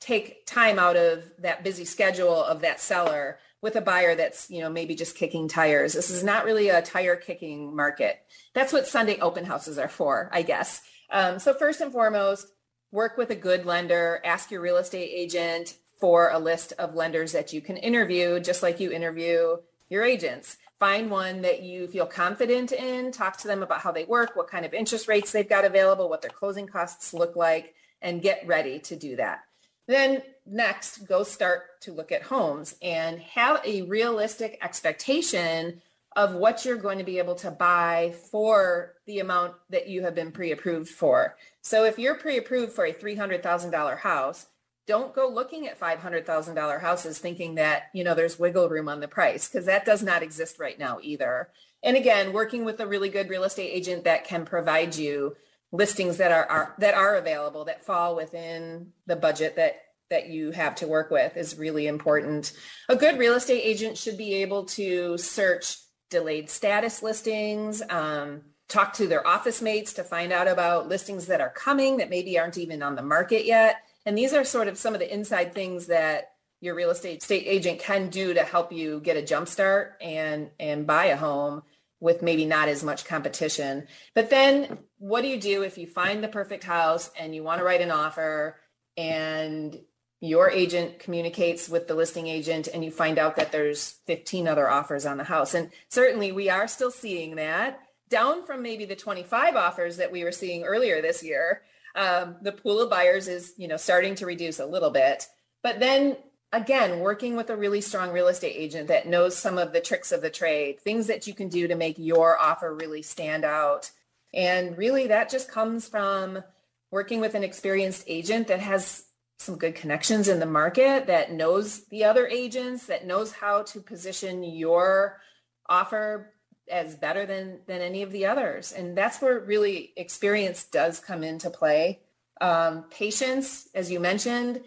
take 0.00 0.46
time 0.46 0.78
out 0.78 0.96
of 0.96 1.24
that 1.38 1.62
busy 1.62 1.84
schedule 1.84 2.42
of 2.42 2.60
that 2.60 2.80
seller 2.80 3.38
with 3.60 3.76
a 3.76 3.80
buyer 3.80 4.14
that's, 4.14 4.50
you 4.50 4.60
know, 4.60 4.70
maybe 4.70 4.94
just 4.94 5.16
kicking 5.16 5.48
tires. 5.48 5.92
This 5.92 6.10
is 6.10 6.22
not 6.22 6.44
really 6.44 6.68
a 6.68 6.82
tire 6.82 7.16
kicking 7.16 7.74
market. 7.74 8.20
That's 8.54 8.72
what 8.72 8.86
Sunday 8.86 9.18
open 9.18 9.44
houses 9.44 9.78
are 9.78 9.88
for, 9.88 10.30
I 10.32 10.42
guess. 10.42 10.80
Um, 11.10 11.38
so 11.38 11.54
first 11.54 11.80
and 11.80 11.92
foremost, 11.92 12.46
work 12.92 13.16
with 13.16 13.30
a 13.30 13.36
good 13.36 13.66
lender, 13.66 14.20
ask 14.24 14.50
your 14.50 14.60
real 14.60 14.76
estate 14.76 15.10
agent, 15.12 15.76
for 16.00 16.30
a 16.30 16.38
list 16.38 16.72
of 16.78 16.94
lenders 16.94 17.32
that 17.32 17.52
you 17.52 17.60
can 17.60 17.76
interview, 17.76 18.38
just 18.38 18.62
like 18.62 18.78
you 18.78 18.92
interview 18.92 19.56
your 19.88 20.04
agents. 20.04 20.56
Find 20.78 21.10
one 21.10 21.42
that 21.42 21.62
you 21.62 21.88
feel 21.88 22.06
confident 22.06 22.70
in, 22.72 23.10
talk 23.10 23.36
to 23.38 23.48
them 23.48 23.62
about 23.62 23.80
how 23.80 23.90
they 23.90 24.04
work, 24.04 24.36
what 24.36 24.48
kind 24.48 24.64
of 24.64 24.72
interest 24.72 25.08
rates 25.08 25.32
they've 25.32 25.48
got 25.48 25.64
available, 25.64 26.08
what 26.08 26.22
their 26.22 26.30
closing 26.30 26.68
costs 26.68 27.12
look 27.12 27.34
like, 27.34 27.74
and 28.00 28.22
get 28.22 28.46
ready 28.46 28.78
to 28.80 28.94
do 28.94 29.16
that. 29.16 29.40
Then 29.88 30.22
next, 30.46 31.08
go 31.08 31.24
start 31.24 31.80
to 31.80 31.92
look 31.92 32.12
at 32.12 32.22
homes 32.22 32.76
and 32.80 33.18
have 33.20 33.60
a 33.64 33.82
realistic 33.82 34.58
expectation 34.62 35.82
of 36.14 36.34
what 36.34 36.64
you're 36.64 36.76
going 36.76 36.98
to 36.98 37.04
be 37.04 37.18
able 37.18 37.34
to 37.36 37.50
buy 37.50 38.14
for 38.30 38.94
the 39.06 39.20
amount 39.20 39.54
that 39.70 39.88
you 39.88 40.02
have 40.02 40.14
been 40.14 40.32
pre-approved 40.32 40.90
for. 40.90 41.36
So 41.62 41.84
if 41.84 41.98
you're 41.98 42.16
pre-approved 42.16 42.72
for 42.72 42.84
a 42.84 42.92
$300,000 42.92 43.98
house, 43.98 44.46
don't 44.88 45.14
go 45.14 45.28
looking 45.28 45.68
at 45.68 45.78
$500,000 45.78 46.80
houses 46.80 47.18
thinking 47.18 47.56
that, 47.56 47.90
you 47.92 48.02
know, 48.02 48.14
there's 48.14 48.38
wiggle 48.38 48.70
room 48.70 48.88
on 48.88 49.00
the 49.00 49.06
price 49.06 49.46
because 49.46 49.66
that 49.66 49.84
does 49.84 50.02
not 50.02 50.22
exist 50.22 50.58
right 50.58 50.78
now 50.78 50.98
either. 51.02 51.50
And 51.82 51.94
again, 51.96 52.32
working 52.32 52.64
with 52.64 52.80
a 52.80 52.86
really 52.86 53.10
good 53.10 53.28
real 53.28 53.44
estate 53.44 53.70
agent 53.70 54.04
that 54.04 54.24
can 54.24 54.46
provide 54.46 54.96
you 54.96 55.36
listings 55.70 56.16
that 56.16 56.32
are, 56.32 56.46
are 56.46 56.74
that 56.78 56.94
are 56.94 57.16
available 57.16 57.66
that 57.66 57.84
fall 57.84 58.16
within 58.16 58.92
the 59.06 59.14
budget 59.14 59.56
that 59.56 59.76
that 60.08 60.30
you 60.30 60.52
have 60.52 60.74
to 60.76 60.88
work 60.88 61.10
with 61.10 61.36
is 61.36 61.58
really 61.58 61.86
important. 61.86 62.54
A 62.88 62.96
good 62.96 63.18
real 63.18 63.34
estate 63.34 63.60
agent 63.60 63.98
should 63.98 64.16
be 64.16 64.36
able 64.36 64.64
to 64.64 65.18
search 65.18 65.76
delayed 66.08 66.48
status 66.48 67.02
listings, 67.02 67.82
um, 67.90 68.40
talk 68.68 68.94
to 68.94 69.06
their 69.06 69.26
office 69.26 69.60
mates 69.60 69.92
to 69.92 70.02
find 70.02 70.32
out 70.32 70.48
about 70.48 70.88
listings 70.88 71.26
that 71.26 71.42
are 71.42 71.50
coming 71.50 71.98
that 71.98 72.08
maybe 72.08 72.38
aren't 72.38 72.56
even 72.56 72.82
on 72.82 72.94
the 72.94 73.02
market 73.02 73.44
yet 73.44 73.82
and 74.06 74.16
these 74.16 74.32
are 74.32 74.44
sort 74.44 74.68
of 74.68 74.78
some 74.78 74.94
of 74.94 75.00
the 75.00 75.12
inside 75.12 75.54
things 75.54 75.86
that 75.86 76.32
your 76.60 76.74
real 76.74 76.90
estate 76.90 77.22
state 77.22 77.44
agent 77.46 77.78
can 77.78 78.08
do 78.08 78.34
to 78.34 78.42
help 78.42 78.72
you 78.72 79.00
get 79.00 79.16
a 79.16 79.22
jump 79.22 79.48
start 79.48 79.96
and 80.00 80.50
and 80.58 80.86
buy 80.86 81.06
a 81.06 81.16
home 81.16 81.62
with 82.00 82.22
maybe 82.22 82.44
not 82.44 82.68
as 82.68 82.84
much 82.84 83.04
competition. 83.04 83.86
But 84.14 84.30
then 84.30 84.78
what 84.98 85.22
do 85.22 85.28
you 85.28 85.40
do 85.40 85.62
if 85.62 85.78
you 85.78 85.86
find 85.86 86.22
the 86.22 86.28
perfect 86.28 86.64
house 86.64 87.10
and 87.18 87.34
you 87.34 87.42
want 87.42 87.58
to 87.58 87.64
write 87.64 87.80
an 87.80 87.90
offer 87.90 88.56
and 88.96 89.76
your 90.20 90.50
agent 90.50 90.98
communicates 90.98 91.68
with 91.68 91.86
the 91.86 91.94
listing 91.94 92.26
agent 92.26 92.68
and 92.72 92.84
you 92.84 92.90
find 92.90 93.18
out 93.18 93.36
that 93.36 93.52
there's 93.52 93.98
15 94.06 94.48
other 94.48 94.68
offers 94.68 95.06
on 95.06 95.16
the 95.16 95.24
house. 95.24 95.54
And 95.54 95.70
certainly 95.88 96.32
we 96.32 96.48
are 96.50 96.68
still 96.68 96.90
seeing 96.90 97.36
that 97.36 97.80
down 98.08 98.44
from 98.44 98.62
maybe 98.62 98.84
the 98.84 98.96
25 98.96 99.54
offers 99.54 99.96
that 99.98 100.10
we 100.10 100.24
were 100.24 100.32
seeing 100.32 100.64
earlier 100.64 101.02
this 101.02 101.22
year 101.22 101.62
um, 101.94 102.36
the 102.42 102.52
pool 102.52 102.80
of 102.80 102.90
buyers 102.90 103.28
is, 103.28 103.54
you 103.56 103.68
know, 103.68 103.76
starting 103.76 104.14
to 104.16 104.26
reduce 104.26 104.60
a 104.60 104.66
little 104.66 104.90
bit. 104.90 105.26
But 105.62 105.80
then 105.80 106.16
again, 106.52 107.00
working 107.00 107.36
with 107.36 107.50
a 107.50 107.56
really 107.56 107.80
strong 107.80 108.10
real 108.10 108.28
estate 108.28 108.54
agent 108.56 108.88
that 108.88 109.06
knows 109.06 109.36
some 109.36 109.58
of 109.58 109.72
the 109.72 109.80
tricks 109.80 110.12
of 110.12 110.22
the 110.22 110.30
trade, 110.30 110.80
things 110.80 111.06
that 111.06 111.26
you 111.26 111.34
can 111.34 111.48
do 111.48 111.68
to 111.68 111.74
make 111.74 111.96
your 111.98 112.38
offer 112.38 112.74
really 112.74 113.02
stand 113.02 113.44
out. 113.44 113.90
And 114.32 114.76
really 114.76 115.08
that 115.08 115.30
just 115.30 115.50
comes 115.50 115.88
from 115.88 116.42
working 116.90 117.20
with 117.20 117.34
an 117.34 117.44
experienced 117.44 118.04
agent 118.06 118.48
that 118.48 118.60
has 118.60 119.04
some 119.38 119.56
good 119.56 119.74
connections 119.74 120.26
in 120.26 120.40
the 120.40 120.46
market, 120.46 121.06
that 121.06 121.32
knows 121.32 121.84
the 121.86 122.04
other 122.04 122.26
agents, 122.26 122.86
that 122.86 123.06
knows 123.06 123.32
how 123.32 123.62
to 123.62 123.80
position 123.80 124.42
your 124.42 125.20
offer 125.68 126.32
as 126.70 126.94
better 126.94 127.26
than 127.26 127.60
than 127.66 127.80
any 127.80 128.02
of 128.02 128.12
the 128.12 128.26
others. 128.26 128.72
And 128.72 128.96
that's 128.96 129.20
where 129.20 129.38
really 129.40 129.92
experience 129.96 130.64
does 130.64 131.00
come 131.00 131.22
into 131.22 131.50
play. 131.50 132.00
Um, 132.40 132.84
patience 132.90 133.68
as 133.74 133.90
you 133.90 133.98
mentioned 133.98 134.60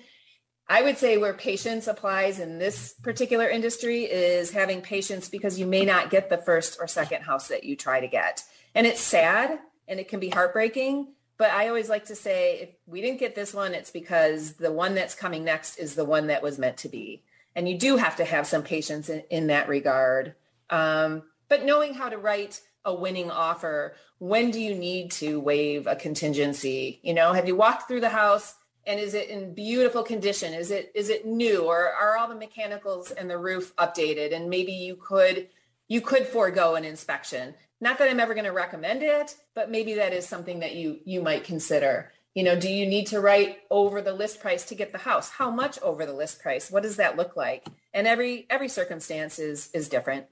i 0.67 0.81
would 0.81 0.97
say 0.97 1.17
where 1.17 1.33
patience 1.33 1.87
applies 1.87 2.37
in 2.37 2.59
this 2.59 2.93
particular 3.01 3.47
industry 3.47 4.03
is 4.03 4.51
having 4.51 4.81
patience 4.81 5.29
because 5.29 5.57
you 5.57 5.65
may 5.65 5.85
not 5.85 6.09
get 6.09 6.29
the 6.29 6.37
first 6.37 6.77
or 6.81 6.87
second 6.87 7.21
house 7.21 7.47
that 7.47 7.63
you 7.63 7.77
try 7.77 8.01
to 8.01 8.09
get. 8.09 8.43
And 8.75 8.85
it's 8.85 8.99
sad 8.99 9.57
and 9.87 10.01
it 10.01 10.09
can 10.09 10.19
be 10.19 10.29
heartbreaking 10.29 11.13
but 11.37 11.49
i 11.51 11.67
always 11.67 11.89
like 11.89 12.05
to 12.05 12.15
say 12.15 12.59
if 12.59 12.69
we 12.85 13.01
didn't 13.01 13.19
get 13.19 13.33
this 13.33 13.53
one 13.53 13.73
it's 13.73 13.89
because 13.89 14.53
the 14.53 14.71
one 14.71 14.93
that's 14.93 15.15
coming 15.15 15.43
next 15.43 15.77
is 15.77 15.95
the 15.95 16.05
one 16.05 16.27
that 16.27 16.43
was 16.43 16.59
meant 16.59 16.77
to 16.77 16.89
be. 16.89 17.23
And 17.55 17.67
you 17.67 17.77
do 17.77 17.97
have 17.97 18.15
to 18.17 18.25
have 18.25 18.47
some 18.47 18.63
patience 18.63 19.09
in, 19.09 19.23
in 19.29 19.47
that 19.47 19.67
regard. 19.67 20.35
Um, 20.69 21.23
but 21.51 21.65
knowing 21.65 21.93
how 21.93 22.07
to 22.07 22.17
write 22.17 22.61
a 22.85 22.93
winning 22.93 23.29
offer, 23.29 23.95
when 24.19 24.51
do 24.51 24.61
you 24.61 24.73
need 24.73 25.11
to 25.11 25.37
waive 25.37 25.85
a 25.85 25.97
contingency? 25.97 27.01
You 27.03 27.13
know, 27.13 27.33
have 27.33 27.45
you 27.45 27.57
walked 27.57 27.89
through 27.89 27.99
the 27.99 28.07
house 28.07 28.55
and 28.87 28.97
is 29.01 29.13
it 29.13 29.27
in 29.27 29.53
beautiful 29.53 30.01
condition? 30.01 30.53
Is 30.53 30.71
it 30.71 30.93
is 30.95 31.09
it 31.09 31.25
new 31.25 31.65
or 31.65 31.91
are 31.91 32.17
all 32.17 32.29
the 32.29 32.35
mechanicals 32.35 33.11
and 33.11 33.29
the 33.29 33.37
roof 33.37 33.75
updated? 33.75 34.33
And 34.33 34.49
maybe 34.49 34.71
you 34.71 34.95
could 34.95 35.49
you 35.89 35.99
could 35.99 36.25
forego 36.25 36.75
an 36.75 36.85
inspection. 36.85 37.53
Not 37.81 37.97
that 37.97 38.07
I'm 38.07 38.21
ever 38.21 38.33
going 38.33 38.45
to 38.45 38.53
recommend 38.53 39.03
it, 39.03 39.35
but 39.53 39.69
maybe 39.69 39.95
that 39.95 40.13
is 40.13 40.25
something 40.25 40.61
that 40.61 40.75
you 40.75 40.99
you 41.03 41.21
might 41.21 41.43
consider. 41.43 42.13
You 42.33 42.43
know, 42.43 42.57
do 42.57 42.69
you 42.69 42.85
need 42.85 43.07
to 43.07 43.19
write 43.19 43.57
over 43.69 44.01
the 44.01 44.13
list 44.13 44.39
price 44.39 44.63
to 44.67 44.75
get 44.75 44.93
the 44.93 44.99
house? 44.99 45.29
How 45.31 45.51
much 45.51 45.81
over 45.81 46.05
the 46.05 46.13
list 46.13 46.41
price? 46.41 46.71
What 46.71 46.83
does 46.83 46.95
that 46.95 47.17
look 47.17 47.35
like? 47.35 47.67
And 47.93 48.07
every 48.07 48.47
every 48.49 48.69
circumstance 48.69 49.37
is 49.37 49.69
is 49.73 49.89
different 49.89 50.27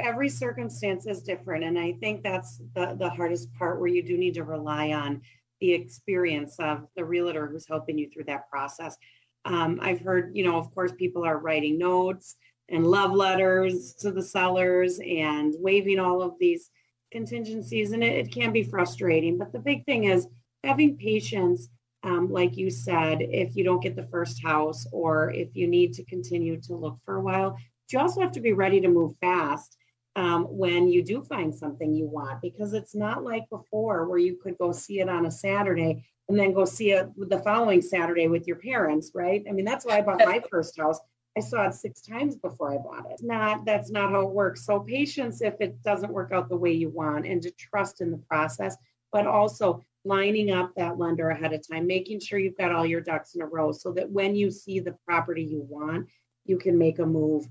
every 0.00 0.28
circumstance 0.28 1.06
is 1.06 1.22
different 1.22 1.62
and 1.62 1.78
i 1.78 1.92
think 2.00 2.22
that's 2.22 2.60
the, 2.74 2.96
the 2.98 3.08
hardest 3.08 3.52
part 3.54 3.78
where 3.78 3.88
you 3.88 4.02
do 4.02 4.18
need 4.18 4.34
to 4.34 4.44
rely 4.44 4.90
on 4.90 5.20
the 5.60 5.72
experience 5.72 6.56
of 6.58 6.86
the 6.96 7.04
realtor 7.04 7.46
who's 7.46 7.68
helping 7.68 7.98
you 7.98 8.08
through 8.10 8.24
that 8.24 8.48
process. 8.50 8.96
Um, 9.44 9.78
i've 9.82 10.00
heard 10.00 10.32
you 10.34 10.44
know 10.44 10.58
of 10.58 10.74
course 10.74 10.92
people 10.92 11.24
are 11.24 11.38
writing 11.38 11.78
notes 11.78 12.36
and 12.68 12.86
love 12.86 13.12
letters 13.12 13.94
to 13.94 14.12
the 14.12 14.22
sellers 14.22 15.00
and 15.00 15.54
waiving 15.58 15.98
all 15.98 16.22
of 16.22 16.34
these 16.38 16.70
contingencies 17.10 17.92
and 17.92 18.04
it, 18.04 18.26
it 18.26 18.32
can 18.32 18.52
be 18.52 18.62
frustrating. 18.62 19.38
But 19.38 19.52
the 19.52 19.58
big 19.58 19.84
thing 19.84 20.04
is 20.04 20.28
having 20.62 20.96
patience 20.96 21.68
um, 22.02 22.30
like 22.30 22.56
you 22.56 22.70
said 22.70 23.18
if 23.20 23.56
you 23.56 23.64
don't 23.64 23.82
get 23.82 23.96
the 23.96 24.06
first 24.06 24.42
house 24.42 24.86
or 24.92 25.30
if 25.30 25.54
you 25.54 25.66
need 25.66 25.92
to 25.94 26.04
continue 26.04 26.60
to 26.62 26.74
look 26.74 26.98
for 27.04 27.16
a 27.16 27.20
while 27.20 27.56
you 27.92 27.98
also 27.98 28.20
have 28.20 28.32
to 28.32 28.40
be 28.40 28.52
ready 28.52 28.80
to 28.80 28.88
move 28.88 29.14
fast 29.20 29.76
um, 30.16 30.44
when 30.44 30.88
you 30.88 31.02
do 31.02 31.22
find 31.22 31.54
something 31.54 31.94
you 31.94 32.06
want, 32.06 32.42
because 32.42 32.72
it's 32.72 32.94
not 32.94 33.24
like 33.24 33.48
before 33.48 34.08
where 34.08 34.18
you 34.18 34.36
could 34.42 34.58
go 34.58 34.72
see 34.72 35.00
it 35.00 35.08
on 35.08 35.26
a 35.26 35.30
Saturday 35.30 36.04
and 36.28 36.38
then 36.38 36.52
go 36.52 36.64
see 36.64 36.92
it 36.92 37.08
the 37.16 37.40
following 37.40 37.80
Saturday 37.82 38.28
with 38.28 38.46
your 38.46 38.56
parents, 38.56 39.12
right? 39.14 39.44
I 39.48 39.52
mean, 39.52 39.64
that's 39.64 39.84
why 39.84 39.98
I 39.98 40.02
bought 40.02 40.24
my 40.24 40.42
first 40.50 40.78
house. 40.78 40.98
I 41.36 41.40
saw 41.40 41.66
it 41.66 41.74
six 41.74 42.00
times 42.00 42.36
before 42.36 42.72
I 42.72 42.78
bought 42.78 43.10
it. 43.10 43.20
Not 43.22 43.64
that's 43.64 43.90
not 43.90 44.10
how 44.10 44.22
it 44.22 44.30
works. 44.30 44.66
So 44.66 44.80
patience 44.80 45.42
if 45.42 45.54
it 45.60 45.82
doesn't 45.82 46.12
work 46.12 46.32
out 46.32 46.48
the 46.48 46.56
way 46.56 46.72
you 46.72 46.88
want 46.88 47.26
and 47.26 47.40
to 47.42 47.50
trust 47.52 48.00
in 48.00 48.10
the 48.10 48.18
process, 48.18 48.76
but 49.12 49.26
also 49.26 49.84
lining 50.04 50.50
up 50.50 50.72
that 50.76 50.98
lender 50.98 51.30
ahead 51.30 51.52
of 51.52 51.66
time, 51.68 51.86
making 51.86 52.20
sure 52.20 52.38
you've 52.38 52.56
got 52.56 52.72
all 52.72 52.86
your 52.86 53.00
ducks 53.00 53.34
in 53.34 53.42
a 53.42 53.46
row 53.46 53.70
so 53.70 53.92
that 53.92 54.10
when 54.10 54.34
you 54.34 54.50
see 54.50 54.80
the 54.80 54.96
property 55.06 55.42
you 55.42 55.64
want, 55.68 56.08
you 56.46 56.58
can 56.58 56.78
make 56.78 56.98
a 56.98 57.06
move 57.06 57.46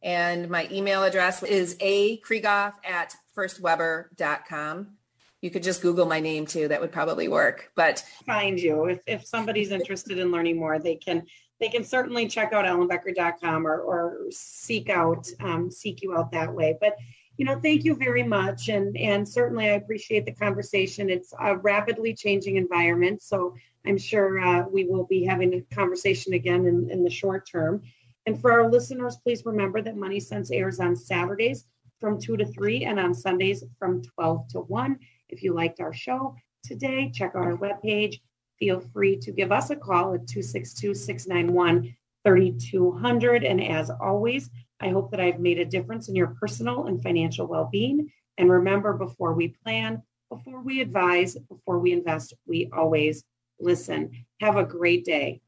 And 0.01 0.49
my 0.49 0.65
email 0.71 1.03
address 1.03 1.43
is 1.43 1.75
akrieghoff 1.75 2.75
at 2.85 3.17
firstweber.com. 3.35 4.95
You 5.41 5.49
could 5.49 5.63
just 5.63 5.81
Google 5.81 6.05
my 6.05 6.19
name 6.19 6.45
too. 6.45 6.67
That 6.67 6.81
would 6.81 6.91
probably 6.91 7.27
work. 7.27 7.71
But 7.75 8.03
find 8.25 8.59
you 8.59 8.85
if, 8.85 8.99
if 9.07 9.25
somebody's 9.25 9.71
interested 9.71 10.19
in 10.19 10.31
learning 10.31 10.57
more, 10.57 10.79
they 10.79 10.95
can 10.95 11.25
they 11.59 11.69
can 11.69 11.83
certainly 11.83 12.27
check 12.27 12.53
out 12.53 12.65
ellenbecker.com 12.65 13.67
or, 13.67 13.81
or 13.81 14.17
seek 14.31 14.89
out 14.89 15.27
um, 15.41 15.71
seek 15.71 16.01
you 16.01 16.15
out 16.15 16.31
that 16.31 16.53
way. 16.53 16.77
But 16.79 16.95
you 17.37 17.45
know, 17.45 17.57
thank 17.57 17.85
you 17.85 17.95
very 17.95 18.23
much, 18.23 18.67
and 18.67 18.97
and 18.97 19.27
certainly 19.27 19.69
I 19.69 19.75
appreciate 19.75 20.25
the 20.25 20.33
conversation. 20.33 21.09
It's 21.09 21.33
a 21.39 21.55
rapidly 21.55 22.13
changing 22.13 22.57
environment, 22.57 23.21
so 23.21 23.55
I'm 23.85 23.97
sure 23.97 24.39
uh, 24.39 24.65
we 24.69 24.85
will 24.85 25.05
be 25.05 25.23
having 25.23 25.53
a 25.53 25.75
conversation 25.75 26.33
again 26.33 26.65
in, 26.65 26.89
in 26.91 27.03
the 27.03 27.09
short 27.09 27.47
term. 27.49 27.81
And 28.25 28.39
for 28.39 28.51
our 28.51 28.69
listeners, 28.69 29.17
please 29.23 29.45
remember 29.45 29.81
that 29.81 29.95
Money 29.95 30.19
Sense 30.19 30.51
airs 30.51 30.81
on 30.81 30.97
Saturdays 30.97 31.65
from 31.99 32.19
2 32.19 32.37
to 32.37 32.45
3 32.45 32.85
and 32.85 32.99
on 32.99 33.13
Sundays 33.13 33.63
from 33.77 34.03
12 34.03 34.47
to 34.49 34.59
1. 34.59 34.99
If 35.29 35.43
you 35.43 35.53
liked 35.53 35.79
our 35.79 35.93
show 35.93 36.35
today, 36.63 37.11
check 37.13 37.31
out 37.35 37.45
our 37.45 37.57
webpage. 37.57 38.19
Feel 38.59 38.79
free 38.79 39.15
to 39.17 39.31
give 39.31 39.51
us 39.51 39.69
a 39.69 39.75
call 39.75 40.13
at 40.13 40.27
262 40.27 40.93
691 40.93 41.95
3200. 42.25 43.43
And 43.43 43.63
as 43.63 43.89
always, 43.89 44.49
I 44.81 44.89
hope 44.89 45.11
that 45.11 45.19
I've 45.19 45.39
made 45.39 45.59
a 45.59 45.65
difference 45.65 46.09
in 46.09 46.15
your 46.15 46.35
personal 46.39 46.87
and 46.87 47.01
financial 47.01 47.47
well 47.47 47.69
being. 47.71 48.11
And 48.37 48.49
remember, 48.49 48.93
before 48.93 49.33
we 49.33 49.55
plan, 49.63 50.01
before 50.29 50.61
we 50.61 50.81
advise, 50.81 51.35
before 51.35 51.79
we 51.79 51.91
invest, 51.91 52.33
we 52.45 52.69
always 52.73 53.23
listen. 53.59 54.11
Have 54.41 54.57
a 54.57 54.63
great 54.63 55.05
day. 55.05 55.41